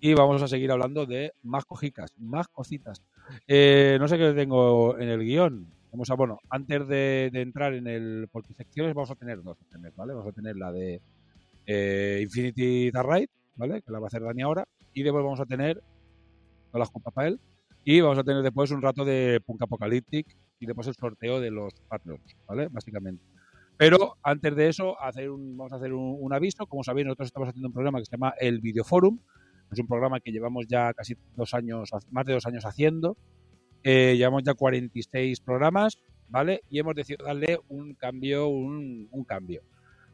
[0.00, 3.02] y vamos a seguir hablando de más cojicas, más cositas.
[3.46, 5.75] Eh, no sé qué tengo en el guion.
[6.16, 8.28] Bueno, antes de, entrar en el.
[8.30, 9.56] Porque secciones vamos a tener dos,
[9.96, 10.14] ¿vale?
[10.14, 11.00] Vamos a tener la de
[11.66, 13.82] eh, Infinity Dark Ride, ¿vale?
[13.82, 14.66] Que la va a hacer Dani ahora.
[14.92, 15.82] Y después vamos a tener.
[16.72, 17.40] No las culpas para él.
[17.84, 20.26] Y vamos a tener después un rato de Punk Apocalyptic
[20.58, 22.68] y después el sorteo de los Patreons, ¿vale?
[22.68, 23.24] Básicamente.
[23.76, 26.66] Pero antes de eso, hacer un, vamos a hacer un, un aviso.
[26.66, 29.18] Como sabéis, nosotros estamos haciendo un programa que se llama El Videoforum.
[29.70, 33.16] Es un programa que llevamos ya casi dos años, más de dos años haciendo.
[33.82, 35.98] Eh, llevamos ya 46 programas,
[36.28, 36.62] ¿vale?
[36.70, 39.62] Y hemos decidido darle un cambio, un, un cambio.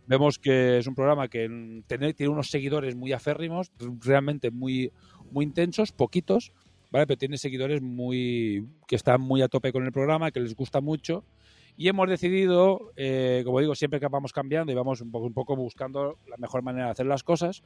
[0.06, 1.48] Vemos que es un programa que
[1.86, 3.70] tiene, tiene unos seguidores muy aférrimos,
[4.00, 4.92] realmente muy,
[5.30, 6.52] muy intensos, poquitos,
[6.90, 7.06] ¿vale?
[7.06, 10.80] Pero tiene seguidores muy que están muy a tope con el programa, que les gusta
[10.80, 11.24] mucho.
[11.76, 15.32] Y hemos decidido, eh, como digo, siempre que vamos cambiando y vamos un poco, un
[15.32, 17.62] poco buscando la mejor manera de hacer las cosas,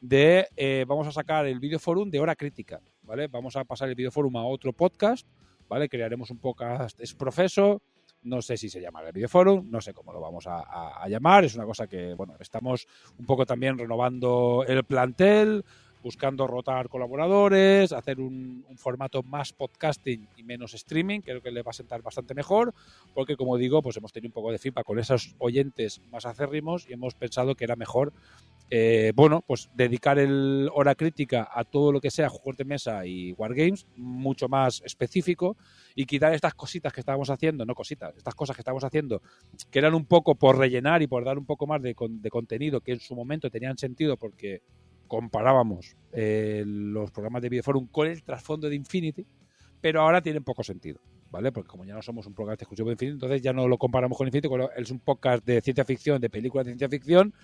[0.00, 3.28] de eh, vamos a sacar el videoforum de hora crítica, ¿vale?
[3.28, 5.26] Vamos a pasar el videoforum a otro podcast,
[5.68, 5.88] ¿vale?
[5.88, 7.82] Crearemos un podcast, es profeso,
[8.22, 11.54] no sé si se llamará el videoforum, no sé cómo lo vamos a, llamar, es
[11.54, 12.86] una cosa que, bueno, estamos
[13.18, 15.64] un poco también renovando el plantel,
[16.02, 21.62] buscando rotar colaboradores, hacer un, un formato más podcasting y menos streaming, creo que le
[21.62, 22.74] va a sentar bastante mejor,
[23.14, 26.88] porque como digo, pues hemos tenido un poco de feedback con esos oyentes más acérrimos
[26.88, 28.12] y hemos pensado que era mejor
[28.70, 33.06] eh, bueno, pues dedicar el hora crítica a todo lo que sea juegos de mesa
[33.06, 35.56] y wargames, mucho más específico,
[35.94, 39.22] y quitar estas cositas que estábamos haciendo, no cositas, estas cosas que estábamos haciendo,
[39.70, 42.80] que eran un poco por rellenar y por dar un poco más de, de contenido
[42.80, 44.62] que en su momento tenían sentido porque
[45.06, 49.26] comparábamos eh, los programas de Videoforum con el trasfondo de Infinity,
[49.80, 51.00] pero ahora tienen poco sentido.
[51.28, 51.50] ¿Vale?
[51.50, 54.16] Porque como ya no somos un programa exclusivo de Infinity, entonces ya no lo comparamos
[54.16, 57.34] con Infinity, es un podcast de ciencia ficción, de películas de ciencia ficción,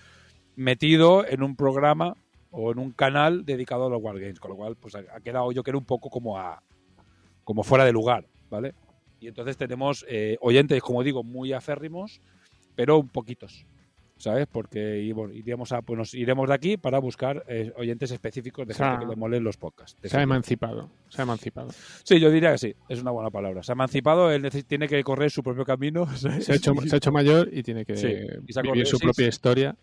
[0.56, 2.16] metido en un programa
[2.50, 5.62] o en un canal dedicado a los Wargames, con lo cual pues ha, quedado yo
[5.62, 6.62] creo un poco como a
[7.44, 8.74] como fuera de lugar, ¿vale?
[9.18, 12.20] Y entonces tenemos eh, oyentes, como digo, muy aférrimos,
[12.76, 13.66] pero un poquitos,
[14.16, 14.46] ¿sabes?
[14.50, 18.66] Porque y, bueno, iríamos a, pues nos iremos de aquí para buscar eh, oyentes específicos
[18.66, 19.96] de O sea, gente que le molen los podcasts.
[20.02, 20.90] Se ha emancipado.
[21.08, 21.70] Se ha emancipado.
[22.04, 23.62] Sí, yo diría que sí, es una buena palabra.
[23.62, 26.06] Se ha emancipado, él tiene que correr su propio camino.
[26.16, 26.44] ¿sabes?
[26.44, 29.04] Se ha hecho, se ha hecho mayor y tiene que Sí, vivir corrido, su sí,
[29.04, 29.28] propia sí.
[29.28, 29.76] historia.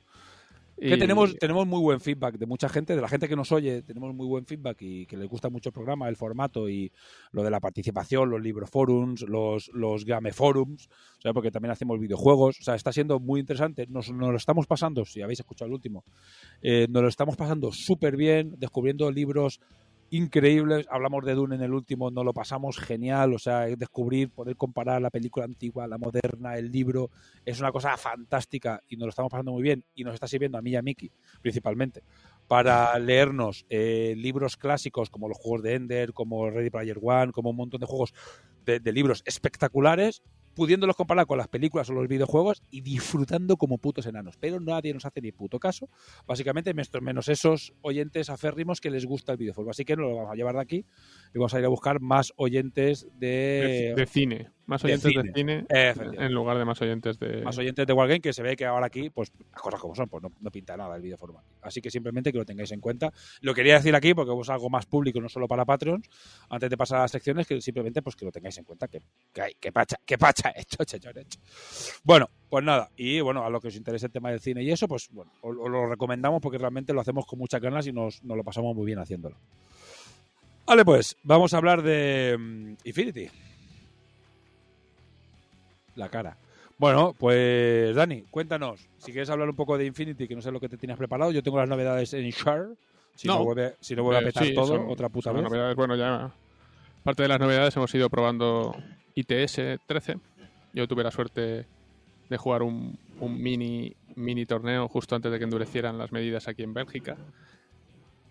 [0.79, 3.51] Que Y- tenemos, tenemos muy buen feedback de mucha gente, de la gente que nos
[3.51, 6.91] oye, tenemos muy buen feedback y que les gusta mucho el programa, el formato y
[7.31, 10.87] lo de la participación, los libroforums, los, los game forums,
[11.17, 14.37] o sea, porque también hacemos videojuegos, o sea, está siendo muy interesante, nos, nos lo
[14.37, 16.03] estamos pasando, si habéis escuchado el último,
[16.61, 19.59] eh, nos lo estamos pasando súper bien, descubriendo libros
[20.11, 24.29] increíbles, hablamos de Dune en el último, nos lo pasamos genial, o sea, es descubrir,
[24.29, 27.11] poder comparar la película antigua, la moderna, el libro,
[27.45, 30.57] es una cosa fantástica y nos lo estamos pasando muy bien y nos está sirviendo
[30.57, 31.11] a mí y a Miki
[31.41, 32.03] principalmente
[32.47, 37.51] para leernos eh, libros clásicos como los juegos de Ender, como Ready Player One, como
[37.51, 38.13] un montón de juegos
[38.65, 40.21] de libros espectaculares,
[40.59, 44.35] pudiéndolos comparar con las películas o los videojuegos y disfrutando como putos enanos.
[44.37, 45.89] Pero nadie nos hace ni puto caso,
[46.27, 49.71] básicamente menos- esos oyentes aférrimos que les gusta el videojuego.
[49.71, 50.85] Así que nos lo vamos a llevar de aquí
[51.33, 54.49] y vamos a ir a buscar más oyentes de, de, de cine.
[54.69, 55.65] Más oyentes de cine.
[55.69, 57.41] en lugar de más oyentes de.
[57.41, 60.07] más oyentes de Wargame que se ve que ahora aquí, pues las cosas como son,
[60.07, 61.47] pues no, no pinta nada el videoforum aquí.
[61.63, 63.11] Así que simplemente que lo tengáis en cuenta.
[63.41, 66.07] Lo quería decir aquí porque es algo más público, no solo para Patreons,
[66.49, 69.01] antes de pasar a las secciones, que simplemente pues que lo tengáis en cuenta, que,
[69.33, 71.39] que, hay- que pacha, que pacha hecho, hecho, hecho.
[72.03, 74.69] Bueno, pues nada, y bueno, a lo que os interese el tema del cine y
[74.71, 77.91] eso, pues bueno, os, os lo recomendamos porque realmente lo hacemos con muchas ganas y
[77.91, 79.35] nos, nos lo pasamos muy bien haciéndolo.
[80.67, 83.27] Vale, pues vamos a hablar de mm, Infinity.
[85.99, 86.37] La cara.
[86.77, 88.87] Bueno, pues Dani, cuéntanos.
[88.99, 91.31] Si quieres hablar un poco de Infinity, que no sé lo que te tienes preparado,
[91.31, 92.69] yo tengo las novedades en Share.
[93.15, 93.43] Si no, No.
[93.43, 95.43] vuelve, si no vuelve a Eh, petar sí, todo, son- otra puta vez.
[95.43, 95.75] novedades.
[95.75, 96.31] Bueno, ya.
[97.03, 98.73] Parte de las novedades hemos ido probando
[99.13, 100.15] ITS 13.
[100.73, 101.65] Yo tuve la suerte
[102.29, 106.63] de jugar un, un mini, mini torneo justo antes de que endurecieran las medidas aquí
[106.63, 107.17] en Bélgica.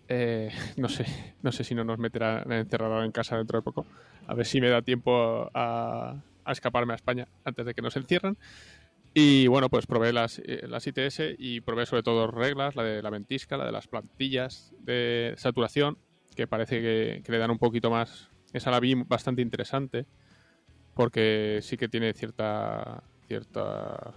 [0.07, 1.05] Eh, no sé,
[1.43, 3.85] no sé si no nos meterán encerrado en casa dentro de poco.
[4.25, 6.15] A ver si me da tiempo a,
[6.51, 8.37] escaparme a España antes de que nos encierren.
[9.13, 13.01] Y bueno, pues probé las, eh, las ITS y probé sobre todo reglas, la de
[13.01, 15.97] la ventisca, la de las plantillas de saturación,
[16.35, 18.29] que parece que, le dan un poquito más.
[18.53, 20.05] Esa la vi bastante interesante,
[20.93, 24.13] porque sí que tiene cierta, cierta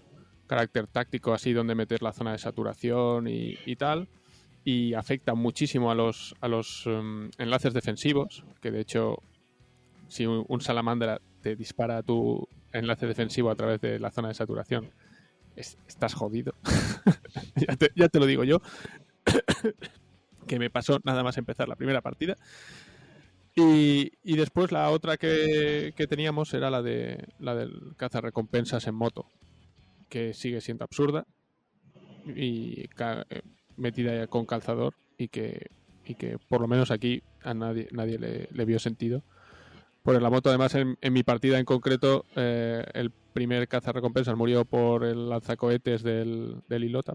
[0.47, 4.09] carácter táctico así donde meter la zona de saturación y, tal.
[4.65, 9.23] y afecta muchísimo a los, a los em, enlaces defensivos, que de hecho
[10.09, 14.35] si un, un salamandra te dispara tu enlace defensivo a través de la zona de
[14.35, 14.91] saturación,
[15.57, 16.55] es- estás jodido.
[17.57, 18.61] ya, te, te lo digo yo,
[20.47, 22.37] que me pasó nada más empezar la primera partida.
[23.55, 28.95] Y, y después la otra que, que teníamos era la de la del cazarrecompensas en
[28.95, 29.27] moto,
[30.09, 31.27] que sigue siendo absurda
[32.35, 33.43] y eh,
[33.77, 35.67] metida con calzador y que,
[36.07, 38.19] y que por lo menos aquí a nadie, nadie
[38.51, 39.23] le vio sentido.
[40.03, 44.65] Por la moto, además, en, en mi partida en concreto, eh, el primer cazarrecompensas murió
[44.65, 47.15] por el lanzacohetes del, del Ilota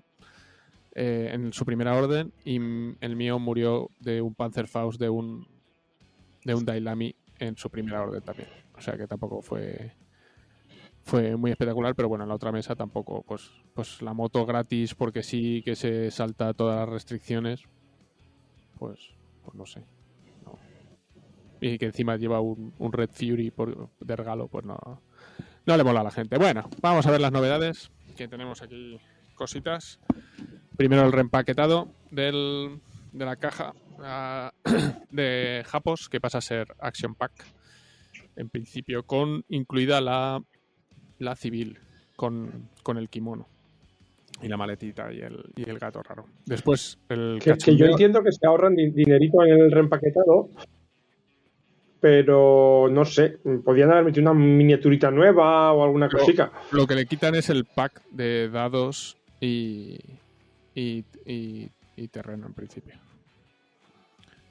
[0.96, 5.48] eh, en su primera orden y el mío murió de un Panzerfaust de un
[6.44, 8.50] de un Dailami en su primera orden también.
[8.76, 9.94] O sea que tampoco fue
[11.04, 14.94] fue muy espectacular, pero bueno, en la otra mesa tampoco, pues, pues la moto gratis
[14.94, 17.64] porque sí que se salta todas las restricciones,
[18.78, 19.12] pues,
[19.44, 19.86] pues no sé.
[21.62, 24.78] Y que encima lleva un, un Red Fury por, de regalo, pues no,
[25.66, 26.38] no le mola a la gente.
[26.38, 29.00] Bueno, vamos a ver las novedades, que tenemos aquí
[29.36, 30.00] cositas.
[30.76, 32.80] Primero el reempaquetado del,
[33.12, 33.74] de la caja
[35.12, 37.32] de Japos, que pasa a ser Action Pack.
[38.36, 40.40] En principio, con incluida la,
[41.18, 41.80] la civil,
[42.16, 43.48] con, con el kimono.
[44.44, 46.26] Y la maletita y el, y el gato raro.
[46.46, 50.50] Después el Que, que yo entiendo que se ahorran di- dinerito en el reempaquetado,
[52.00, 56.52] pero no sé, podían haber metido una miniaturita nueva o alguna Pero- cosica.
[56.72, 59.98] Lo que le quitan es el pack de dados y,
[60.76, 62.94] y, y- y terreno en principio.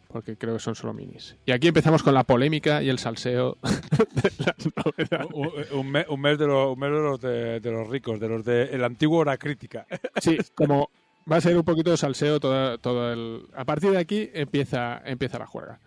[0.09, 1.37] Porque creo que son solo minis.
[1.47, 5.29] Y aquí empezamos con la polémica y el salseo de las novedades.
[5.35, 8.19] Un, un mes, un mes de los, un mes de, los de, de los ricos,
[8.21, 9.87] de los de el antiguo hora crítica.
[10.21, 10.89] Sí, como
[11.31, 13.43] va a ser un poquito de salseo todo, todo el...
[13.55, 15.79] A partir de aquí empieza, empieza la juega.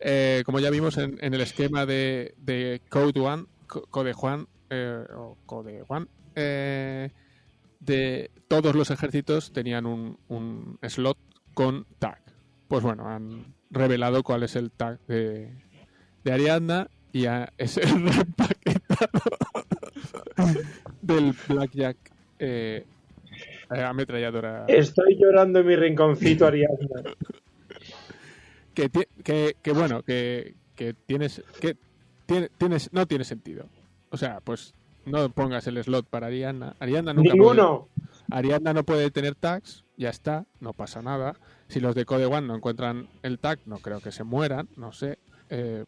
[0.00, 5.04] Eh, como ya vimos en, el esquema de, de Code One, Co- Code Juan, eh,
[5.16, 7.10] o Code One, eh,
[7.80, 11.18] de todos los ejércitos tenían un, slot
[11.54, 12.20] con tag.
[12.68, 15.50] Pues bueno, han revelado cuál es el tag de,
[16.24, 19.20] de Ariadna y a- es el repaquetado
[21.02, 21.96] del Blackjack
[22.38, 22.84] eh,
[23.70, 24.66] ametralladora.
[24.68, 27.02] Estoy llorando en mi rinconcito, Ariadna.
[28.76, 31.76] Que, ti- que, que bueno, que, que tienes, que
[32.26, 33.66] tiene, tienes, no tiene sentido.
[34.10, 34.74] O sea, pues
[35.06, 36.76] no pongas el slot para Ariadna.
[36.78, 37.88] Ariadna nunca puede- Ninguno.
[38.30, 41.36] Ariadna no puede tener tags, ya está, no pasa nada.
[41.68, 44.92] Si los de Code One no encuentran el tag, no creo que se mueran, no
[44.92, 45.18] sé.
[45.48, 45.84] Eh,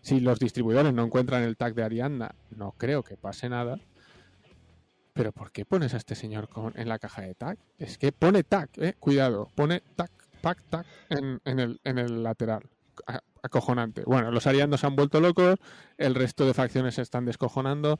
[0.00, 3.78] si los distribuidores no encuentran el tag de Ariadna, no creo que pase nada.
[5.12, 7.58] Pero ¿por qué pones a este señor con- en la caja de tag?
[7.78, 12.22] Es que pone tag, eh, cuidado, pone tag, pack tag en, en el, en el
[12.22, 12.62] lateral.
[13.06, 14.02] A- acojonante.
[14.04, 15.56] Bueno, los arianos se han vuelto locos,
[15.96, 17.98] el resto de facciones se están descojonando.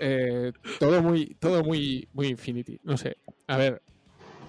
[0.00, 2.80] eh, todo muy, todo muy, muy Infinity.
[2.82, 3.16] No sé.
[3.46, 3.80] A ver,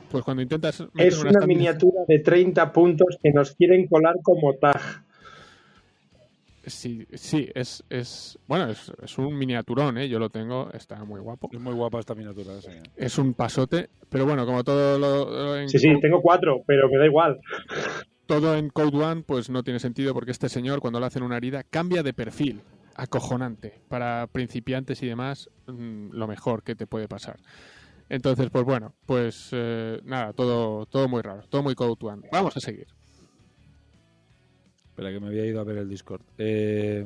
[0.09, 5.03] pues cuando intentas Es una miniatura de 30 puntos que nos quieren colar como tag.
[6.65, 10.07] Sí, sí, es, es bueno, es, es un miniaturón, ¿eh?
[10.07, 11.49] yo lo tengo, está muy guapo.
[11.51, 12.61] Es muy guapa esta miniatura.
[12.61, 12.69] sí.
[12.95, 16.87] Es un pasote, pero bueno, como todo lo, lo en Sí, sí, tengo cuatro, pero
[16.89, 17.39] me da igual.
[18.25, 21.37] todo en Code One, pues no tiene sentido porque este señor, cuando le hacen una
[21.37, 22.61] herida, cambia de perfil.
[22.95, 23.81] Acojonante.
[23.89, 27.37] Para principiantes y demás, mm, lo mejor que te puede pasar.
[28.09, 32.29] Entonces, pues bueno, pues eh, nada, todo, todo muy raro, todo muy Code One.
[32.31, 32.87] Vamos a seguir.
[34.93, 36.21] Espera, que me había ido a ver el Discord.
[36.37, 37.03] Eh,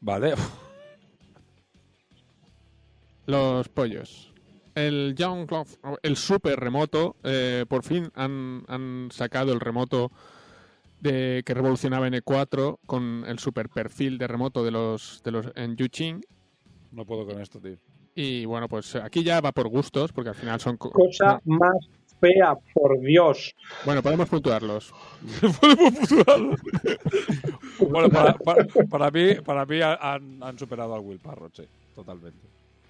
[0.00, 0.34] Vale.
[3.26, 4.32] Los pollos.
[4.74, 10.10] El Young Glove- el super remoto, eh, por fin han, han sacado el remoto
[11.00, 15.76] de que revolucionaba N4 con el super perfil de remoto de los de los en
[15.76, 16.24] Yuching
[16.92, 17.76] No puedo con esto, tío.
[18.14, 21.76] y bueno, pues aquí ya va por gustos porque al final son co- Cosa más
[22.22, 23.54] fea, por Dios.
[23.84, 24.94] bueno, podemos puntuarlos.
[25.60, 26.56] Podemos futurarlo.
[27.90, 32.38] bueno, para, para- para mí, para mí han, han superado al Will Parrot, sí, totalmente.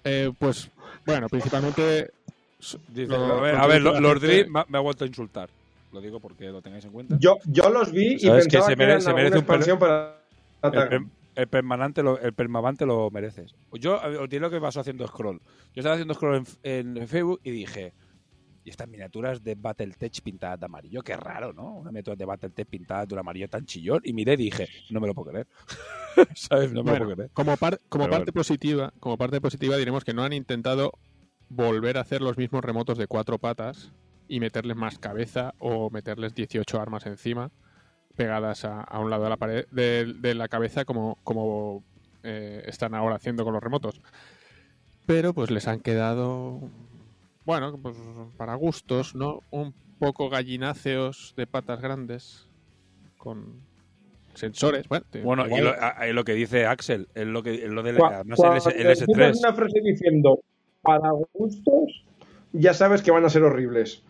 [0.03, 0.69] Eh, pues
[1.05, 2.11] bueno, principalmente
[2.89, 5.49] Dice, Lo- a ver, a ver, que Lord me, me ha vuelto a insultar.
[5.91, 7.17] Lo digo porque lo tengáis en cuenta.
[7.19, 9.45] Yo, yo los vi y Sabes que pensaba se que, mere- eran se merece un
[9.45, 10.15] per- para
[11.35, 13.53] el, permanente lo, el permavante lo mereces.
[13.73, 15.39] Yo os diré lo que pasó haciendo scroll.
[15.75, 17.91] Yo estaba haciendo scroll en, en Facebook y dije,
[18.63, 21.01] ¿y estas miniaturas de Battletech pintadas de amarillo?
[21.03, 21.75] Qué raro, ¿no?
[21.75, 24.01] Una miniatura de Battletech pintada de un amarillo tan chillón.
[24.03, 25.47] Y miré y dije, no me lo puedo creer.
[26.35, 26.71] ¿Sabes?
[26.73, 27.31] No me Bueno, lo puedo creer.
[27.33, 28.39] como, par- como Pero parte bueno.
[28.39, 30.93] positiva, como parte positiva diremos que no han intentado
[31.49, 33.91] volver a hacer los mismos remotos de cuatro patas
[34.27, 37.51] y meterles más cabeza o meterles 18 armas encima
[38.15, 41.83] pegadas a, a un lado de la pared de, de la cabeza como, como
[42.23, 44.01] eh, están ahora haciendo con los remotos.
[45.05, 46.61] Pero pues les han quedado,
[47.45, 47.95] bueno, pues
[48.37, 49.41] para gustos, ¿no?
[49.51, 52.47] Un poco gallináceos de patas grandes
[53.17, 53.61] con
[54.33, 54.87] sensores.
[54.87, 57.69] Bueno, te- Bueno, y lo, a- a- lo que dice Axel, es lo, que, es
[57.69, 59.39] lo del además el, S- el escuchas S3.
[59.39, 60.39] una frase diciendo
[60.81, 62.03] para gustos,
[62.51, 64.03] ya sabes que van a ser horribles.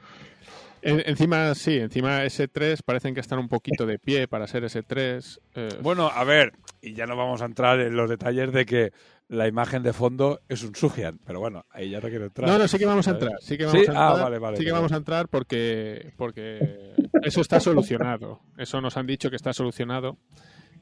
[0.82, 5.40] En- encima, sí, encima S3 parecen que están un poquito de pie para ser S3.
[5.56, 6.52] eh, Bueno, a ver,
[6.82, 8.92] y ya no vamos a entrar en los detalles de que
[9.34, 12.48] la imagen de fondo es un Sugian, pero bueno, ahí ya no quiero entrar.
[12.48, 13.34] No, no, sí que vamos a entrar.
[13.42, 14.24] Sí que vamos Sí, a ah, entrar.
[14.24, 14.80] vale, vale, sí que vale.
[14.82, 16.94] vamos a entrar porque, porque
[17.24, 18.42] eso está solucionado.
[18.58, 20.18] Eso nos han dicho que está solucionado.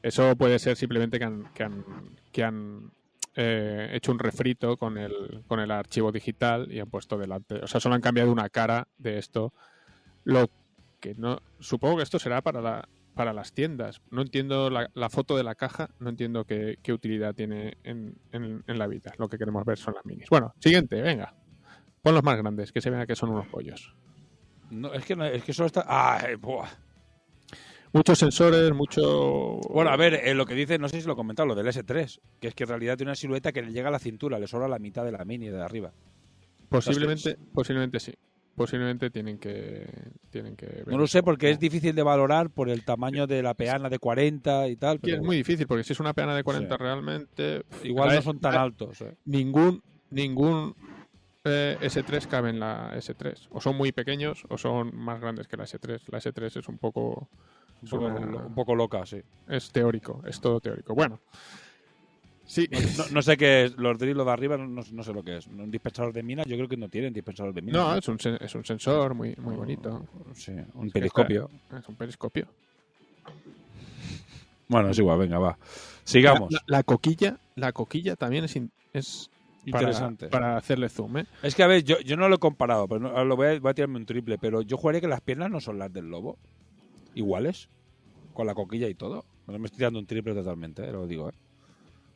[0.02, 1.84] Eso puede ser simplemente que han, que han,
[2.30, 2.92] que han
[3.36, 7.54] eh, hecho un refrito con el, con el archivo digital y han puesto delante.
[7.56, 9.54] O sea, solo han cambiado una cara de esto.
[10.24, 10.50] Lo
[11.00, 11.40] que no.
[11.58, 14.00] Supongo que esto será para la, para las tiendas.
[14.10, 18.16] No entiendo la, la foto de la caja, no entiendo qué, qué utilidad tiene en,
[18.32, 19.12] en- en la vida.
[19.18, 20.28] Lo que queremos ver son las minis.
[20.30, 21.34] Bueno, siguiente, venga.
[22.02, 23.94] Pon los más grandes, que se vea que son unos pollos.
[24.70, 25.84] No, es que no, es que solo está.
[25.86, 26.68] Ah, eh, buah.
[27.92, 29.58] Muchos sensores, mucho.
[29.68, 31.66] Bueno, a ver, eh, lo que dice, no sé si lo he comentado, lo del
[31.66, 34.38] S3, que es que en realidad tiene una silueta que le llega a la cintura,
[34.38, 35.92] le sobra la mitad de la mini de arriba.
[36.70, 38.14] Posiblemente, posiblemente sí.
[38.54, 39.86] Posiblemente tienen que.
[40.30, 43.26] Tienen que ver No lo sé porque cómo- es difícil de valorar por el tamaño
[43.26, 45.00] de la peana de 40 y tal.
[45.02, 46.82] Y es muy difícil, porque si es una peana de 40 Sí.
[46.82, 47.62] realmente.
[47.82, 49.00] igual no son tan altos.
[49.00, 49.14] eh.
[49.24, 49.82] Ningún.
[50.10, 50.74] Ningún
[51.44, 53.48] eh, S3 cabe en la S3.
[53.50, 56.02] O son muy pequeños o son más grandes que la S3.
[56.08, 57.28] La S3 es un poco.
[57.82, 59.20] Un poco, una- un poco loca, sí.
[59.48, 60.94] Es teórico, es todo teórico.
[60.94, 61.20] Bueno.
[62.44, 65.38] Sí, No, no sé qué es, los drills de arriba no, no- sé lo que
[65.38, 65.46] es.
[65.46, 67.82] Un dispensador de minas, yo creo que no tienen dispensador de minas.
[67.82, 70.04] no, es un, es un sensor muy, muy bonito.
[70.34, 71.50] Sí, un periscopio.
[71.70, 72.46] Es un periscopio.
[74.68, 75.58] Bueno, es igual, venga, va.
[76.04, 76.50] Sigamos.
[76.52, 79.28] La, la coquilla, la coquilla también es, in- es
[79.64, 80.28] Interesante.
[80.28, 81.26] Para, hacerle zoom, ¿eh?
[81.42, 83.60] Es que, a ver, yo, yo no lo he comparado, pero no- lo voy a,
[83.60, 86.06] voy a tirarme un triple, pero yo jugaría que las piernas no son las del
[86.08, 86.36] lobo.
[87.14, 87.68] Iguales.
[88.32, 89.24] Con la coquilla y todo.
[89.46, 91.32] No me estoy tirando un triple totalmente, eh, lo digo, ¿eh?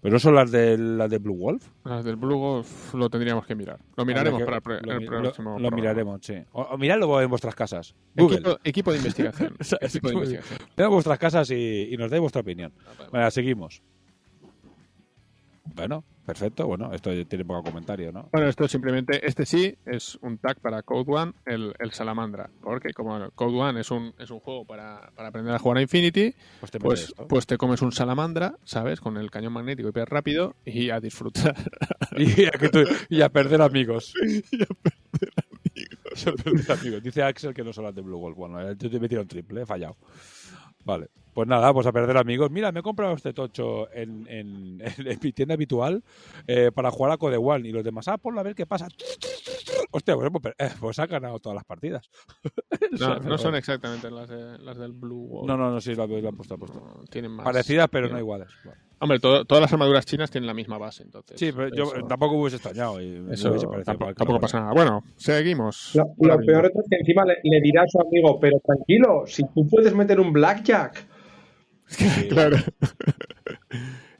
[0.06, 1.66] Pero son las de, las de Blue Wolf.
[1.84, 3.78] Las del Blue Wolf lo tendríamos que mirar.
[3.96, 5.58] Lo miraremos Habrá para que- el, lo, el próximo.
[5.58, 6.34] lo- lo miraremos, sí.
[6.52, 7.94] O, o miradlo en vuestras casas.
[8.14, 8.36] Google.
[8.38, 9.56] Equipo, equipo de investigación.
[9.80, 10.58] Equipo de investigación.
[10.76, 12.72] Mirad vuestras casas y, y nos dais vuestra opinión.
[13.12, 13.82] Venga, seguimos.
[15.74, 16.66] Bueno, perfecto.
[16.66, 18.28] Bueno, esto tiene poco comentario, ¿no?
[18.32, 22.50] Bueno, esto simplemente, este sí es un tag para Code One, el, el Salamandra.
[22.60, 25.82] Porque como Code One es un, es un juego para, para aprender a jugar a
[25.82, 29.00] Infinity, Pues te pues, pues te comes un Salamandra, ¿sabes?
[29.00, 31.54] Con el cañón magnético hiper rápido y a disfrutar.
[32.16, 34.12] y, a que tú- y a perder amigos.
[34.22, 36.24] y a perder amigos.
[36.24, 37.02] Y a perder amigos.
[37.02, 38.36] Dice Axel que no son las de Blue Wolf.
[38.36, 39.96] Bueno, yo te he metido un triple, he fallado.
[40.86, 41.08] Vale.
[41.34, 42.50] Pues nada, pues a perder amigos.
[42.50, 46.02] Mira, me he comprado este tocho en, en- en- mi tienda habitual
[46.46, 47.68] eh, para jugar a Code One.
[47.68, 48.88] Y los demás, ah, ponlo a ver qué pasa.
[49.92, 52.08] Hostia, pues, pues, eh, pues ha ganado todas las partidas.
[53.00, 55.48] No, no son exactamente las, de- las del Blue Wolf.
[55.48, 56.80] No, no, no, sí, lo, lo han puesto, lo han puesto.
[56.98, 57.44] No, Tienen más.
[57.44, 58.48] Parecidas, pero no iguales.
[58.64, 58.78] Vale.
[59.00, 61.38] Hombre, todo- todas las armaduras chinas tienen la misma base, entonces.
[61.38, 63.00] Sí, pero yo tampoco hubiese extrañado.
[63.00, 64.72] Y Eso hubiese parecido tampoco, tampoco pasa nada.
[64.72, 65.92] Bueno, seguimos.
[65.94, 69.66] Lo, peor es que encima le, le dirá a su amigo, pero tranquilo, si tú
[69.68, 71.06] puedes meter un blackjack.
[72.28, 72.56] claro.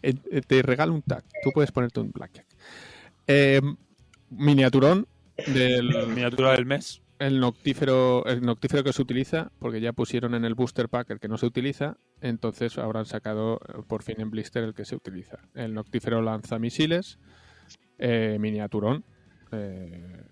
[0.02, 1.24] Eh, eh, Te regalo un tag.
[1.42, 2.46] Tú puedes ponerte un blackjack.
[3.26, 3.60] Eh,
[4.30, 5.06] miniaturón
[5.46, 7.02] del Miniatura del mes.
[7.18, 11.20] el noctífero, el noctífero que se utiliza, porque ya pusieron en el booster pack el
[11.20, 14.96] que no se utiliza, entonces habrán sacado eh, por fin en blister el que se
[14.96, 15.38] utiliza.
[15.54, 17.18] El noctífero lanza misiles,
[17.98, 19.04] eh, miniaturón,
[19.52, 20.22] eh,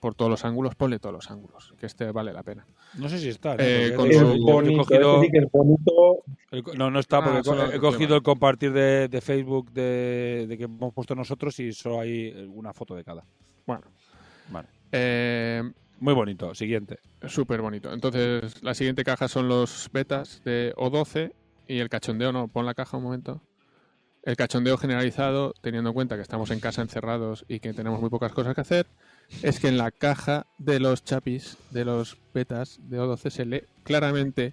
[0.00, 2.66] por todos los ángulos, ponle todos los ángulos, que este vale la pena.
[2.98, 3.54] No sé si está.
[3.58, 3.96] Eh, ¿no?
[3.96, 6.22] con Porque Es su- yo- yo he bonito, cogido- sí que es bonito.
[6.50, 8.16] el co- no, no está, Ah, porque he cogido tema.
[8.16, 12.72] el compartir de, de Facebook de, de que hemos puesto nosotros y solo hay una
[12.72, 13.24] foto de cada.
[13.66, 13.82] Bueno,
[14.50, 14.68] Vale.
[14.92, 15.62] eh,
[15.98, 16.54] Muy bonito.
[16.54, 16.98] Siguiente.
[17.26, 17.92] Súper bonito.
[17.92, 21.32] Entonces, la siguiente caja son los betas de O12
[21.68, 23.42] y el cachondeo, no, pon la caja un momento.
[24.22, 28.10] El cachondeo generalizado, teniendo en cuenta que estamos en casa encerrados y que tenemos muy
[28.10, 28.86] pocas cosas que hacer,
[29.42, 33.62] es que en la caja de los chapis, de los betas de O12 se lee
[33.82, 34.52] claramente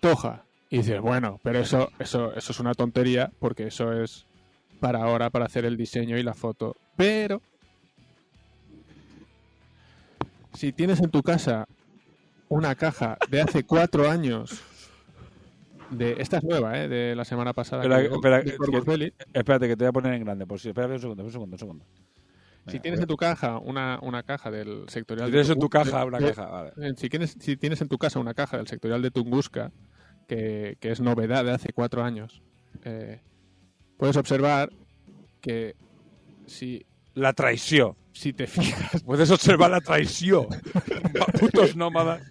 [0.00, 0.44] Toja.
[0.70, 4.26] Y dices, bueno, pero eso, eso, eso es una tontería porque eso es
[4.80, 6.76] para ahora, para hacer el diseño y la foto.
[6.96, 7.40] Pero
[10.56, 11.66] si tienes en tu casa
[12.48, 14.62] una caja de hace cuatro años,
[15.90, 16.88] de esta es nueva, ¿eh?
[16.88, 19.14] de la semana pasada, Espera, que espera, de que-.
[19.32, 20.46] Espérate, que te voy a poner en grande.
[20.46, 21.84] Por si, espérate un segundo, un segundo, un segundo.
[22.66, 25.36] Si Venga, tienes voy a- en tu caja una, una caja del sectorial Si de
[25.38, 26.72] tienes en tu caja de- una de- caja, vale.
[26.82, 29.70] eh, Si tienes, si tienes en tu casa una caja del sectorial de Tunguska,
[30.26, 32.42] que, que es novedad de hace cuatro años,
[32.82, 33.20] eh,
[33.96, 34.70] puedes observar
[35.40, 35.76] que
[36.46, 36.84] si,
[37.14, 37.94] La traición.
[38.16, 40.46] Si te fijas, Puedes observar la traición.
[41.40, 42.22] Putos nómadas.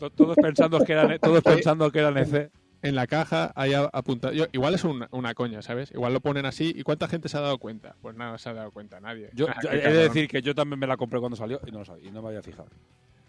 [0.00, 2.50] To- Todos pensando que eran, todos pensando que eran EC.
[2.82, 4.32] en la caja hay apuntado.
[4.34, 5.90] yo- igual es una, una coña, ¿sabes?
[5.92, 6.72] Igual lo ponen así.
[6.76, 7.96] ¿Y cuánta gente se ha dado cuenta?
[8.02, 9.30] Pues nada, se ha dado cuenta nadie.
[9.34, 11.82] Yo, Ah, he de decir que yo también me la compré cuando salió y no
[12.02, 12.68] y no me había fijado.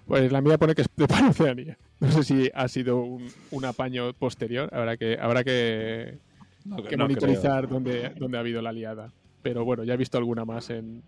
[0.05, 1.77] Pues la mía pone que es de Panoceanía.
[1.99, 4.69] No sé si ha sido un, un apaño posterior.
[4.73, 6.17] Habrá que, habrá que,
[6.63, 9.11] No, que no monitorizar dónde, dónde ha habido la liada.
[9.41, 11.03] Pero bueno, ya he visto alguna más en.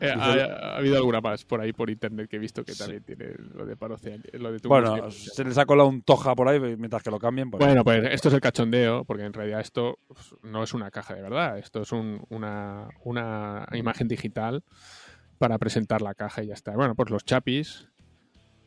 [0.00, 0.32] Eh, ha,
[0.74, 3.64] ha habido alguna más por ahí por internet que he visto que también tiene lo
[3.64, 4.24] de Panoceanía.
[4.34, 4.58] Lo de.
[4.68, 7.50] Bueno, se les ha colado un toja por ahí mientras que lo cambien.
[7.50, 10.90] Pues, Bueno, pues esto es el cachondeo, porque en realidad esto pues, no es una
[10.90, 14.62] caja de verdad, esto es un- una, una imagen digital
[15.38, 16.72] para presentar la caja y ya está.
[16.74, 17.88] Bueno, pues los chapis,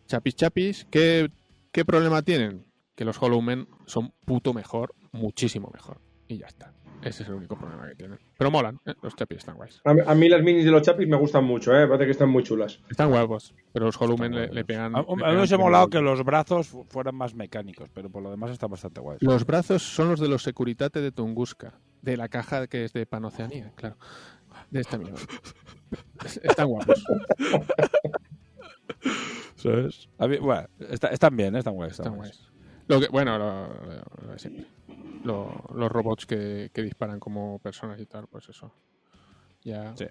[0.07, 1.30] chapis, chapis, ¿qué,
[1.72, 2.65] qué problema tienen?
[2.95, 5.99] Que los Hollow Men son puto mejor, muchísimo mejor.
[6.28, 6.74] Y ya está.
[7.07, 8.19] Ese es el único problema que tienen.
[8.38, 8.93] Pero molan, ¿eh?
[9.01, 9.81] los chapis están guays.
[9.85, 11.88] A, mí- a mí las minis de los chapis me gustan mucho, ¿eh?
[11.88, 12.79] Parece que están muy chulas.
[12.89, 14.95] Están guapos, pero los Hollow Men Están le, pegan...
[14.95, 18.23] a, a mí me hubiese molado que los brazos fu- fueran más mecánicos, pero por
[18.23, 19.21] lo demás están bastante guays.
[19.21, 23.05] Los brazos son los de los Securitate de Tunguska, de la caja que es de
[23.05, 23.97] Panoceanía, claro.
[24.71, 25.19] De esta mierda.
[26.25, 27.03] Es- Están guapos.
[29.55, 30.09] ¿Sabes?
[30.17, 31.59] A mí- bueno, está- están bien, ¿eh?
[31.59, 31.93] están guays.
[31.93, 32.38] Están Están guays.
[32.38, 32.56] guays.
[32.88, 34.65] Lo que, bueno, lo, lo- lo de siempre.
[35.23, 38.72] Lo- los robots que, que disparan como personas y tal, pues eso.
[39.64, 39.95] Ya.
[39.97, 40.05] Sí.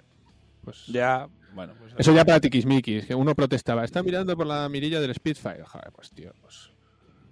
[0.62, 3.85] Pues, Ya, bueno, pues Eso ya para tiquismiquis, que uno protestaba.
[3.85, 5.65] Está mirando por la mirilla del Spitfire.
[5.65, 6.70] Joder, pues tío, pues,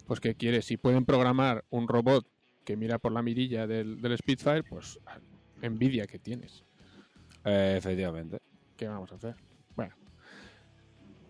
[0.07, 0.65] pues ¿qué quieres?
[0.67, 2.27] Si pueden programar un robot
[2.65, 4.99] que mira por la mirilla del, del Spitfire, pues
[5.61, 6.65] envidia que tienes.
[7.45, 8.39] Eh, efectivamente.
[8.77, 9.35] ¿Qué vamos a hacer?
[9.77, 9.95] Bueno.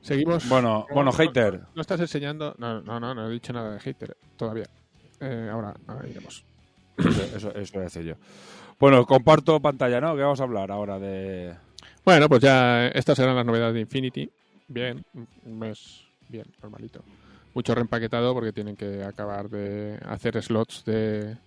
[0.05, 0.47] Seguimos.
[0.51, 1.61] Bueno, No, bueno, no, hater.
[1.61, 2.55] No, no estás enseñando.
[2.59, 4.67] No, no, no, no he dicho nada de hater todavía.
[5.19, 6.45] Eh, ahora, ahora iremos.
[6.99, 8.15] Eso, eso, eso voy a decir yo.
[8.79, 10.15] Bueno, comparto pantalla, ¿no?
[10.15, 11.57] ¿Qué vamos a hablar ahora de...?
[12.05, 14.31] Bueno, pues ya estas eran las novedades de Infinity.
[14.69, 17.03] Bien, un mes bien, normalito.
[17.55, 21.39] Mucho reempaquetado porque tienen que acabar de hacer slots de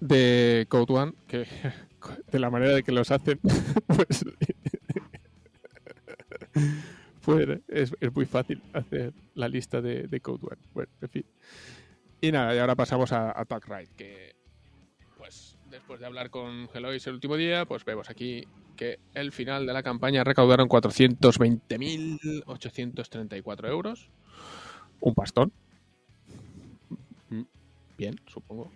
[0.00, 1.46] de Code One que
[2.32, 3.40] de la manera de que los hacen
[3.86, 4.24] pues
[7.68, 10.58] es, es muy fácil hacer la lista de, de Code One.
[10.74, 11.24] Bueno, en fin.
[12.20, 14.34] Y nada, y ahora pasamos a Attack Ride, que
[15.18, 18.44] pues después de hablar con Helois el último día, pues vemos aquí
[18.76, 24.10] que el final de la campaña recaudaron 420.834 euros.
[25.00, 25.52] Un pastón.
[27.30, 27.42] Mm,
[27.98, 28.70] Bien, supongo.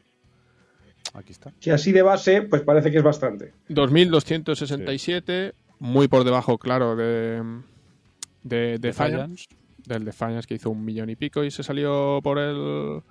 [1.14, 1.52] Aquí está.
[1.58, 3.54] Si así de base, pues parece que es bastante.
[3.68, 7.42] 2.267, muy por debajo, claro, de,
[8.42, 9.46] de, de Defiance,
[9.86, 13.02] del Defiance que hizo un millón y pico y se salió por el...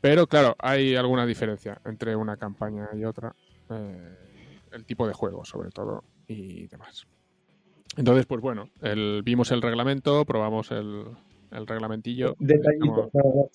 [0.00, 3.34] Pero claro, hay alguna diferencia entre una campaña y otra.
[3.70, 4.16] eh,
[4.72, 7.06] el tipo de juego, sobre todo, y demás.
[7.96, 11.06] Entonces, pues bueno, el- vimos el reglamento, probamos el,
[11.50, 12.36] el reglamentillo.
[12.38, 13.50] Detallitos, echamos-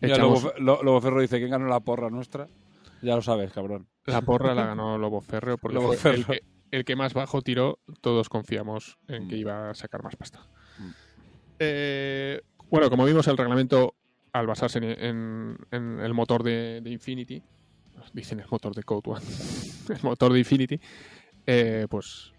[0.00, 0.54] detallitos.
[0.60, 2.46] Lobo, Lobo Ferro dice, ¿quién ganó la porra nuestra?
[3.02, 3.88] Ya lo sabes, cabrón.
[4.06, 6.40] La porra la ganó Lobo Ferreo porque Lobo fue el que,
[6.70, 7.78] el que más bajo tiró.
[8.00, 9.38] Todos confiamos en que Mm.
[9.38, 10.46] iba a sacar más pasta.
[10.78, 10.90] Mm.
[11.58, 12.40] Eh,
[12.70, 13.94] bueno, como vimos, el reglamento,
[14.32, 17.42] al basarse en, en- en el motor de, de Infinity,
[18.12, 19.24] dicen el motor de Code One,
[19.98, 20.78] el motor de Infinity,
[21.46, 22.32] eh, pues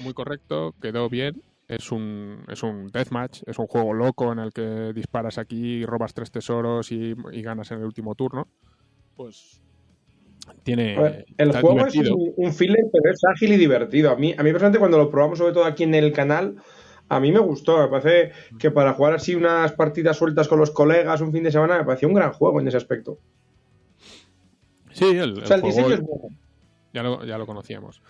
[0.00, 1.42] muy correcto, quedó bien.
[1.68, 6.14] Es un, es un deathmatch, es un juego loco en el que disparas aquí, robas
[6.14, 8.48] tres tesoros y, y ganas en el último turno.
[9.14, 9.60] Pues
[10.62, 10.98] tiene.
[10.98, 14.10] Ver, el juego es un, un filler, pero es ágil y divertido.
[14.10, 16.56] A mí, a mí personalmente, cuando lo probamos, sobre todo aquí en el canal,
[17.08, 17.78] a mí me gustó.
[17.78, 21.52] Me parece que para jugar así unas partidas sueltas con los colegas un fin de
[21.52, 23.18] semana, me pareció un gran juego en ese aspecto.
[24.92, 26.36] Sí, el, O sea, el el diseño juego es bueno.
[26.92, 28.02] ya, lo, ya lo conocíamos.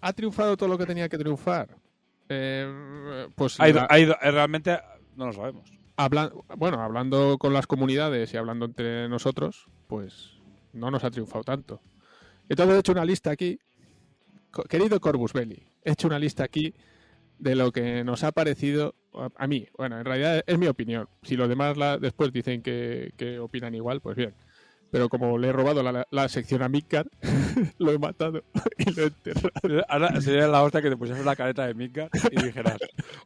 [0.00, 1.68] ¿Ha triunfado todo lo que tenía que triunfar?
[2.28, 4.78] Eh, pues Ha ido- la- ha ido- eh, realmente
[5.16, 5.70] no lo sabemos.
[5.96, 10.40] habla- bueno, hablando con las comunidades y hablando entre nosotros, pues
[10.72, 11.80] no nos ha triunfado tanto.
[12.48, 13.58] Entonces he hecho una lista aquí.
[14.68, 16.74] Querido Corvus Belli, he hecho una lista aquí
[17.38, 18.94] de lo que nos ha parecido
[19.36, 19.66] a, mí.
[19.76, 21.08] Bueno, en realidad es mi opinión.
[21.22, 24.34] Si los demás la- después dicen que, que opinan igual, pues bien.
[24.90, 27.08] Pero como le he robado la, la sección a Midgar,
[27.78, 28.44] lo he matado
[28.76, 29.84] y lo he enterrado.
[29.88, 32.76] Ahora sería la hostia que te pusieras la careta de Midgar y dijeras,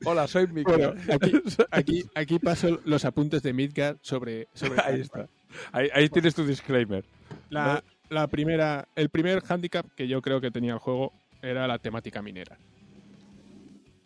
[0.05, 0.95] hola, soy Midgar.
[0.95, 1.33] Bueno, aquí,
[1.73, 5.29] aquí, aquí paso los apuntes de Midgar sobre, sobre Ahí está.
[5.73, 7.05] Ahí, ahí tienes tu disclaimer.
[7.51, 11.13] La, la primera, el primer handicap que yo creo que tenía el juego
[11.43, 12.59] era la temática minera.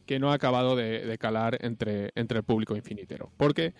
[0.07, 3.31] Que no ha acabado de, de calar entre, entre el público infinitero.
[3.37, 3.75] Porque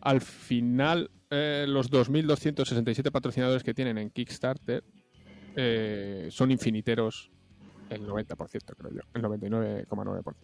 [0.00, 4.82] al final, eh, los 2.267 patrocinadores que tienen en Kickstarter
[5.56, 7.30] eh, son infiniteros
[7.90, 8.36] el 90%,
[8.76, 10.34] creo yo, el 99,9%.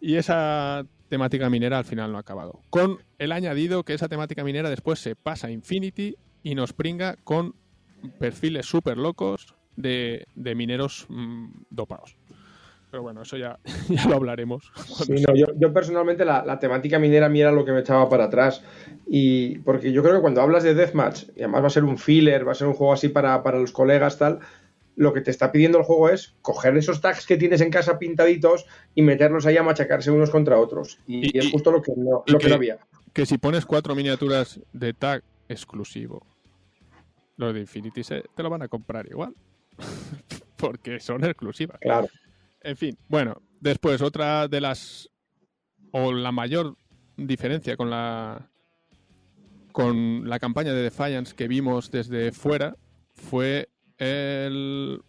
[0.00, 2.62] Y esa temática minera al final no ha acabado.
[2.70, 7.16] Con el añadido que esa temática minera después se pasa a Infinity y nos pringa
[7.24, 7.54] con
[8.18, 12.16] perfiles súper locos de, de mineros mm, dopados.
[12.90, 13.58] Pero bueno, eso ya,
[13.88, 14.72] ya lo hablaremos.
[15.04, 17.80] Sí, no, yo, yo personalmente la, la temática minera a mí era lo que me
[17.80, 18.62] echaba para atrás.
[19.06, 21.98] Y porque yo creo que cuando hablas de Deathmatch, y además va a ser un
[21.98, 24.38] filler, va a ser un juego así para, para los colegas, tal,
[24.96, 27.98] lo que te está pidiendo el juego es coger esos tags que tienes en casa
[27.98, 30.98] pintaditos y meterlos ahí a machacarse unos contra otros.
[31.06, 32.78] Y, Y- es justo lo que no, lo que que- no había.
[33.12, 36.26] que si pones cuatro miniaturas de tag exclusivo,
[37.38, 39.34] los de Infinity se- te lo van a comprar igual.
[40.56, 41.78] Porque son exclusivas.
[41.80, 42.08] Claro.
[42.60, 45.08] En fin, bueno, después otra de las
[45.92, 46.76] o la mayor
[47.16, 48.50] diferencia con la
[49.72, 52.76] con la campaña de Defiance que vimos desde fuera
[53.14, 55.00] fue el,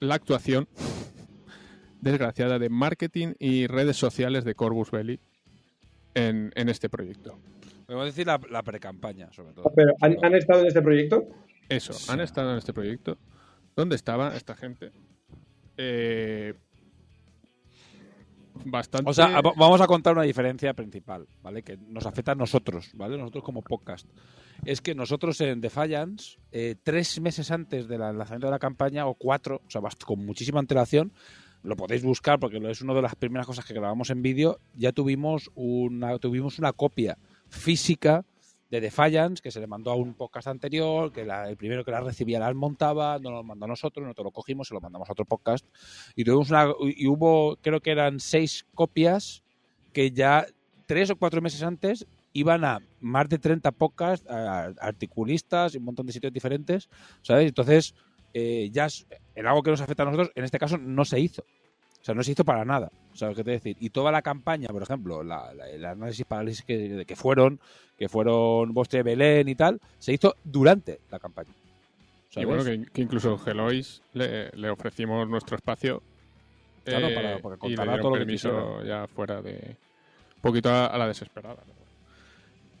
[0.00, 0.66] la actuación
[2.00, 5.20] desgraciada de marketing y redes sociales de Corvus Belli
[6.14, 7.38] en, en este proyecto.
[7.88, 9.72] Podemos decir la, la pre-campaña, sobre todo.
[9.74, 11.26] Pero, ¿han, han estado en este proyecto?
[11.70, 12.12] Eso, Sí.
[12.12, 13.16] han estado en este proyecto.
[13.74, 14.92] ¿Dónde estaba esta gente?
[15.78, 16.52] Eh,
[18.66, 19.08] bastante.
[19.10, 21.62] O sea, va- vamos a contar una diferencia principal, ¿vale?
[21.62, 23.16] Que nos afecta a nosotros, ¿vale?
[23.16, 24.06] Nosotros como podcast.
[24.66, 29.14] Es que nosotros en Defiance, eh, tres meses antes del lanzamiento de la campaña, o
[29.14, 31.10] cuatro, o sea, con muchísima antelación,
[31.62, 34.92] lo podéis buscar porque es una de las primeras cosas que grabamos en vídeo, ya
[34.92, 37.16] tuvimos una, tuvimos una copia
[37.48, 38.24] física
[38.70, 41.90] de Defiance que se le mandó a un podcast anterior, que la- el primero que
[41.90, 45.08] la recibía la montaba, nos lo mandó a nosotros, nosotros lo cogimos y lo mandamos
[45.08, 45.64] a otro podcast
[46.14, 49.42] y tuvimos una y hubo creo que eran seis copias
[49.94, 50.46] que ya
[50.86, 55.84] tres o cuatro meses antes iban a más de 30 podcasts, a- a articulistas un
[55.84, 56.88] montón de sitios diferentes,
[57.22, 57.48] ¿sabes?
[57.48, 57.94] Entonces,
[58.34, 61.18] eh, ya es, en algo que nos afecta a nosotros, en este caso no se
[61.18, 61.42] hizo.
[62.00, 62.92] O sea, no se hizo para nada.
[63.18, 63.76] ¿Sabes qué te decir?
[63.80, 67.58] Y toda la campaña, por ejemplo, la- la- el análisis parálisis que, que fueron,
[67.98, 71.50] que fueron Vostre Belén y tal, se hizo durante la campaña.
[72.36, 76.02] Y bueno, que, que incluso Gelois le, le ofrecimos nuestro espacio.
[76.86, 79.76] eh, Claro, para- para y contar le dieron todo lo que ya fuera de.
[80.36, 81.56] Un poquito a, a la desesperada.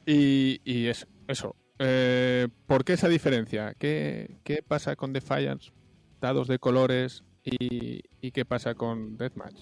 [0.06, 1.54] Y, y es, eso.
[1.80, 3.74] Eh, ¿Por qué esa diferencia?
[3.78, 5.72] ¿Qué, qué pasa con Defiance?
[6.20, 9.58] Dados de colores y, y qué pasa con Deathmatch.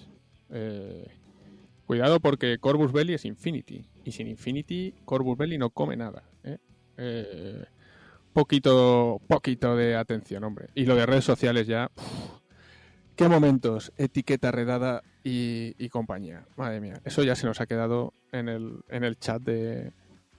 [0.49, 1.07] Eh,
[1.85, 3.85] cuidado porque Corvus Belli es Infinity.
[4.03, 6.23] Y sin Infinity, Corvus Belli no come nada.
[6.43, 6.57] ¿eh?
[6.97, 7.65] Eh,
[8.33, 10.69] poquito, poquito de atención, hombre.
[10.75, 11.91] Y lo de redes sociales ya.
[13.15, 16.45] qué momentos, etiqueta redada y, compañía.
[16.55, 19.91] Madre mía, eso ya se nos ha quedado en el, en el chat de,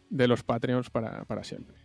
[0.08, 1.76] de los Patreons para, para siempre.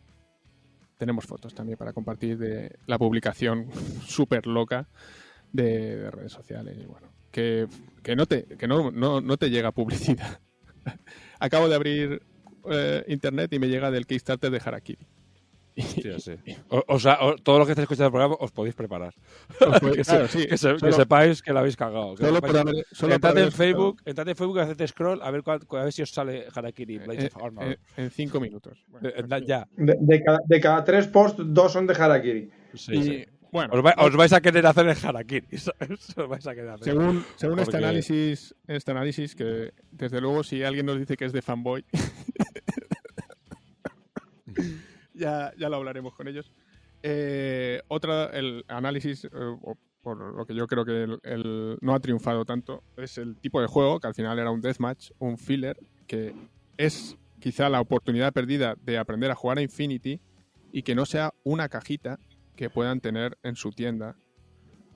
[0.97, 3.67] Tenemos fotos también para compartir de la publicación
[4.05, 4.87] súper loca
[5.51, 6.77] de redes sociales.
[6.79, 7.67] Y bueno, que,
[8.03, 10.39] que, no, te, que no, no, no te llega publicidad.
[11.39, 12.21] Acabo de abrir
[12.71, 15.05] eh, internet y me llega del Kickstarter de Harakiri.
[15.75, 16.33] Sí, sí.
[16.69, 19.11] O, o sea, o- todo lo que estáis escuchando el programa os podéis preparar.
[19.59, 22.13] Os podéis- que, se- claro, sí, que se- que solo- sepáis que la habéis cagado.
[22.13, 25.19] que Solo sepáis- por haber, solo por entrad en Facebook, entrad en Facebook, haced scroll
[25.23, 27.63] a ver, cuál- a ver si os sale Harakiri Blades Eh, of Armor.
[27.71, 28.83] eh, en cinco minutos.
[28.87, 29.47] Bueno, Eh, pues sí.
[29.47, 29.67] ya.
[29.75, 32.51] De, de cada, de cada tres posts, dos son de Harakiri.
[32.75, 33.25] Sí, Y, sí.
[33.53, 35.57] Bueno, Os, vai- os vais a querer hacer el Harakiri.
[35.57, 36.09] ¿sabes?
[36.17, 36.83] Os vais a querer hacer.
[36.85, 41.31] según, según este análisis, este análisis que desde luego si alguien nos dice que es
[41.33, 41.85] de fanboy,
[45.13, 46.51] ya, ya lo hablaremos con ellos.
[47.01, 49.29] Eh, otra, el análisis, eh,
[50.01, 53.61] por lo que yo creo que el, el- no ha triunfado tanto, es el tipo
[53.61, 55.77] de juego, que al final era un deathmatch, un filler,
[56.07, 56.33] que
[56.77, 60.19] es quizá la oportunidad perdida de aprender a jugar a Infinity
[60.71, 62.19] y que no sea una cajita
[62.55, 64.15] que puedan tener en su tienda.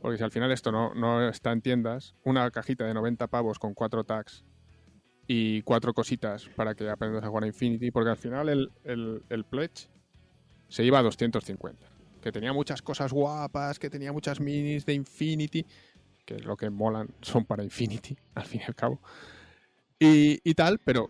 [0.02, 3.58] Porque si al final esto no, no está en tiendas, una cajita de 90 pavos
[3.58, 4.46] con cuatro tags
[5.26, 9.24] y cuatro cositas para que aprendas a jugar a Infinity, porque al final el, el,
[9.30, 9.90] el pledge
[10.68, 11.88] se iba a 250.
[12.22, 15.66] Que tenía muchas cosas guapas, que tenía muchas minis de Infinity,
[16.26, 19.02] que es lo que molan, son para Infinity, al fin y al cabo.
[20.00, 21.10] Y, y tal, pero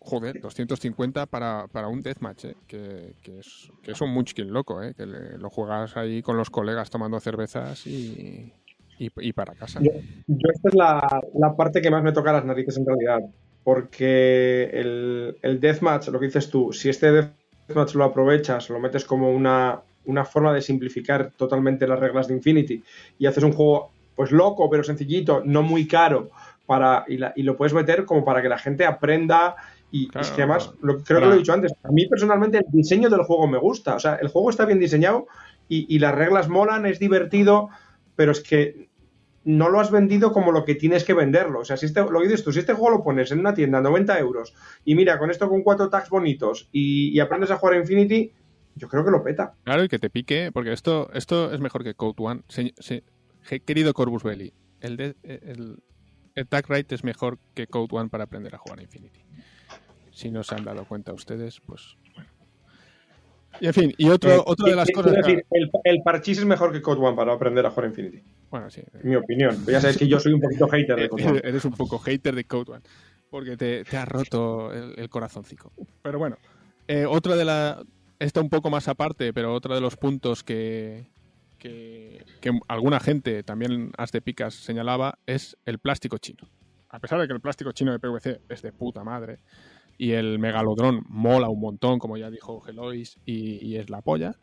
[0.00, 2.56] joder, 250 para, para un deathmatch, ¿eh?
[2.66, 4.94] que, que, es, que es un munchkin loco, ¿eh?
[4.96, 8.52] que le- lo juegas ahí con los colegas tomando cervezas y,
[8.98, 9.80] y, para casa.
[9.82, 9.90] Yo,
[10.52, 13.20] esta es la, la parte que más me toca las narices en realidad.
[13.62, 17.12] Porque el, el deathmatch, lo que dices tú, si este
[17.68, 22.34] deathmatch lo aprovechas, lo metes como una una forma de simplificar totalmente las reglas de
[22.34, 22.82] Infinity
[23.18, 26.30] y haces un juego pues loco pero sencillito, no muy caro
[26.64, 29.56] para y lo puedes meter como para que la gente aprenda
[29.90, 32.58] y Claro, es que además, lo- creo que lo he dicho antes, a mí personalmente
[32.58, 35.26] el diseño del juego me gusta, o sea, el juego está bien diseñado
[35.68, 37.68] y, y las reglas molan, es divertido,
[38.16, 38.88] pero es que
[39.44, 41.60] no lo has vendido como lo que tienes que venderlo.
[41.60, 43.54] O sea, si este, lo que dices tú, si este juego lo pones en una
[43.54, 44.52] tienda a 90 euros
[44.84, 48.32] y mira, con esto con cuatro tags bonitos y, y aprendes a jugar a Infinity,
[48.76, 49.54] yo creo que lo peta.
[49.64, 52.42] Claro, y que te pique, porque esto, esto es mejor que Code One.
[52.48, 53.02] Se-
[53.64, 55.78] querido Corvus Belli, el, de, el,
[56.34, 59.24] el Tag Right es mejor que Code One para aprender a jugar a Infinity.
[60.20, 62.28] Si no se han dado cuenta ustedes, pues bueno.
[63.60, 65.16] Y en fin, y otro, Eh, otra de las quiero cosas.
[65.26, 68.22] decir, el, el parchís es mejor que Code One para aprender a jugar Infinity.
[68.50, 68.82] Bueno, sí.
[69.02, 69.64] Mi opinión.
[69.66, 71.40] Ya sabes que yo soy un poquito hater de Code One.
[71.44, 72.82] Eres un poco hater de Code One.
[73.30, 75.72] Porque te, te ha roto el, el corazoncico.
[76.02, 76.36] Pero bueno,
[76.86, 77.82] eh, otra de la.
[78.18, 81.06] Está un poco más aparte, pero otro de los puntos que,
[81.58, 86.46] que, que alguna gente, también as de picas, señalaba, es el plástico chino.
[86.90, 89.38] A pesar de que el plástico chino de PVC es de puta madre
[90.00, 94.34] y el megalodrón mola un montón, como ya dijo Gelois, y, y es la polla.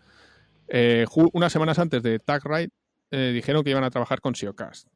[0.67, 2.69] eh, unas semanas antes de Tag Ride
[3.09, 4.87] eh, dijeron que iban a trabajar con Siocast,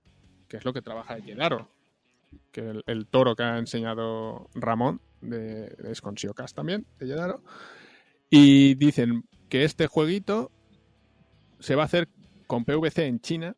[0.47, 1.67] que es lo que trabaja Yedaro,
[2.51, 5.01] que el, toro que ha enseñado Ramón
[5.83, 7.41] es con Siocast también, de Yedaro.
[8.29, 10.51] Y dicen que este jueguito
[11.59, 12.07] se va a hacer
[12.45, 13.55] con PVC en China.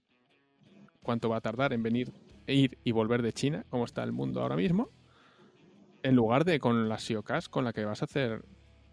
[1.02, 2.14] ¿Cuánto va a tardar en venir,
[2.48, 3.66] ir y volver de China?
[3.70, 4.90] ¿Cómo está el mundo ahora mismo?
[6.04, 8.44] En lugar de con la Siocast con la que vas a hacer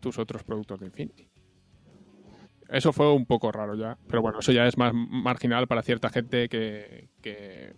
[0.01, 1.29] tus otros productos de Infinity.
[2.69, 6.09] Eso fue un poco raro ya, pero bueno, eso ya es más marginal para cierta
[6.09, 7.75] gente que,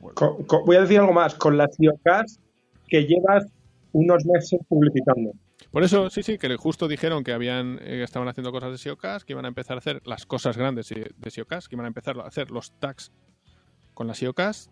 [0.00, 0.36] bueno,
[0.66, 1.34] voy a decir algo más.
[1.34, 2.40] Con la Ciocast
[2.86, 3.46] que llevas
[3.92, 5.32] unos meses publicitando.
[5.70, 9.26] Por eso, sí, sí, que justo dijeron que habían eh, estaban haciendo cosas de SEOcast,
[9.26, 12.18] que iban a empezar a hacer las cosas grandes de SEOcast, que iban a empezar
[12.18, 13.12] a hacer los tags
[13.92, 14.70] con la SEOcast,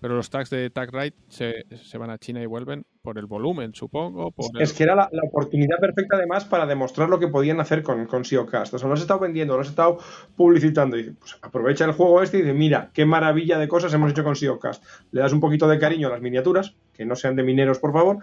[0.00, 3.74] pero los tags de TagRight se, se van a China y vuelven por el volumen,
[3.74, 4.30] supongo.
[4.30, 7.58] Por el- Es que era la, la oportunidad perfecta además para demostrar lo que podían
[7.60, 8.74] hacer con, con SEOcast.
[8.74, 9.98] O sea, lo has estado vendiendo, lo has estado
[10.36, 10.96] publicitando.
[10.98, 14.22] Y pues aprovecha el juego este y dice, mira, qué maravilla de cosas hemos hecho
[14.24, 14.84] con SEOcast.
[15.10, 17.92] Le das un poquito de cariño a las miniaturas, que no sean de mineros, por
[17.92, 18.18] favor,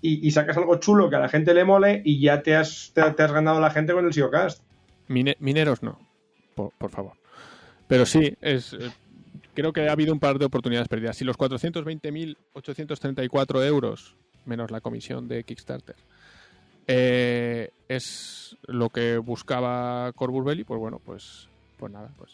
[0.00, 2.90] y, y sacas algo chulo que a la gente le mole y ya te has,
[2.94, 4.62] te, te has ganado a la gente con el SEOcast.
[5.08, 5.98] Mine- mineros no,
[6.54, 7.12] por, por favor.
[7.86, 8.90] Pero sí, es eh,
[9.54, 11.16] creo que ha habido un par de oportunidades perdidas.
[11.16, 14.14] Si los 420.834 euros,
[14.44, 15.96] menos la comisión de Kickstarter,
[16.86, 21.48] eh, es lo que buscaba Corvus Belli, pues bueno, pues,
[21.78, 22.32] pues nada, pues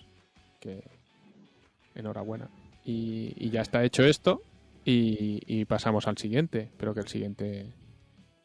[0.59, 0.82] que
[1.94, 2.48] enhorabuena.
[2.84, 4.42] Y, y ya está hecho esto
[4.84, 6.70] y, y pasamos al siguiente.
[6.76, 7.72] Pero que el siguiente,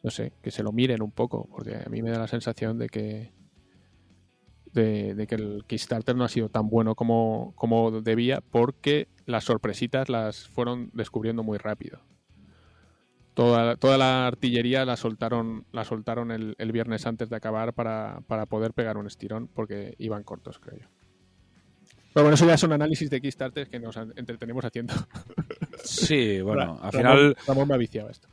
[0.02, 2.78] no sé, que se lo miren un poco, porque a mí me da la sensación
[2.78, 3.30] de que
[4.76, 9.42] de, de que el Kickstarter no ha sido tan bueno como, como debía porque las
[9.42, 11.98] sorpresitas las fueron descubriendo muy rápido.
[13.34, 18.20] Toda, toda la artillería la soltaron, la soltaron el, el viernes antes de acabar para,
[18.28, 20.86] para poder pegar un estirón porque iban cortos, creo yo.
[22.14, 24.94] Pero bueno, eso ya son análisis de Kickstarter que nos entretenemos haciendo.
[25.84, 28.28] Sí, bueno, al Ramón- final Ramón me ha viciado esto.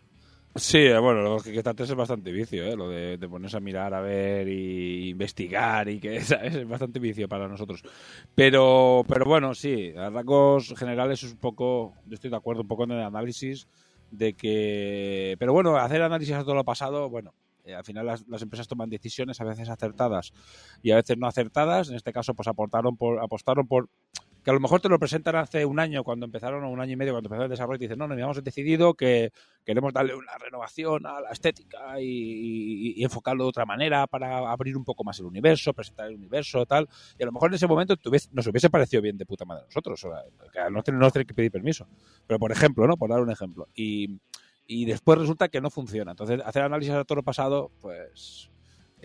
[0.55, 2.75] Sí, eh, bueno, lo que Kickstarter es bastante vicio, ¿eh?
[2.75, 6.53] Lo de, de ponerse a mirar, a ver y investigar y que ¿sabes?
[6.53, 7.81] es bastante vicio para nosotros.
[8.35, 12.67] Pero, pero bueno, sí, a rasgos generales es un poco, yo estoy de acuerdo un
[12.67, 13.67] poco en el análisis
[14.11, 17.33] de que, pero bueno, hacer análisis a todo lo pasado, bueno,
[17.65, 20.33] eh, al final las, las empresas toman decisiones a veces acertadas
[20.83, 21.89] y a veces no acertadas.
[21.89, 23.89] En este caso, pues aportaron por, apostaron por
[24.43, 26.93] que a lo mejor te lo presentan hace un año cuando empezaron o un año
[26.93, 29.31] y medio cuando empezaron el desarrollo y dicen no, no, hemos decidido que
[29.65, 34.83] queremos darle una renovación a la estética y, enfocarlo de otra manera para abrir un
[34.83, 36.87] poco más el universo, presentar el universo, tal.
[37.17, 37.95] Y a lo mejor en ese momento
[38.31, 40.09] nos hubiese parecido bien de puta madre a nosotros, o
[40.69, 41.87] no que pedir permiso.
[42.27, 42.97] Pero por ejemplo, ¿no?
[42.97, 43.67] Por dar un ejemplo.
[43.75, 44.19] Y,
[44.65, 46.11] y después resulta que no funciona.
[46.11, 48.49] Entonces, hacer análisis a todo lo pasado, pues...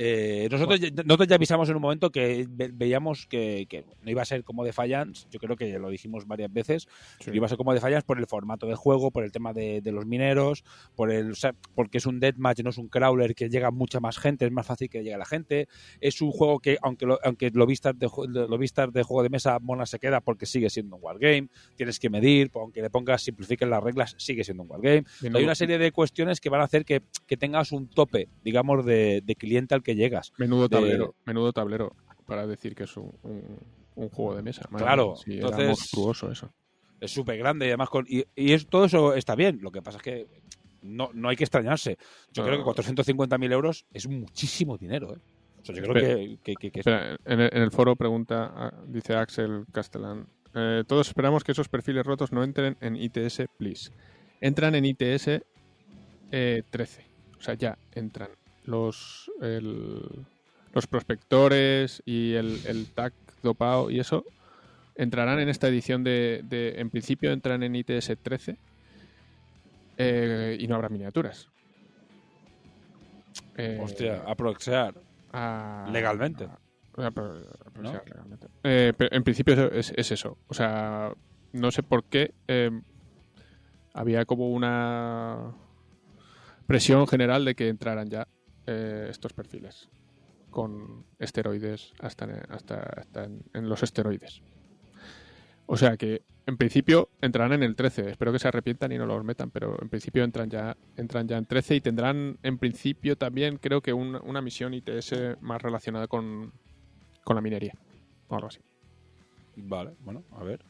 [0.01, 4.11] eh, nosotros, ya- nosotros ya avisamos en un momento que ve- veíamos que, que no
[4.11, 6.87] iba a ser como Defiance, yo creo que lo dijimos varias veces,
[7.33, 9.81] que iba a ser como Defiance por el formato del juego, por el tema de,
[9.81, 10.63] de los mineros,
[10.95, 13.99] por el, o sea, porque es un deathmatch, no es un crawler que llega mucha
[13.99, 15.67] más gente, es más fácil que llegue a la gente.
[16.01, 19.31] Es un juego que, aunque lo, aunque lo vistas de, lo vistas de juego de
[19.31, 21.49] mesa, mona se queda porque sigue siendo un wargame.
[21.77, 25.05] Tienes que medir, aunque le pongas, simplifiquen las reglas, sigue siendo un wargame.
[25.39, 28.85] Hay una serie de cuestiones que van a hacer que, que tengas un tope, digamos,
[28.87, 30.33] de, de cliente al que llegas.
[30.39, 31.95] Menudo de- tablero, menudo tablero
[32.27, 33.59] para decir que es un, un-
[33.95, 34.63] un juego de mesa.
[34.71, 36.53] Madre Claro, sí, era entonces- monstruoso eso.
[37.01, 39.83] es súper grande y además con, y, y es, todo eso está bien lo que
[39.83, 40.27] pasa es que
[40.83, 41.97] no, no hay que extrañarse
[42.33, 42.49] yo No.
[42.49, 45.19] creo que 450.000 euros es muchísimo dinero ¿eh?
[45.61, 46.17] o sea, yo creo Espera.
[46.17, 50.83] que, que, que- que- Espera, en, el, en el foro pregunta, dice Axel Castellán, eh,
[50.87, 53.91] todos esperamos que esos perfiles rotos no entren en ITS, please.
[54.41, 55.43] Entran en ITS
[56.31, 57.05] eh, 13.
[57.39, 58.31] O sea, ya entran
[58.69, 60.27] los, el-
[60.75, 63.13] los prospectores y el, el tag
[63.43, 64.25] dopado y eso
[64.95, 68.59] entrarán en esta edición de, de- en principio entran en ITS 13
[69.97, 71.49] eh, y no habrá miniaturas.
[73.57, 74.95] Eh, hostia, a proxear.
[75.33, 76.45] a- Legalmente.
[76.45, 78.11] a- a- pro- a pronunciar ¿No?
[78.13, 78.47] legalmente.
[78.65, 80.37] Eh, pero en principio es, es- es eso.
[80.49, 81.13] O sea,
[81.53, 82.71] no sé por qué eh,
[83.95, 85.53] había como una
[86.67, 88.29] presión general de que entraran ya
[88.69, 89.89] eh, estos perfiles
[90.51, 94.41] con esteroides hasta, hasta, hasta en, los esteroides.
[95.67, 98.11] O sea que en principio entrarán en el 13.
[98.11, 101.37] Espero que se arrepientan y no los metan, pero en principio entran ya, entran ya
[101.37, 106.07] en 13 y tendrán en principio también creo que un- una misión ITS más relacionada
[106.07, 106.53] con,
[107.25, 107.75] con la minería.
[108.29, 108.61] O algo así.
[109.57, 110.65] Vale, bueno, a ver.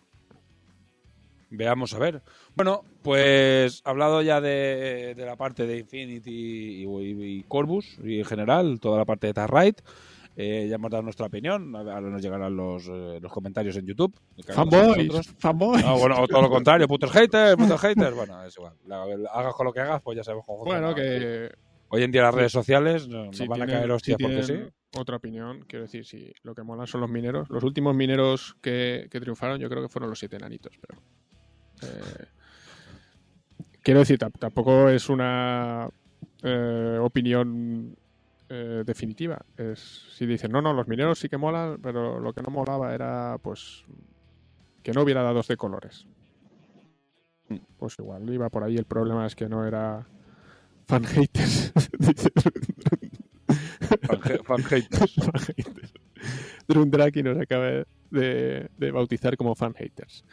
[1.51, 2.23] Veamos a ver.
[2.55, 8.19] Bueno, pues hablado ya de, de la parte de Infinity y, y- y Corvus y
[8.19, 9.83] en general, toda la parte de Tarrite,
[10.37, 11.75] eh, ya hemos dado nuestra opinión.
[11.75, 14.15] Ahora nos llegarán los, eh, los comentarios en YouTube.
[14.55, 15.85] Fanboys, fanboys.
[15.85, 18.15] No, bueno, o todo lo contrario, putos haters, putos haters.
[18.15, 18.75] Bueno, es igual.
[18.87, 20.81] La- la- hagas con lo que hagas, pues ya sabemos cómo funciona.
[20.93, 21.51] Bueno, que
[21.91, 24.53] Hoy en día las redes sociales no- nos van a caer hostias si porque sí.
[24.99, 27.49] Otra opinión, quiero decir, si lo que molan son los mineros.
[27.49, 31.01] Los últimos mineros que, que triunfaron, yo creo que fueron los siete enanitos, pero.
[31.83, 32.27] Eh,
[33.83, 35.89] quiero decir, tam- tampoco es una
[36.43, 37.97] eh, opinión
[38.49, 39.39] eh, definitiva.
[39.57, 42.95] Es si dicen, no, no, los mineros sí que molan, pero lo que no molaba
[42.95, 43.85] era, pues,
[44.83, 46.07] que no hubiera dados de colores.
[47.79, 48.77] Pues igual iba por ahí.
[48.77, 50.07] El problema es que no era
[50.87, 51.73] fan haters.
[54.07, 55.15] Fan, fan haters.
[55.25, 55.93] fan haters.
[56.69, 60.25] Drundraki nos acaba de, de bautizar como fan haters.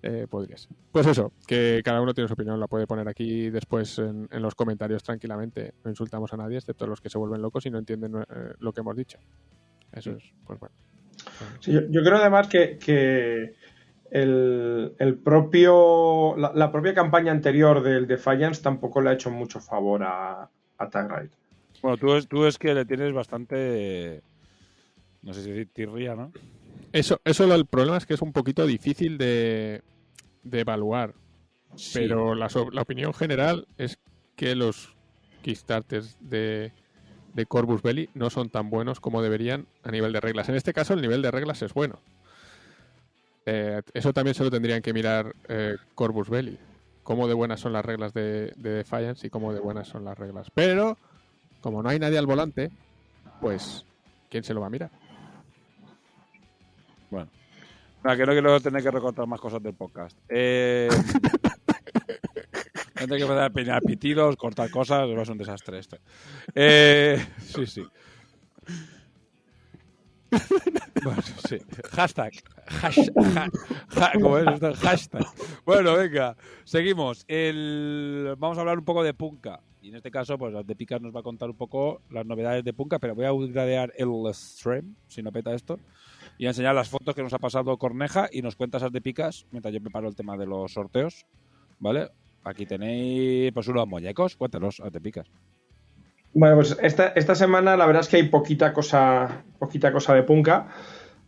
[0.00, 0.70] Eh, podría ser.
[0.92, 4.42] Pues eso, que cada uno tiene su opinión, la puede poner aquí después en, en
[4.42, 5.74] los comentarios tranquilamente.
[5.82, 8.54] No insultamos a nadie, excepto a los que se vuelven locos y no entienden eh,
[8.60, 9.18] lo que hemos dicho.
[9.92, 10.74] Eso es, pues bueno.
[11.58, 13.54] Sí, yo, yo creo además que, que
[14.10, 19.58] el, el propio la, la propia campaña anterior del Defiance tampoco le ha hecho mucho
[19.58, 20.48] favor a,
[20.78, 21.30] a Tag Ride.
[21.82, 24.22] Bueno, tú es, tú es que le tienes bastante.
[25.22, 26.32] No sé si decir tirria, ¿no?
[26.92, 29.82] Eso, eso lo- el problema es que es un poquito difícil de,
[30.42, 31.14] de evaluar.
[31.94, 33.98] Pero la, la opinión general es
[34.36, 34.94] que los
[35.42, 36.72] Kickstarters de,
[37.34, 40.48] de Corvus Belli no son tan buenos como deberían a nivel de reglas.
[40.48, 42.00] En este caso, el nivel de reglas es bueno.
[43.46, 46.58] Eh, eso también se lo tendrían que mirar eh, Corvus Belli.
[47.02, 50.18] Cómo de buenas son las reglas de, de Defiance y cómo de buenas son las
[50.18, 50.50] reglas.
[50.54, 50.98] Pero,
[51.60, 52.70] como no hay nadie al volante,
[53.40, 53.86] pues,
[54.28, 54.90] ¿quién se lo va a mirar?
[57.10, 57.30] Bueno.
[58.04, 60.16] Nada, que no quiero tener que recortar más cosas del podcast.
[60.28, 60.88] Eh...
[62.96, 65.98] Gente que empezar a peinar pitidos, cortar cosas, va a ser un desastre esto.
[66.52, 67.84] Eh, sí, sí.
[71.04, 71.58] Bueno, sí.
[71.92, 72.32] Hashtag.
[72.66, 73.12] Hash-
[73.90, 74.74] ja- ¿Cómo es esto?
[74.74, 75.24] Hashtag.
[75.64, 76.36] Bueno, venga.
[76.64, 77.24] Seguimos.
[77.28, 78.34] El...
[78.36, 79.60] Vamos a hablar un poco de Punka.
[79.80, 82.64] Y en este caso, pues de Picas nos va a contar un poco las novedades
[82.64, 85.78] de Punka, pero voy a gradear el stream, si no peta esto,
[86.38, 89.00] y a enseñar las fotos que nos ha pasado Corneja y nos cuentas las de
[89.00, 91.26] Picas mientras yo preparo el tema de los sorteos.
[91.80, 92.08] ¿Vale?
[92.44, 95.26] Aquí tenéis pues unos muñecos, cuéntanos, las de Picas.
[96.32, 100.22] Bueno, pues esta, esta semana la verdad es que hay poquita cosa, poquita cosa de
[100.22, 100.68] punka.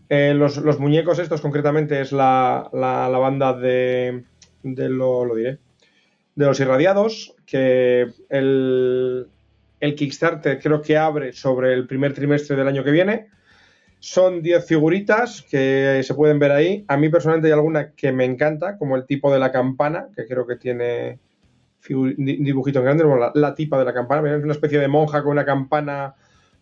[0.08, 4.24] Eh, los, los muñecos estos concretamente es la, la, la banda de,
[4.62, 5.58] de lo, lo diré,
[6.34, 9.28] de los irradiados, que el,
[9.80, 13.28] el Kickstarter creo que abre sobre el primer trimestre del año que viene.
[14.02, 16.84] Son 10 figuritas que se pueden ver ahí.
[16.88, 20.26] A mí personalmente hay alguna que me encanta, como el tipo de la campana, que
[20.26, 21.20] creo que tiene
[21.82, 24.88] figu- di- dibujito en grande, bueno, la, tipa de la campana, es una especie de
[24.88, 26.14] monja con una campana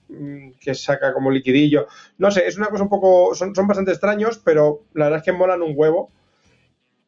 [0.09, 1.87] mm, que saca como liquidillo.
[2.19, 3.35] No sé, es una cosa un poco.
[3.37, 6.11] Son, bastante extraños, pero la verdad es que molan un huevo.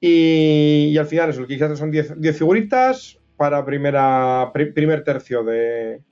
[0.01, 5.43] Y, al final, eso, el Kickstarter son 10 10 figuritas para primera, pri- primer tercio
[5.45, 6.03] de,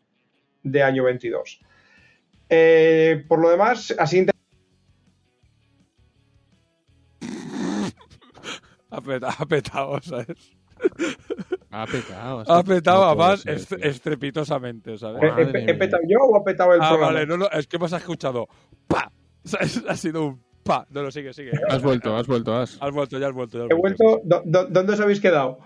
[0.62, 1.60] de año 22.
[2.50, 4.26] Eh, por lo demás, así
[8.90, 10.56] Ha petado, ha petado, ¿sabes?
[11.70, 12.44] Ha petado.
[12.46, 13.78] Ha petado, No además, ser, est- tío.
[13.78, 15.22] estrepitosamente, ¿sabes?
[15.22, 17.12] ¿he, he- he petado yo o ha petado el Ah, programa?
[17.12, 18.48] vale, no, no, es que me has escuchado.
[18.86, 19.12] ¡Pa!
[19.44, 19.82] ¿Sabes?
[19.88, 20.86] Ha sido un pa.
[20.90, 21.50] No, no, sigue, sigue.
[21.68, 22.78] Has vuelto, has vuelto, has.
[22.80, 23.58] Has vuelto, ya has vuelto.
[23.58, 24.04] Ya has He vuelto.
[24.24, 25.58] ¿dó- dó- ¿Dónde os habéis quedado?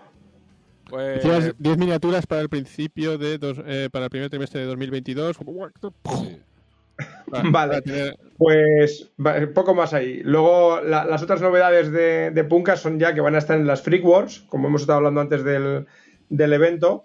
[0.91, 4.67] Pues, Decías 10 miniaturas para el principio de dos, eh, para el primer trimestre de
[4.67, 5.37] 2022.
[5.37, 6.39] sí.
[7.51, 7.83] Vale.
[8.37, 9.11] Pues
[9.55, 10.21] poco más ahí.
[10.25, 13.67] Luego la- las otras novedades de, de Punka son ya que van a estar en
[13.67, 15.87] las Freak Wars, como hemos estado hablando antes del,
[16.29, 17.05] del evento.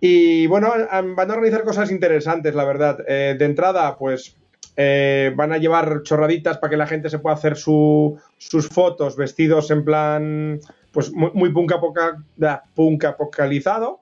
[0.00, 3.04] Y bueno, van a organizar cosas interesantes, la verdad.
[3.06, 4.36] Eh, de entrada, pues
[4.76, 9.16] eh, van a llevar chorraditas para que la gente se pueda hacer su- sus fotos
[9.16, 10.60] vestidos en plan,
[10.92, 11.52] pues muy, muy
[12.36, 12.64] da,
[13.08, 14.00] apocalizado.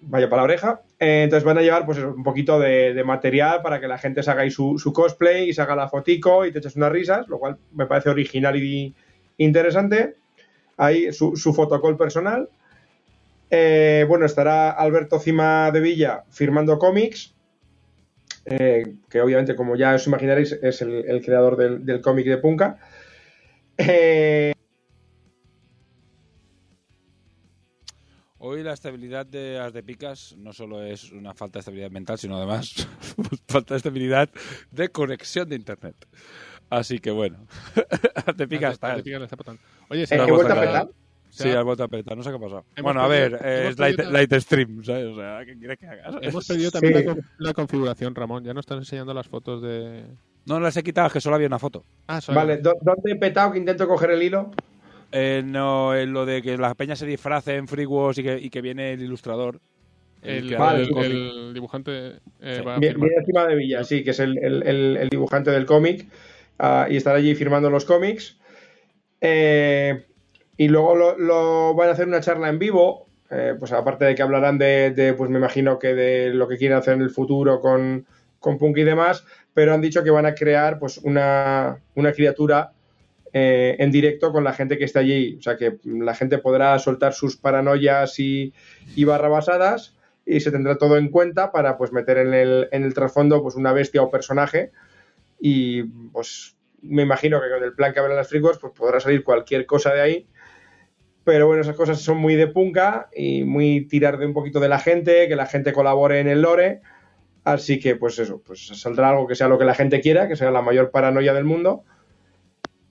[0.00, 0.80] Vaya para la oreja.
[1.02, 4.30] Eh, entonces van a llevar pues un poquito de, material para que la gente se
[4.30, 7.38] haga ahí su, cosplay y se haga la fotico y te eches unas risas, lo
[7.38, 8.94] cual me parece original y
[9.38, 10.16] interesante.
[10.76, 12.48] Ahí su, su fotocall personal.
[13.50, 17.34] Eh, bueno, estará Alberto Cima de Villa firmando cómics,
[18.44, 22.78] eh, que obviamente, como ya os imaginaréis, es el, creador del, cómic de Punka.
[28.42, 32.18] Hoy la estabilidad de las de picas no solo es una falta de estabilidad mental,
[32.18, 32.88] sino además
[33.48, 34.30] falta de estabilidad
[34.70, 35.94] de conexión de internet.
[36.70, 37.36] Así que bueno,
[38.26, 38.96] las de picas está.
[39.90, 40.88] Oye, se ¿he ha vuelto a petar?
[41.28, 42.64] se Sí, ha- has vuelto a petar, no sé qué ha pasado.
[42.82, 45.06] Bueno, a ver, eh, es light, perdido- light stream, ¿sabes?
[45.08, 46.14] O sea, ¿qué quieres que hagas?
[46.22, 47.04] Hemos perdido también Sí.
[47.04, 48.42] la, con- la configuración, Ramón.
[48.44, 50.06] Ya no están enseñando las fotos de.
[50.46, 51.84] No las he quitado, es que solo había una foto.
[52.06, 54.50] Ah, son- Vale, ¿dó- ¿dónde he petado que intento coger el hilo?
[55.12, 58.38] Eh, no, en lo de que la peña se disfrace en Free Wars y que,
[58.38, 59.60] y que viene el ilustrador.
[60.22, 60.86] El, Vale,
[61.54, 62.62] dibujante eh, Sí.
[62.62, 65.66] va a bien encima de Villa, sí, que es el, el- el- el dibujante del
[65.66, 66.06] cómic.
[66.58, 68.38] ah, y estará allí firmando los cómics.
[69.20, 70.06] Eh,
[70.56, 73.08] y luego lo, lo- van a hacer una charla en vivo.
[73.32, 76.56] eh, pues aparte de que hablarán de, de, pues me imagino que de lo que
[76.58, 78.04] quieren hacer en el futuro con,
[78.40, 79.24] con Punk y demás.
[79.54, 82.72] Pero han dicho que van a crear pues una, una criatura
[83.32, 85.36] eh, en directo con la gente que está allí.
[85.38, 88.52] O sea que la gente podrá soltar sus paranoias y,
[89.04, 89.96] barrabasadas
[90.26, 93.54] y se tendrá todo en cuenta para pues meter en el, en el trasfondo pues
[93.54, 94.72] una bestia o personaje.
[95.38, 98.98] Y pues me imagino que con el plan que habrá en las fricos pues podrá
[98.98, 100.28] salir cualquier cosa de ahí.
[101.22, 104.68] Pero bueno esas cosas son muy de punca y muy tirar de un poquito de
[104.68, 106.80] la gente que la gente colabore en el lore.
[107.44, 110.34] Así que pues eso pues saldrá algo que sea lo que la gente quiera que
[110.34, 111.84] sea la mayor paranoia del mundo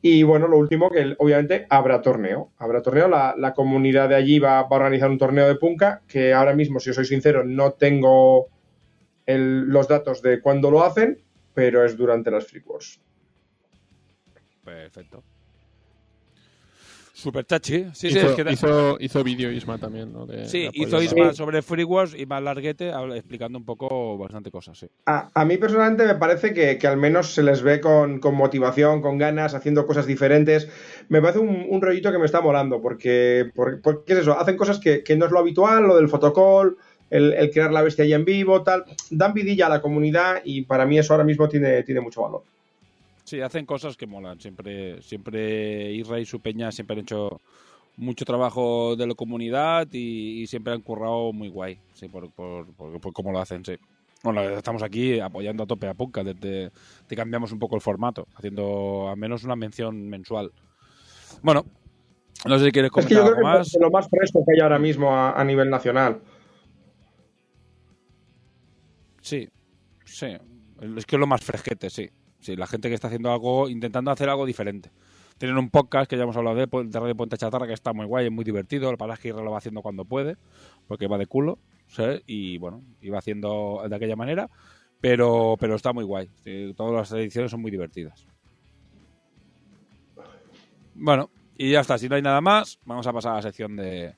[0.01, 2.51] y bueno, lo último, que obviamente habrá torneo.
[2.57, 6.33] Habrá torneo, la, la comunidad de allí va, a organizar un torneo de punca, que
[6.33, 8.47] ahora mismo, si os soy sincero, no tengo
[9.25, 11.21] el- los datos de cuándo lo hacen,
[11.53, 13.01] pero es durante las Free Wars.
[14.63, 15.23] Perfecto.
[17.19, 17.83] Super chachi.
[17.93, 20.25] Sí, sí, hizo, es que hizo, hizo vídeo Isma también, ¿no?
[20.25, 21.35] De- Sí, de hizo Isma Sí.
[21.35, 24.87] sobre Free Wars y más larguete explicando un poco bastante cosas, sí.
[25.05, 28.35] A, a mí personalmente me parece que, que al menos se les ve con, con
[28.35, 30.69] motivación, con ganas, haciendo cosas diferentes.
[31.09, 34.55] Me parece un, un rollito que me está molando, porque, porque, porque es eso, hacen
[34.55, 36.77] cosas que, que no es lo habitual, lo del fotocall,
[37.09, 38.85] el, el crear la bestia ahí en vivo, tal.
[39.09, 42.43] Dan vidilla a la comunidad y para mí eso ahora mismo tiene, tiene mucho valor.
[43.29, 44.39] Sí, hacen cosas que molan.
[44.39, 47.39] Siempre, siempre Isra y su peña siempre han hecho
[47.95, 51.77] mucho trabajo de la comunidad y, y siempre han currado muy guay.
[51.93, 53.75] Sí, por, por, por- por cómo lo hacen, sí.
[54.23, 56.71] Bueno, estamos aquí apoyando a tope a Punka desde
[57.07, 60.51] que cambiamos un poco el formato, haciendo al menos una mención mensual.
[61.43, 61.63] Bueno,
[62.47, 63.67] no sé si quieres Es que comentar yo creo algo que más.
[63.67, 66.19] es lo más fresco que hay ahora mismo a, a nivel nacional.
[69.21, 69.47] Sí,
[70.03, 70.35] sí.
[70.97, 72.09] Es que es lo más fresquete, sí.
[72.39, 74.91] Sí, la gente que está haciendo algo, intentando hacer algo diferente.
[75.37, 78.05] Tienen un podcast que ya hemos hablado de, de Radio Puente Chatarra, que está muy
[78.05, 78.89] guay, es muy divertido.
[78.89, 80.37] El para es que Irra lo va haciendo cuando puede,
[80.87, 81.59] porque va de culo.
[82.27, 84.49] Y bueno, iba haciendo de aquella manera,
[85.01, 86.29] pero, pero está muy guay.
[86.75, 88.25] Todas las ediciones son muy divertidas.
[90.93, 91.97] Bueno, y ya está.
[91.97, 94.15] Si no hay nada más, vamos a pasar a la sección de,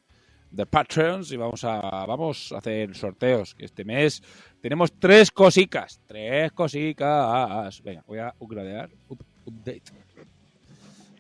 [0.52, 3.56] de Patreons y vamos a, vamos a hacer sorteos.
[3.58, 4.22] Este mes
[4.62, 6.00] tenemos tres cosicas.
[6.06, 7.82] Tres cosicas.
[7.84, 8.90] Venga, voy a upgradear.
[9.08, 9.84] up- update.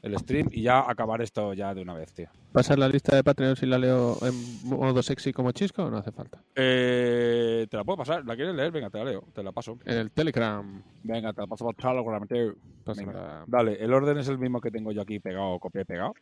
[0.02, 2.28] El stream y ya acabar esto ya de una vez, tío.
[2.52, 5.98] ¿Pasar la lista de Patreons y la leo en modo sexy como chisco o no
[5.98, 6.44] hace falta?
[6.56, 8.26] Eh, te la puedo pasar.
[8.26, 8.72] ¿La quieres leer?
[8.72, 9.24] Venga, te la leo.
[9.32, 9.78] Te la paso.
[9.86, 10.82] En el Telegram.
[11.04, 12.56] Venga, te la paso por Telegram, tío.
[12.98, 13.44] Venga.
[13.48, 16.14] Dale, el orden es el mismo que tengo yo aquí pegado, copiado y pegado.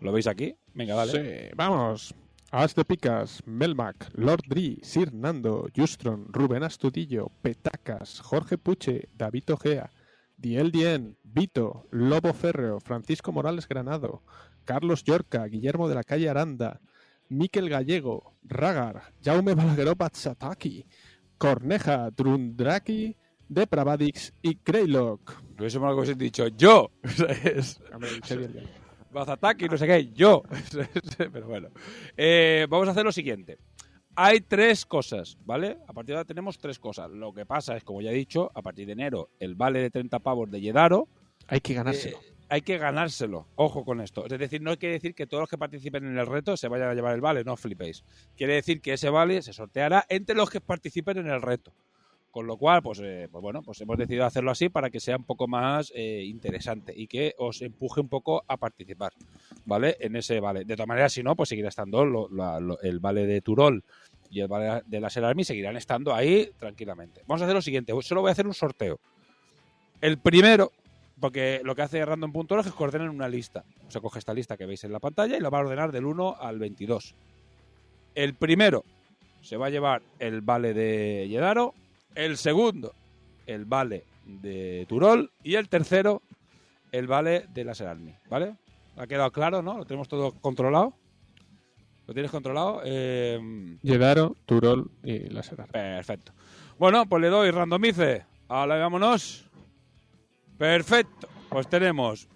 [0.00, 0.54] ¿Lo veis aquí?
[0.74, 1.12] Venga, dale.
[1.12, 2.14] Sí, vamos.
[2.50, 9.52] As de Picas, Melmac, Lord Dri, Sir Nando, Justron, Rubén Astudillo, Petacas, Jorge Puche, David
[9.52, 9.90] Ojea,
[10.38, 14.22] Diel Dien, Vito, Lobo Férreo, Francisco Morales Granado,
[14.64, 16.80] Carlos Yorca, Guillermo de la Calle Aranda,
[17.28, 20.86] Miquel Gallego, Ragar, Jaume Balagueró Batsataki,
[21.36, 23.14] Corneja, Drundraki,
[23.46, 24.58] Depravadix y
[25.80, 26.90] me lo he dicho yo.
[29.10, 30.42] Bazataki, no sé qué, yo.
[31.18, 31.68] Pero bueno.
[32.16, 33.58] Eh, vamos a hacer lo siguiente.
[34.14, 35.78] hay tres cosas, ¿vale?
[35.86, 37.10] A partir de ahora tenemos tres cosas.
[37.10, 39.90] Lo que pasa es, como ya he dicho, a partir de enero, el vale de
[39.90, 41.08] 30 pavos de Yedaro
[41.46, 42.18] Hay que ganárselo.
[42.18, 43.46] eh, hay que ganárselo.
[43.56, 44.24] Ojo con esto.
[44.26, 46.88] Es decir, no quiere decir que todos los que participen en el reto se vayan
[46.88, 48.04] a llevar el vale, no flipéis.
[48.36, 51.72] Quiere decir que ese vale se sorteará entre los que participen en el reto.
[52.30, 55.16] Con lo cual, pues, eh, pues bueno, pues hemos decidido hacerlo así para que sea
[55.16, 59.12] un poco más eh, interesante y que os empuje un poco a participar,
[59.64, 59.96] ¿vale?
[59.98, 60.64] En ese vale.
[60.64, 63.82] De todas maneras, si no, pues seguirá estando la- el vale de Turol
[64.30, 67.22] y el vale de la Army seguirán estando ahí tranquilamente.
[67.26, 67.92] Vamos a hacer lo siguiente.
[68.02, 69.00] Solo voy a hacer un sorteo.
[70.02, 70.70] El primero,
[71.18, 73.64] porque lo que hace Random.org es que ordena una lista.
[73.88, 76.04] Se coge esta lista que veis en la pantalla y lo va a ordenar del
[76.04, 77.14] 1 al 22.
[78.14, 78.84] El primero
[79.40, 81.74] se va a llevar el vale de Yedaro.
[82.14, 82.94] El segundo,
[83.46, 85.30] el vale de Turol.
[85.42, 86.22] Y el tercero,
[86.92, 88.14] el vale de la Army.
[88.28, 88.56] ¿Vale?
[88.96, 89.78] ¿Ha quedado claro, no?
[89.78, 90.92] ¿Lo tenemos todo controlado?
[92.06, 92.80] ¿Lo tienes controlado?
[92.84, 95.68] Eh, Yedaro, Turol y la Serar.
[95.68, 96.32] Perfecto.
[96.78, 98.24] Bueno, pues le doy randomice.
[98.48, 99.44] Ahora vámonos.
[100.56, 101.28] Perfecto.
[101.50, 102.28] Pues tenemos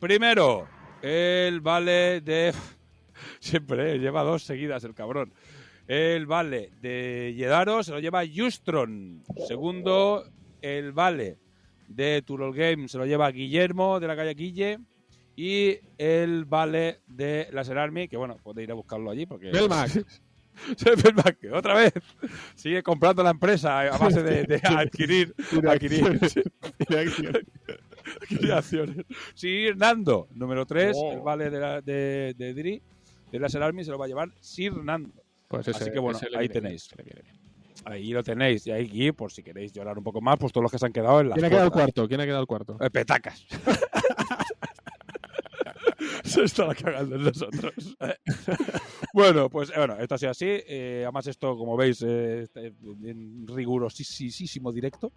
[0.00, 0.66] primero
[1.02, 2.52] el vale de.
[3.40, 5.32] Siempre, eh, lleva dos seguidas el cabrón.
[5.88, 9.22] El vale de Yedaro se lo lleva Justron.
[9.46, 10.24] Segundo,
[10.60, 11.38] el vale
[11.88, 14.78] de Turol Game se lo lleva Guillermo de la calle Guille.
[15.34, 19.50] Y el vale de Laser Army, que bueno, podéis ir a buscarlo allí porque.
[19.50, 19.90] Belmac.
[21.02, 21.92] Belmac, otra vez.
[22.54, 25.34] Sigue comprando la empresa a base de, de adquirir,
[25.66, 26.20] adquirir,
[26.78, 29.06] adquirir acciones.
[29.34, 31.12] Sir Nando, número 3, Oh.
[31.12, 32.82] el vale de, la, de, de Dri,
[33.30, 35.21] de Laser Army se lo va a llevar Sir Nando.
[35.52, 36.88] Pues ese- Así que bueno, ahí viene tenéis.
[37.04, 37.22] viene.
[37.84, 38.66] Ahí lo tenéis.
[38.66, 40.92] Y ahí, por si queréis llorar un poco más, pues todos los que se han
[40.92, 42.06] quedado en la ¿Quién ha quedado el cuarto?
[42.08, 42.76] ¿Quién ha quedado el cuarto?
[42.80, 43.44] Eh, petacas.
[46.24, 47.96] Se estaba cagando en nosotros.
[49.12, 50.46] bueno, pues eh, bueno, esto ha sido así.
[50.48, 52.46] Eh, además, esto, como veis, eh,
[53.46, 55.12] rigurosísimo directo.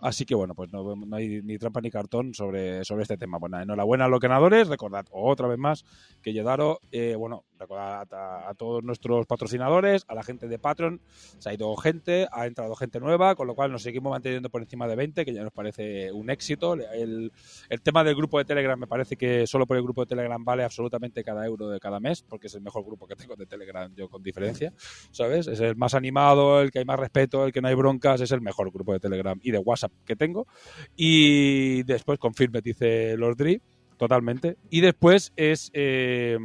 [0.00, 3.38] Así que bueno, pues no, no hay ni trampa ni cartón sobre, sobre este tema.
[3.38, 4.68] Bueno, enhorabuena a los ganadores.
[4.68, 5.84] Recordad otra vez más
[6.22, 11.00] que Yedaro, eh, bueno, recordad a, a todos nuestros patrocinadores, a la gente de Patreon.
[11.38, 14.62] Se ha ido gente, ha entrado gente nueva, con lo cual nos seguimos manteniendo por
[14.62, 16.74] encima de 20, que ya nos parece un éxito.
[16.74, 17.32] El,
[17.68, 20.44] el tema del grupo de Telegram me parece que solo por el grupo de Telegram
[20.44, 23.46] vale absolutamente cada euro de cada mes, porque es el mejor grupo que tengo de
[23.46, 24.72] Telegram yo con diferencia,
[25.10, 25.48] ¿sabes?
[25.48, 28.30] Es el más animado, el que hay más respeto, el que no hay broncas, es
[28.30, 30.46] el mejor grupo de Telegram y de WhatsApp que tengo.
[30.96, 33.60] Y después confirme, dice Lord Dri,
[33.96, 34.56] totalmente.
[34.70, 35.70] Y después es...
[35.74, 36.38] eh,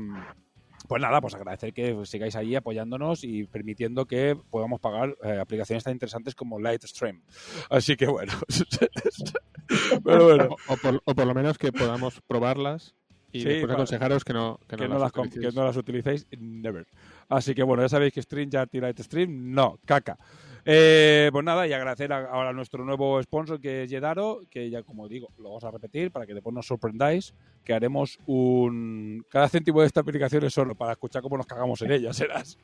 [0.88, 5.84] pues nada, pues agradecer que sigáis ahí apoyándonos y permitiendo que podamos pagar eh, aplicaciones
[5.84, 7.22] tan interesantes como Lightstream.
[7.70, 8.34] Así que bueno.
[10.03, 10.56] Pero bueno.
[10.68, 12.95] O, o por, o por lo menos que podamos probarlas
[13.32, 15.53] y Sí, después para- aconsejaros que no, que no que, no las com- utilicéis.
[15.53, 16.86] que no las utilicéis, never.
[17.30, 20.18] Así que bueno, ya sabéis que StreamYard y Lightstream, no, caca.
[20.65, 24.69] Eh, pues nada, y agradecer a- ahora a nuestro nuevo sponsor que es Yedaro, que
[24.69, 27.34] ya como digo, lo vamos a repetir para que después nos sorprendáis,
[27.65, 29.26] que haremos un...
[29.30, 32.57] Cada céntimo de esta aplicación es solo para escuchar cómo nos cagamos en ella, serás.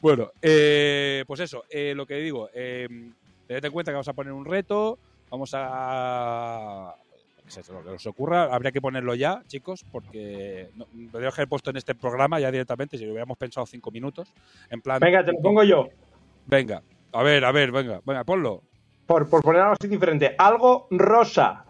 [0.00, 2.88] bueno, eh, pues eso, eh, lo que digo, eh,
[3.46, 4.98] tened en cuenta que vamos a poner un reto,
[5.30, 6.94] vamos a
[7.44, 11.26] que sé, lo que os ocurra, habría que ponerlo ya, chicos, porque no, lo que
[11.28, 14.34] haber puesto en este programa ya directamente, si lo hubiéramos pensado cinco minutos,
[14.68, 15.00] en plan...
[15.00, 15.88] Venga, te lo pongo yo.
[16.48, 18.62] Venga, a ver, a ver, venga, venga, ponlo.
[19.06, 20.34] Por, por poner algo así diferente.
[20.38, 21.64] Algo rosa.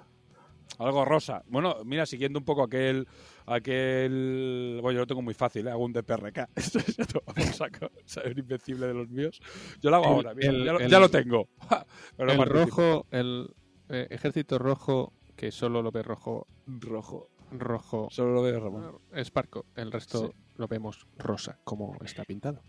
[0.79, 1.43] Algo rosa.
[1.49, 3.07] Bueno, mira, siguiendo un poco aquel...
[3.47, 5.71] aquel bueno, yo lo tengo muy fácil, ¿eh?
[5.71, 6.49] hago un DPRK.
[8.25, 9.41] Un invencible de los míos.
[9.81, 11.49] Yo lo hago El- ahora, mira, el- ya, lo, el- ya lo tengo.
[12.17, 13.55] Pero el rojo, el
[13.89, 17.29] eh, ejército rojo, que solo lo ve rojo, Rojo.
[17.51, 18.99] rojo, Solo lo veo Ramón.
[19.13, 19.67] es Parco.
[19.75, 20.33] El resto Sí.
[20.57, 22.63] lo vemos rosa, como está pintado.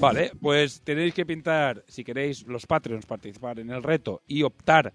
[0.00, 4.92] Vale, pues tenéis que pintar, si queréis, los Patreons participar en el reto y optar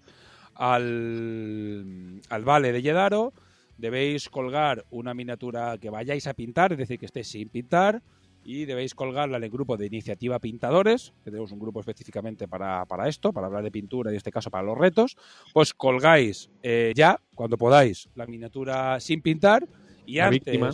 [0.54, 3.32] al, al vale de Yedaro.
[3.76, 8.02] Debéis colgar una miniatura que vayáis a pintar, es decir, que esté sin pintar.
[8.46, 12.84] Y debéis colgarla en el grupo de Iniciativa Pintadores, que tenemos un grupo específicamente para,
[12.84, 15.16] para esto, para hablar de pintura y en este caso para los retos.
[15.54, 19.66] Pues colgáis eh, ya, cuando podáis, la miniatura sin pintar.
[20.04, 20.70] Y La antes, víctima.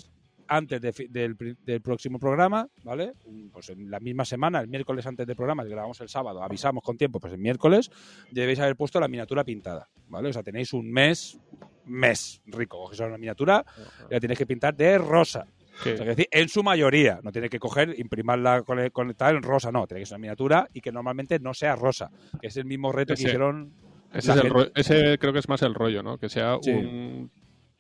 [0.50, 3.12] Antes de del, próximo programa, ¿vale?
[3.52, 6.82] Pues en la misma semana, el miércoles antes del programa, que grabamos el sábado, avisamos
[6.82, 7.90] con tiempo, pues el miércoles
[8.32, 10.28] debéis haber puesto la miniatura pintada, ¿vale?
[10.28, 11.38] O sea, tenéis un mes,
[11.86, 13.64] mes rico, cogéis una miniatura
[14.10, 15.46] y la tenéis que pintar de rosa.
[15.80, 19.42] O sea, que decir, en su mayoría, no tiene que coger, imprimarla, cole- conectar en
[19.42, 22.10] rosa, no, tiene que ser una miniatura y que normalmente no sea rosa,
[22.40, 23.72] que es el mismo reto que hicieron
[24.12, 26.18] ese, es el ese creo que es más el rollo, ¿no?
[26.18, 26.72] Que sea Sí.
[26.72, 27.30] un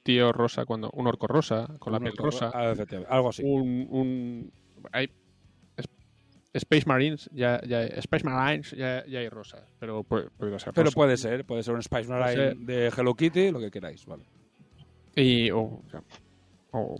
[0.02, 2.74] tío rosa, cuando un orco rosa, con la piel rosa, ah,
[3.08, 3.42] algo así.
[3.44, 4.52] un, un-
[4.92, 5.10] hay-
[6.52, 10.86] Space Marines ya, ya Space Marines ya, ya hay rosas, pero puede, puede ser Pero
[10.86, 10.94] rosa.
[10.96, 14.24] puede ser, puede ser un Spice Marine de Hello Kitty, lo que queráis, ¿vale?
[15.14, 15.80] Y, o,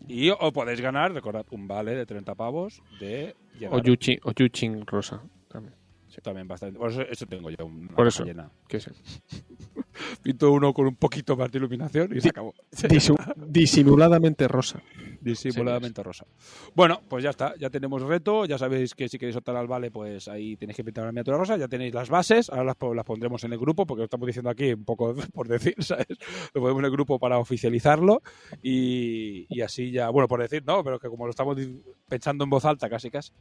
[0.07, 3.35] Y o podéis ganar, recordad, un vale de 30 pavos de
[3.71, 5.21] o Yuchin rosa
[6.17, 6.23] también.
[6.23, 6.79] También bastante.
[6.79, 8.25] Por eso, eso tengo yo una Por eso.
[8.25, 8.51] llena.
[8.69, 8.81] Que.
[10.23, 12.55] Pinto uno con un poquito más de iluminación y se acabó.
[12.73, 14.83] Disu- disimuladamente rosa.
[15.21, 16.27] Disimuladamente rosa.
[16.75, 19.91] Bueno, pues ya está, ya tenemos reto, ya sabéis que si queréis optar al vale,
[19.91, 23.05] pues ahí tenéis que pintar una miniatura rosa, ya tenéis las bases, ahora las, las
[23.05, 26.07] pondremos en el grupo, porque lo estamos diciendo aquí un poco por decir, ¿sabes?
[26.55, 28.23] Lo ponemos en el grupo para oficializarlo
[28.63, 31.57] y, y así ya, bueno, por decir, no, pero que como lo estamos
[32.09, 33.33] pensando en voz alta casi casi,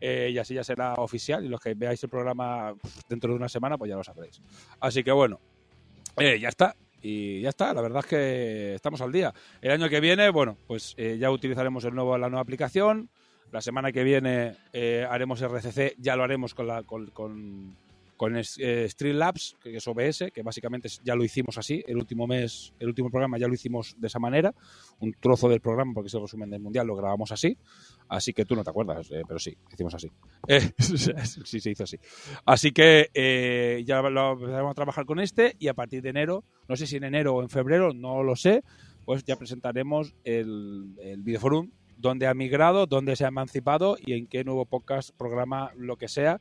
[0.00, 3.36] eh, y así ya será oficial y los que veáis el programa pues, dentro de
[3.36, 4.40] una semana, pues ya lo sabréis.
[4.80, 5.40] Así que bueno,
[6.16, 6.74] eh, ya está.
[7.02, 9.32] Y ya está, la verdad es que estamos al día.
[9.60, 13.08] El año que viene, bueno, pues eh, ya utilizaremos el nuevo, la nueva aplicación.
[13.50, 17.76] La semana que viene eh, haremos RCC, ya lo haremos con, la, con, con,
[18.18, 21.82] con eh, Streamlabs, que es OBS, que básicamente ya lo hicimos así.
[21.86, 24.52] El último mes, el último programa ya lo hicimos de esa manera.
[24.98, 27.56] Un trozo del programa, porque es el resumen del mundial, lo grabamos así.
[28.08, 30.10] Así que tú no te acuerdas, eh, pero sí, hicimos así.
[30.48, 31.98] Eh, sí, se hizo así.
[32.44, 36.44] Así que eh, ya lo empezaremos a trabajar con este y a partir de enero,
[36.68, 38.64] no sé si en enero o en febrero, no lo sé,
[39.04, 44.26] pues ya presentaremos el, el Videoforum, dónde ha migrado, dónde se ha emancipado y en
[44.26, 46.40] qué nuevo podcast, programa, lo que sea,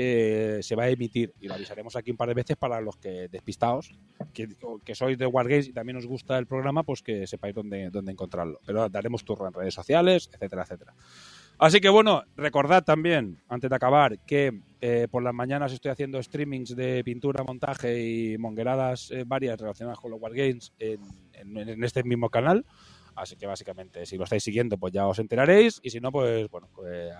[0.00, 1.34] eh, se va a emitir.
[1.40, 3.90] Y lo avisaremos aquí un par de veces para los que despistados,
[4.32, 4.48] que,
[4.84, 8.12] que sois de Wargames y también os gusta el programa, pues que sepáis dónde, dónde
[8.12, 8.60] encontrarlo.
[8.64, 10.94] Pero daremos turno en redes sociales, etcétera, etcétera.
[11.58, 16.22] Así que bueno, recordad también, antes de acabar, que eh, por las mañanas estoy haciendo
[16.22, 21.00] streamings de pintura, montaje y mongueradas eh, varias relacionadas con los Wargames en,
[21.32, 22.64] en, en este mismo canal.
[23.16, 25.80] Así que básicamente, si lo estáis siguiendo, pues ya os enteraréis.
[25.82, 27.10] Y si no, pues bueno, pues,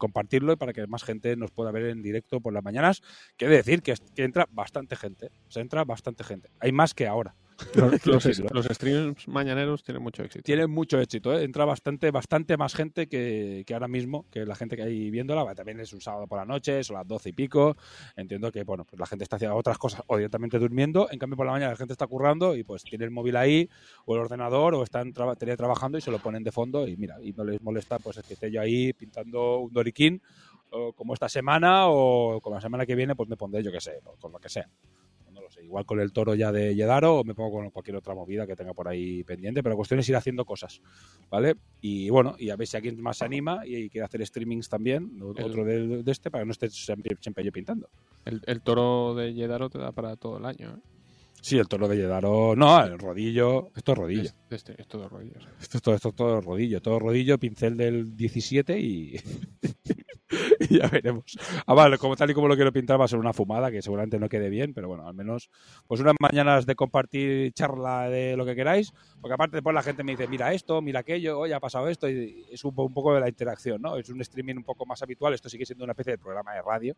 [0.00, 3.02] compartirlo y para que más gente nos pueda ver en directo por las mañanas.
[3.38, 5.30] De decir que, que entra bastante gente.
[5.48, 6.50] Se entra bastante gente.
[6.58, 7.36] Hay más que ahora.
[7.74, 10.42] Los, los- los streams mañaneros tienen mucho éxito.
[10.42, 11.44] Tiene mucho éxito, ¿eh?
[11.44, 15.54] entra bastante, bastante más gente que, que ahora mismo, que la gente que hay viéndola.
[15.54, 17.76] También es un sábado por la noche, son las doce y pico.
[18.16, 21.08] Entiendo que bueno, pues la gente está haciendo otras cosas o directamente durmiendo.
[21.10, 23.68] En cambio, por la mañana la gente está currando y pues tiene el móvil ahí,
[24.06, 26.86] o el ordenador, o están traba- teletrabajando y se lo ponen de fondo.
[26.88, 30.22] Y mira, y no les molesta pues el que esté yo ahí pintando un doriquín,
[30.70, 33.80] o como esta semana, o como la semana que viene, pues me pondré, yo qué
[33.80, 34.68] sé, con lo que sea.
[35.60, 38.46] Sé, igual con el toro ya de Yedaro o me pongo con cualquier otra movida
[38.46, 40.80] que tenga por ahí pendiente, pero la cuestión es ir haciendo cosas,
[41.30, 41.56] ¿vale?
[41.80, 45.10] Y bueno, y a ver si alguien más se anima y quiere hacer streamings también,
[45.16, 47.88] El- otro de, de este, para que no esté siempre, siempre yo pintando.
[48.24, 50.70] El, el toro de Yedaro te da para todo el año.
[50.76, 50.80] ¿eh?
[51.42, 54.22] Sí, el toro de Yedaro, no, el rodillo, esto es rodillo.
[54.22, 55.42] Es, este, es todo rodillas.
[55.60, 59.20] Esto es todo, esto es todo rodillo, todo rodillo, pincel del 17 y, y
[60.78, 61.36] ya veremos.
[61.66, 63.82] Ah, vale, como tal y como lo quiero pintar va a ser una fumada que
[63.82, 65.50] seguramente no quede bien, pero bueno, al menos
[65.86, 70.04] pues unas mañanas de compartir charla de lo que queráis, porque aparte después la gente
[70.04, 73.14] me dice, mira esto, mira aquello, hoy ha pasado esto y es un, un poco
[73.14, 73.96] de la interacción, ¿no?
[73.96, 76.62] Es un streaming un poco más habitual, esto sigue siendo una especie de programa de
[76.62, 76.94] radio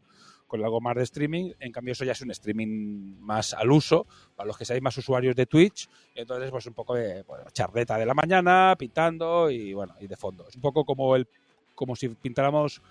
[0.46, 4.06] con algo más de streaming, en cambio eso ya es un streaming más al uso,
[4.36, 7.96] para los que seáis más usuarios de Twitch, entonces, pues un poco de bueno, charleta
[7.96, 10.46] de la mañana, pintando y bueno, y de fondo.
[10.46, 11.26] Es un poco como el
[11.74, 12.82] como si pintáramos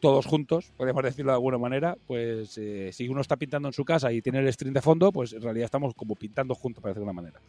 [0.00, 3.84] todos juntos, podríamos decirlo de alguna manera, pues eh, si uno está pintando en su
[3.84, 6.92] casa y tiene el stream de fondo, pues en realidad estamos como pintando juntos, para
[6.92, 7.40] decirlo de alguna manera.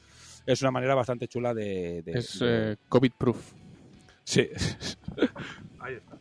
[0.45, 2.01] Es una manera bastante chula de...
[2.01, 3.51] de- Es de- eh, COVID-proof.
[4.23, 4.47] Sí.
[5.80, 6.17] Ahí está.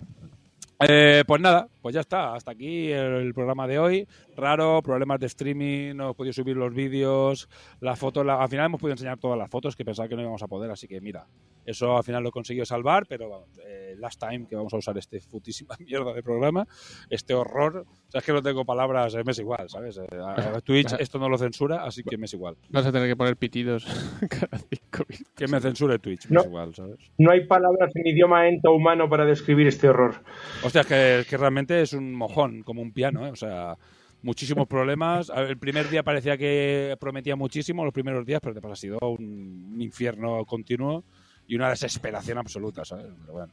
[0.88, 2.34] Eh, pues nada, pues ya está.
[2.34, 4.08] Hasta aquí el programa de hoy.
[4.38, 7.48] Raro, problemas de streaming, no hemos podido subir los vídeos,
[7.80, 8.24] las fotos.
[8.24, 10.46] la- Al final hemos podido enseñar todas las fotos que pensaba que no íbamos a
[10.46, 11.26] poder, así que mira,
[11.66, 14.76] eso al final lo he conseguido salvar, pero vamos, eh, last time que vamos a
[14.76, 16.66] usar este putísima mierda de programa,
[17.10, 17.84] este horror.
[17.88, 19.98] O sea, es que no tengo palabras, eh, me es igual, ¿sabes?
[19.98, 22.56] Eh, a- a Twitch esto no lo censura, así que me es igual.
[22.70, 23.84] Vas a tener que poner pitidos
[24.30, 25.32] cada cinco minutos.
[25.34, 26.40] Que me censure Twitch, me No.
[26.42, 26.98] es igual, ¿sabes?
[27.18, 30.22] No hay palabras en idioma ento humano para describir este horror.
[30.62, 33.30] Hostia, es que, es que realmente es un mojón, como un piano, ¿eh?
[33.30, 33.76] O sea,
[34.22, 35.30] muchísimos problemas.
[35.34, 39.76] El primer día parecía que prometía muchísimo, los primeros días, pero después ha sido un
[39.80, 41.04] infierno continuo
[41.46, 43.06] y una desesperación absoluta, ¿sabes?
[43.20, 43.52] Pero bueno.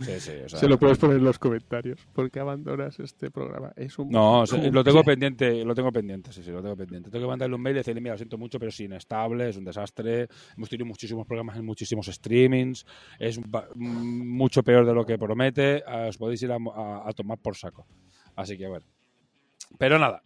[0.00, 2.00] Sí, sí, o sea, Se lo puedes poner en los comentarios.
[2.12, 3.72] ¿Por qué abandonas este programa?
[3.76, 6.60] Es un No, o sea, como- lo tengo pendiente, lo tengo pendiente, sí, sí, lo
[6.62, 7.10] tengo pendiente.
[7.10, 9.56] Tengo que mandarle un mail y decirle, mira, lo siento mucho, pero es inestable, es
[9.56, 10.26] un desastre.
[10.56, 12.84] Hemos tenido muchísimos programas en muchísimos streamings,
[13.20, 13.40] es
[13.76, 15.84] mucho peor de lo que promete.
[16.08, 17.86] Os podéis ir a, a- a tomar por saco.
[18.36, 18.84] Así que bueno.
[19.78, 20.22] Pero nada,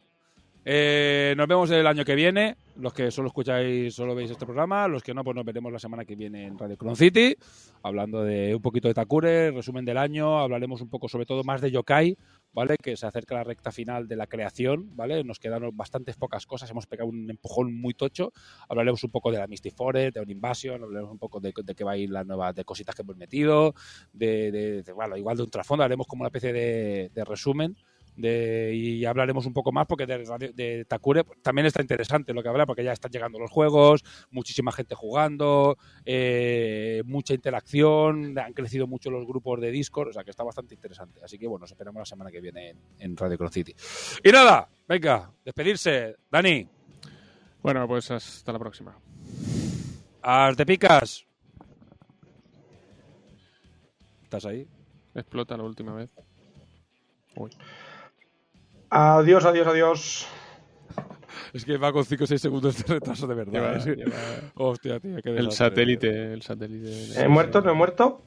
[0.71, 2.57] Eh, nos vemos el año que viene.
[2.77, 4.87] Los que solo escucháis, solo veis este programa.
[4.87, 7.37] Los que no, pues nos veremos la semana que viene en Radio Cron City.
[7.83, 10.39] Hablando de un poquito de Takure, resumen del año.
[10.39, 12.19] Hablaremos un poco sobre todo más de Yokai,
[12.53, 12.77] ¿vale?
[12.77, 15.25] Que se acerca la recta final de la creación, ¿vale?
[15.25, 16.71] Nos quedan bastantes pocas cosas.
[16.71, 18.33] Hemos pegado un empujón muy tocho.
[18.69, 20.83] Hablaremos un poco de la Mystic Forest, de un Invasion.
[20.83, 23.17] Hablaremos un poco de, de qué va a ir la nueva, de cositas que hemos
[23.17, 23.75] metido.
[24.13, 25.83] De, de- de- bueno, igual de un trasfondo.
[25.83, 27.75] Haremos como una especie de resumen
[28.19, 32.49] de, y hablaremos un poco más porque de, de Takure también está interesante lo que
[32.49, 38.87] habla porque ya están llegando los juegos, muchísima gente jugando, eh, mucha interacción, han crecido
[38.87, 41.21] mucho los grupos de Discord, o sea que está bastante interesante.
[41.25, 43.75] Así que bueno, nos esperamos la semana que viene en, en Radio Cross City.
[44.23, 46.17] Y nada, venga, despedirse.
[46.31, 46.69] Dani,
[47.63, 48.99] Bueno, pues hasta la próxima.
[50.23, 51.25] ¿as te picas?
[54.25, 54.69] ¿Estás ahí?
[55.15, 56.11] Explota la última vez.
[57.37, 57.51] Uy.
[58.91, 60.29] Adiós, adiós, adiós.
[61.53, 63.53] Es que va con 5 o 6 segundos de retraso, de verdad.
[63.53, 63.97] Lleva, eh.
[63.97, 64.17] lleva...
[64.55, 66.33] Hostia, tío, qué El satélite, eh.
[66.35, 67.23] el satélite.
[67.23, 67.61] ¿He muerto?
[67.61, 68.23] ¿No he muerto?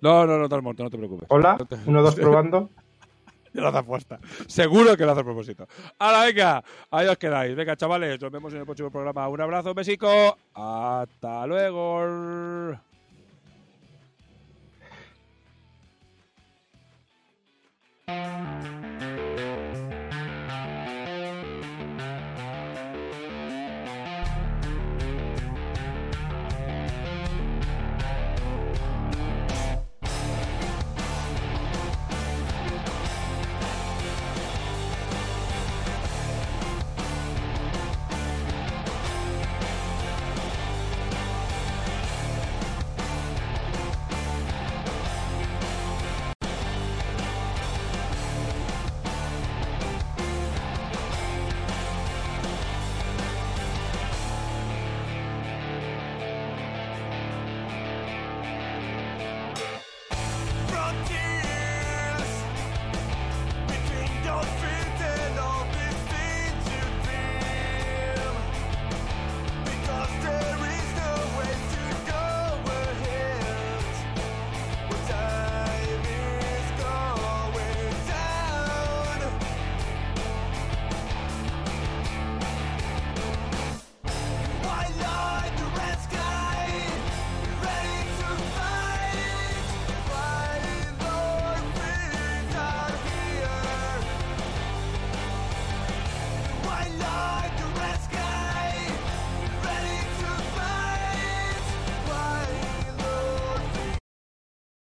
[0.00, 1.26] No, no, no te has muerto, no te preocupes.
[1.30, 2.70] Hola, 1, 2, probando.
[3.54, 4.20] Ya lo hace apuesta.
[4.46, 5.66] Seguro que lo hace a propósito.
[5.98, 7.56] Ahora, venga, ahí os quedáis.
[7.56, 9.26] Venga, chavales, nos vemos en el próximo programa.
[9.26, 10.36] Un abrazo, un besico.
[10.52, 12.76] Hasta luego.